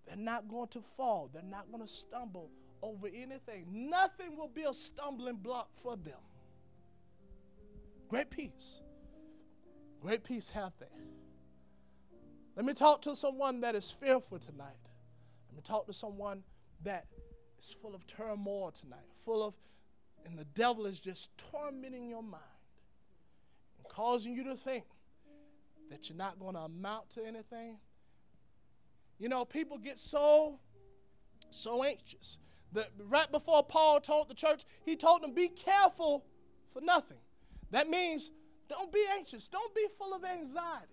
They're 0.07 0.17
not 0.17 0.49
going 0.49 0.69
to 0.69 0.83
fall. 0.97 1.31
They're 1.33 1.43
not 1.43 1.71
going 1.71 1.87
to 1.87 1.93
stumble 1.93 2.51
over 2.83 3.07
anything. 3.07 3.67
Nothing 3.71 4.37
will 4.37 4.49
be 4.49 4.65
a 4.65 4.75
stumbling 4.75 5.37
block 5.37 5.69
for 5.83 5.97
them. 5.97 6.19
Great 8.09 8.29
peace. 8.31 8.81
Great 10.03 10.25
peace 10.25 10.49
have 10.49 10.73
they. 10.81 10.87
Let 12.57 12.65
me 12.65 12.75
talk 12.75 13.03
to 13.03 13.15
someone 13.15 13.61
that 13.61 13.75
is 13.75 13.91
fearful 13.91 14.39
tonight. 14.39 14.67
Let 15.49 15.57
me 15.57 15.63
talk 15.63 15.87
to 15.87 15.93
someone 15.93 16.43
that 16.83 17.07
is 17.61 17.77
full 17.81 17.95
of 17.95 18.07
turmoil 18.07 18.73
tonight, 18.73 19.07
full 19.25 19.43
of, 19.45 19.55
and 20.27 20.39
the 20.39 20.45
devil 20.45 20.87
is 20.87 21.01
just 21.01 21.31
tormenting 21.51 22.09
your 22.09 22.23
mind 22.23 22.43
and 23.79 23.89
causing 23.89 24.35
you 24.35 24.45
to 24.45 24.57
think 24.57 24.85
that 25.91 26.09
you're 26.09 26.19
not 26.19 26.39
going 26.39 26.55
to 26.55 26.61
amount 26.61 27.11
to 27.11 27.27
anything. 27.27 27.79
You 29.19 29.29
know, 29.29 29.45
people 29.45 29.77
get 29.79 29.99
so, 29.99 30.59
so 31.51 31.85
anxious. 31.85 32.39
The, 32.73 32.87
right 33.09 33.31
before 33.31 33.65
Paul 33.65 34.01
told 34.01 34.29
the 34.29 34.35
church, 34.35 34.65
he 34.85 34.97
told 34.97 35.23
them, 35.23 35.35
be 35.35 35.49
careful 35.49 36.25
for 36.73 36.81
nothing. 36.81 37.19
That 37.71 37.89
means 37.89 38.31
don't 38.69 38.93
be 38.93 39.05
anxious. 39.13 39.49
Don't 39.49 39.75
be 39.75 39.87
full 39.99 40.15
of 40.15 40.25
anxiety. 40.25 40.87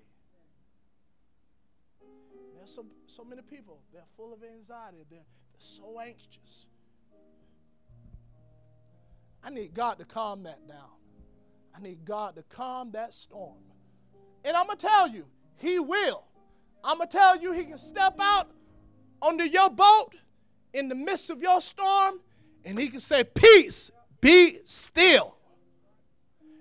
There's 2.58 2.74
so, 2.74 2.86
so 3.06 3.24
many 3.24 3.44
people, 3.44 3.80
they're 3.94 4.02
full 4.18 4.34
of 4.34 4.40
anxiety. 4.44 5.06
They're, 5.10 5.20
they're 5.20 5.60
so 5.60 6.00
anxious. 6.00 6.66
I 9.44 9.50
need 9.50 9.74
God 9.74 10.00
to 10.00 10.06
calm 10.06 10.44
that 10.44 10.68
down. 10.68 10.90
I 11.76 11.82
need 11.82 12.06
God 12.06 12.36
to 12.36 12.44
calm 12.44 12.92
that 12.92 13.14
storm. 13.14 13.58
And 14.44 14.56
I'm 14.56 14.66
going 14.66 14.78
to 14.78 14.88
tell 14.88 15.08
you, 15.08 15.26
He 15.58 15.80
will. 15.80 16.24
I'm 16.84 16.98
going 16.98 17.10
to 17.10 17.18
tell 17.18 17.40
you, 17.40 17.52
He 17.52 17.66
can 17.66 17.78
step 17.78 18.16
out 18.20 18.50
onto 19.22 19.44
your 19.44 19.70
boat 19.70 20.14
in 20.74 20.90
the 20.90 20.96
midst 20.96 21.30
of 21.30 21.42
your 21.42 21.62
storm 21.62 22.20
and 22.66 22.80
He 22.80 22.90
can 22.90 23.00
say, 23.00 23.24
Peace, 23.24 23.92
be 24.22 24.60
still. 24.66 25.36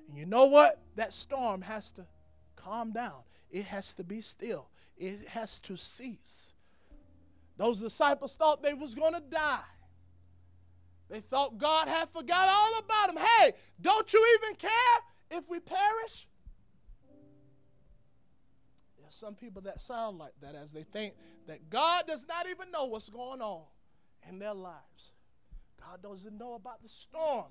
And 0.08 0.18
you 0.18 0.26
know 0.26 0.46
what? 0.46 0.82
That 0.96 1.12
storm 1.12 1.62
has 1.62 1.90
to 1.92 2.06
calm 2.56 2.92
down, 2.92 3.20
it 3.50 3.64
has 3.66 3.92
to 3.94 4.04
be 4.04 4.20
still, 4.20 4.68
it 4.98 5.28
has 5.28 5.60
to 5.60 5.76
cease. 5.76 6.52
Those 7.56 7.80
disciples 7.80 8.34
thought 8.34 8.62
they 8.62 8.74
was 8.74 8.94
going 8.94 9.14
to 9.14 9.20
die. 9.20 9.60
They 11.08 11.20
thought 11.20 11.58
God 11.58 11.88
had 11.88 12.08
forgot 12.10 12.48
all 12.48 12.78
about 12.78 13.14
them. 13.14 13.24
Hey, 13.38 13.52
don't 13.80 14.12
you 14.12 14.38
even 14.38 14.56
care 14.56 14.70
if 15.30 15.48
we 15.48 15.60
perish? 15.60 16.26
There's 19.00 19.14
some 19.14 19.34
people 19.34 19.62
that 19.62 19.80
sound 19.80 20.18
like 20.18 20.32
that 20.42 20.56
as 20.56 20.72
they 20.72 20.82
think 20.82 21.14
that 21.46 21.70
God 21.70 22.04
does 22.08 22.26
not 22.28 22.48
even 22.48 22.72
know 22.72 22.86
what's 22.86 23.08
going 23.08 23.40
on 23.40 23.62
in 24.28 24.40
their 24.40 24.54
lives. 24.54 25.12
God 25.78 26.02
doesn't 26.02 26.36
know 26.36 26.54
about 26.54 26.82
the 26.82 26.88
storm 26.88 27.44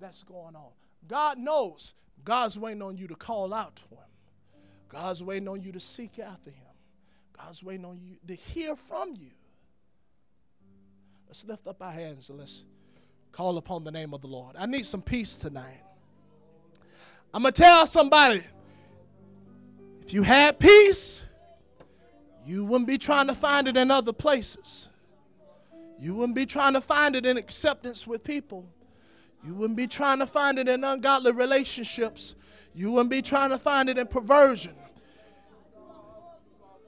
that's 0.00 0.24
going 0.24 0.56
on. 0.56 0.72
God 1.06 1.38
knows. 1.38 1.94
God's 2.24 2.58
waiting 2.58 2.82
on 2.82 2.96
you 2.96 3.06
to 3.06 3.14
call 3.14 3.54
out 3.54 3.76
to 3.76 3.84
Him. 3.94 3.98
God's 4.88 5.22
waiting 5.22 5.46
on 5.46 5.62
you 5.62 5.70
to 5.72 5.80
seek 5.80 6.18
after 6.18 6.50
Him. 6.50 6.66
God's 7.36 7.62
waiting 7.62 7.84
on 7.84 8.00
you 8.00 8.16
to 8.26 8.34
hear 8.34 8.74
from 8.74 9.14
you. 9.14 9.30
Let's 11.28 11.44
lift 11.44 11.66
up 11.66 11.82
our 11.82 11.92
hands 11.92 12.30
and 12.30 12.38
let's 12.38 12.64
call 13.36 13.58
upon 13.58 13.84
the 13.84 13.90
name 13.90 14.14
of 14.14 14.22
the 14.22 14.26
Lord. 14.26 14.56
I 14.58 14.64
need 14.64 14.86
some 14.86 15.02
peace 15.02 15.36
tonight. 15.36 15.82
I'm 17.34 17.42
going 17.42 17.52
to 17.52 17.62
tell 17.62 17.86
somebody 17.86 18.42
if 20.00 20.14
you 20.14 20.22
had 20.22 20.58
peace, 20.58 21.22
you 22.46 22.64
wouldn't 22.64 22.88
be 22.88 22.96
trying 22.96 23.26
to 23.26 23.34
find 23.34 23.68
it 23.68 23.76
in 23.76 23.90
other 23.90 24.14
places. 24.14 24.88
You 26.00 26.14
wouldn't 26.14 26.34
be 26.34 26.46
trying 26.46 26.72
to 26.72 26.80
find 26.80 27.14
it 27.14 27.26
in 27.26 27.36
acceptance 27.36 28.06
with 28.06 28.24
people. 28.24 28.64
You 29.44 29.52
wouldn't 29.52 29.76
be 29.76 29.86
trying 29.86 30.20
to 30.20 30.26
find 30.26 30.58
it 30.58 30.66
in 30.66 30.82
ungodly 30.82 31.32
relationships. 31.32 32.36
You 32.74 32.90
wouldn't 32.92 33.10
be 33.10 33.20
trying 33.20 33.50
to 33.50 33.58
find 33.58 33.90
it 33.90 33.98
in 33.98 34.06
perversion. 34.06 34.74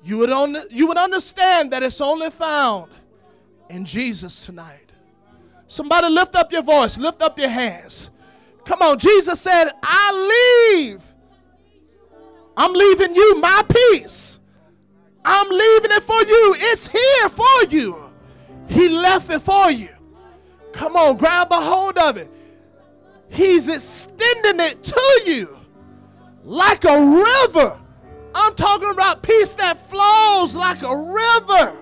You 0.02 0.16
would, 0.16 0.30
only, 0.30 0.62
you 0.70 0.86
would 0.88 0.96
understand 0.96 1.72
that 1.72 1.82
it's 1.82 2.00
only 2.00 2.30
found 2.30 2.90
in 3.68 3.84
Jesus 3.84 4.46
tonight. 4.46 4.87
Somebody 5.68 6.08
lift 6.08 6.34
up 6.34 6.50
your 6.50 6.62
voice, 6.62 6.98
lift 6.98 7.22
up 7.22 7.38
your 7.38 7.48
hands. 7.48 8.10
Come 8.64 8.82
on, 8.82 8.98
Jesus 8.98 9.40
said, 9.40 9.70
I 9.82 10.82
leave 10.82 11.02
I'm 12.58 12.72
leaving 12.72 13.14
you 13.14 13.36
my 13.36 13.62
peace. 13.68 14.40
I'm 15.24 15.48
leaving 15.48 15.92
it 15.92 16.02
for 16.02 16.20
you. 16.24 16.56
It's 16.58 16.88
here 16.88 17.28
for 17.28 17.64
you. 17.70 18.10
He 18.66 18.88
left 18.88 19.30
it 19.30 19.42
for 19.42 19.70
you. 19.70 19.90
Come 20.72 20.96
on, 20.96 21.16
grab 21.16 21.52
a 21.52 21.60
hold 21.60 21.96
of 21.98 22.16
it. 22.16 22.28
He's 23.28 23.68
extending 23.68 24.58
it 24.58 24.82
to 24.82 25.22
you 25.24 25.56
like 26.42 26.84
a 26.84 27.00
river. 27.00 27.78
I'm 28.34 28.56
talking 28.56 28.90
about 28.90 29.22
peace 29.22 29.54
that 29.54 29.88
flows 29.88 30.56
like 30.56 30.82
a 30.82 30.96
river. 30.96 31.76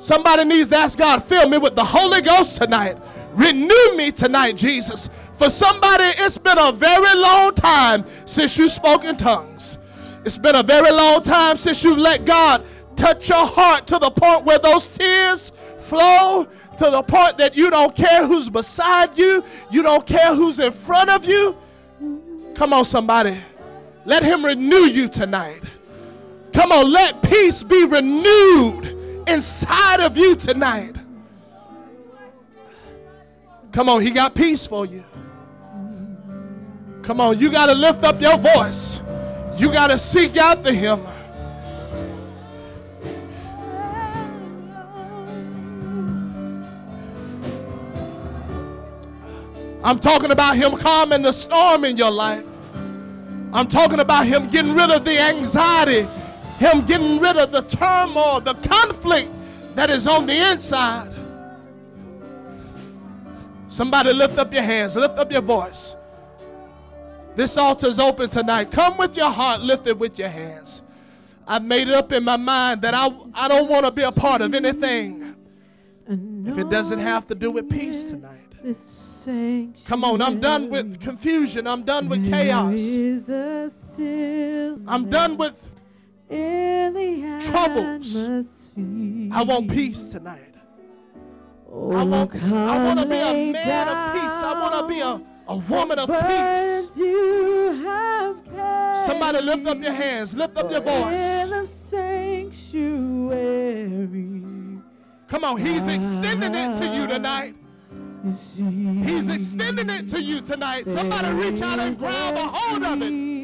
Somebody 0.00 0.44
needs 0.44 0.70
to 0.70 0.78
ask 0.78 0.98
God, 0.98 1.22
fill 1.22 1.46
me 1.46 1.58
with 1.58 1.76
the 1.76 1.84
Holy 1.84 2.22
Ghost 2.22 2.56
tonight. 2.56 2.96
Renew 3.34 3.96
me 3.96 4.10
tonight, 4.10 4.56
Jesus. 4.56 5.10
For 5.36 5.50
somebody, 5.50 6.04
it's 6.18 6.38
been 6.38 6.58
a 6.58 6.72
very 6.72 7.14
long 7.20 7.54
time 7.54 8.04
since 8.24 8.56
you 8.56 8.70
spoke 8.70 9.04
in 9.04 9.18
tongues. 9.18 9.76
It's 10.24 10.38
been 10.38 10.56
a 10.56 10.62
very 10.62 10.90
long 10.90 11.22
time 11.22 11.58
since 11.58 11.84
you 11.84 11.94
let 11.94 12.24
God 12.24 12.64
touch 12.96 13.28
your 13.28 13.46
heart 13.46 13.86
to 13.88 13.98
the 13.98 14.10
point 14.10 14.46
where 14.46 14.58
those 14.58 14.88
tears 14.88 15.52
flow, 15.80 16.48
to 16.78 16.90
the 16.90 17.02
point 17.02 17.36
that 17.36 17.54
you 17.54 17.70
don't 17.70 17.94
care 17.94 18.26
who's 18.26 18.48
beside 18.48 19.18
you, 19.18 19.44
you 19.70 19.82
don't 19.82 20.06
care 20.06 20.34
who's 20.34 20.58
in 20.58 20.72
front 20.72 21.10
of 21.10 21.26
you. 21.26 21.56
Come 22.54 22.72
on, 22.72 22.86
somebody. 22.86 23.38
Let 24.06 24.22
Him 24.22 24.44
renew 24.44 24.86
you 24.86 25.08
tonight. 25.08 25.62
Come 26.54 26.72
on, 26.72 26.90
let 26.90 27.22
peace 27.22 27.62
be 27.62 27.84
renewed 27.84 28.99
inside 29.26 30.00
of 30.00 30.16
you 30.16 30.34
tonight. 30.36 30.96
Come 33.72 33.88
on, 33.88 34.02
He 34.02 34.10
got 34.10 34.34
peace 34.34 34.66
for 34.66 34.86
you. 34.86 35.04
Come 37.02 37.20
on, 37.20 37.38
you 37.38 37.50
got 37.50 37.66
to 37.66 37.74
lift 37.74 38.04
up 38.04 38.20
your 38.20 38.38
voice. 38.38 39.00
You 39.56 39.72
got 39.72 39.88
to 39.88 39.98
seek 39.98 40.36
after 40.36 40.72
him. 40.72 41.04
I'm 49.82 49.98
talking 49.98 50.30
about 50.30 50.56
him 50.56 50.76
calming 50.76 51.22
the 51.22 51.32
storm 51.32 51.84
in 51.84 51.96
your 51.96 52.10
life. 52.10 52.44
I'm 53.52 53.66
talking 53.66 53.98
about 53.98 54.26
him 54.26 54.48
getting 54.50 54.74
rid 54.74 54.90
of 54.90 55.04
the 55.04 55.18
anxiety, 55.18 56.06
him 56.60 56.84
getting 56.84 57.18
rid 57.18 57.38
of 57.38 57.52
the 57.52 57.62
turmoil, 57.62 58.40
the 58.40 58.52
conflict 58.54 59.30
that 59.74 59.88
is 59.88 60.06
on 60.06 60.26
the 60.26 60.52
inside. 60.52 61.10
Somebody 63.68 64.12
lift 64.12 64.38
up 64.38 64.52
your 64.52 64.62
hands, 64.62 64.94
lift 64.94 65.18
up 65.18 65.32
your 65.32 65.40
voice. 65.40 65.96
This 67.34 67.56
altar 67.56 67.86
is 67.86 67.98
open 67.98 68.28
tonight. 68.28 68.70
Come 68.70 68.98
with 68.98 69.16
your 69.16 69.30
heart 69.30 69.62
lifted 69.62 69.98
with 69.98 70.18
your 70.18 70.28
hands. 70.28 70.82
I've 71.46 71.64
made 71.64 71.88
it 71.88 71.94
up 71.94 72.12
in 72.12 72.24
my 72.24 72.36
mind 72.36 72.82
that 72.82 72.92
I, 72.92 73.08
I 73.32 73.48
don't 73.48 73.70
want 73.70 73.86
to 73.86 73.90
be 73.90 74.02
a 74.02 74.12
part 74.12 74.42
of 74.42 74.54
anything 74.54 75.34
if 76.06 76.58
it 76.58 76.68
doesn't 76.68 76.98
have 76.98 77.26
to 77.28 77.34
do 77.34 77.50
with 77.50 77.70
peace 77.70 78.04
tonight. 78.04 78.36
Come 79.86 80.04
on, 80.04 80.20
I'm 80.20 80.40
done 80.40 80.68
with 80.68 81.00
confusion. 81.00 81.66
I'm 81.66 81.84
done 81.84 82.08
with 82.10 82.22
chaos. 82.30 82.80
I'm 84.86 85.08
done 85.08 85.36
with 85.38 85.54
troubles. 86.30 88.16
I 89.32 89.42
want 89.42 89.70
peace 89.70 90.10
tonight. 90.10 90.54
Oh, 91.72 91.92
I 91.92 92.04
want, 92.04 92.34
I 92.34 92.84
want 92.84 93.00
to 93.00 93.06
be 93.06 93.14
a 93.14 93.52
man 93.52 93.88
of 93.88 94.14
peace. 94.14 94.24
I 94.24 94.52
want 94.60 94.88
to 94.88 94.94
be 94.94 95.00
a 95.00 95.20
a 95.50 95.56
woman 95.56 95.98
of 95.98 96.08
peace. 96.08 96.94
Somebody 99.04 99.42
lift 99.42 99.66
up 99.66 99.82
your 99.82 99.92
hands, 99.92 100.32
lift 100.34 100.56
up 100.56 100.70
your 100.70 100.80
voice. 100.80 101.50
Come 105.26 105.44
on, 105.44 105.56
he's 105.56 105.86
extending 105.86 106.54
it 106.54 106.78
to 106.78 106.86
you 106.86 107.06
tonight. 107.08 107.56
He's 109.04 109.28
extending 109.28 109.90
it 109.90 110.08
to 110.10 110.22
you 110.22 110.40
tonight. 110.40 110.88
Somebody 110.88 111.30
reach 111.30 111.60
out 111.62 111.80
and 111.80 111.98
grab 111.98 112.36
a 112.36 112.46
hold 112.46 112.84
of 112.84 113.02
it. 113.02 113.39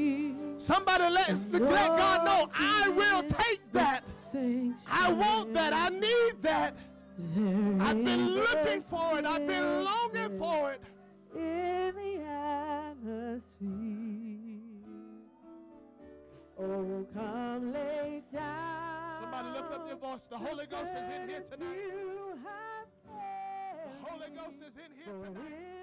Somebody 0.59 1.11
let, 1.11 1.53
let 1.53 1.89
God 1.89 2.25
know, 2.25 2.51
I 2.59 2.89
will 2.89 3.23
take 3.23 3.61
that. 3.73 4.03
I 4.91 5.13
want 5.13 5.55
that. 5.55 5.73
I 5.73 5.89
need 5.89 6.43
that. 6.43 6.77
I've 7.81 8.05
been 8.05 8.35
looking 8.35 8.83
for 8.91 9.19
it. 9.19 9.25
I've 9.25 9.47
been 9.47 9.85
longing 9.85 10.39
for 10.39 10.73
it 10.73 10.83
in 11.35 11.95
the 11.95 12.23
atmosphere. 12.23 13.43
Oh, 16.59 17.07
come 17.15 17.73
lay 17.73 18.23
down. 18.33 19.21
Somebody 19.21 19.49
lift 19.59 19.73
up 19.73 19.87
your 19.89 19.97
voice. 19.97 20.21
The 20.29 20.39
Holy 20.39 20.67
Ghost 20.67 20.91
is 20.91 21.15
in 21.15 21.29
here 21.29 21.45
tonight. 21.51 21.77
The 23.05 24.09
Holy 24.09 24.31
Ghost 24.35 24.57
is 24.61 24.77
in 24.77 24.93
here 24.97 25.15
tonight. 25.23 25.76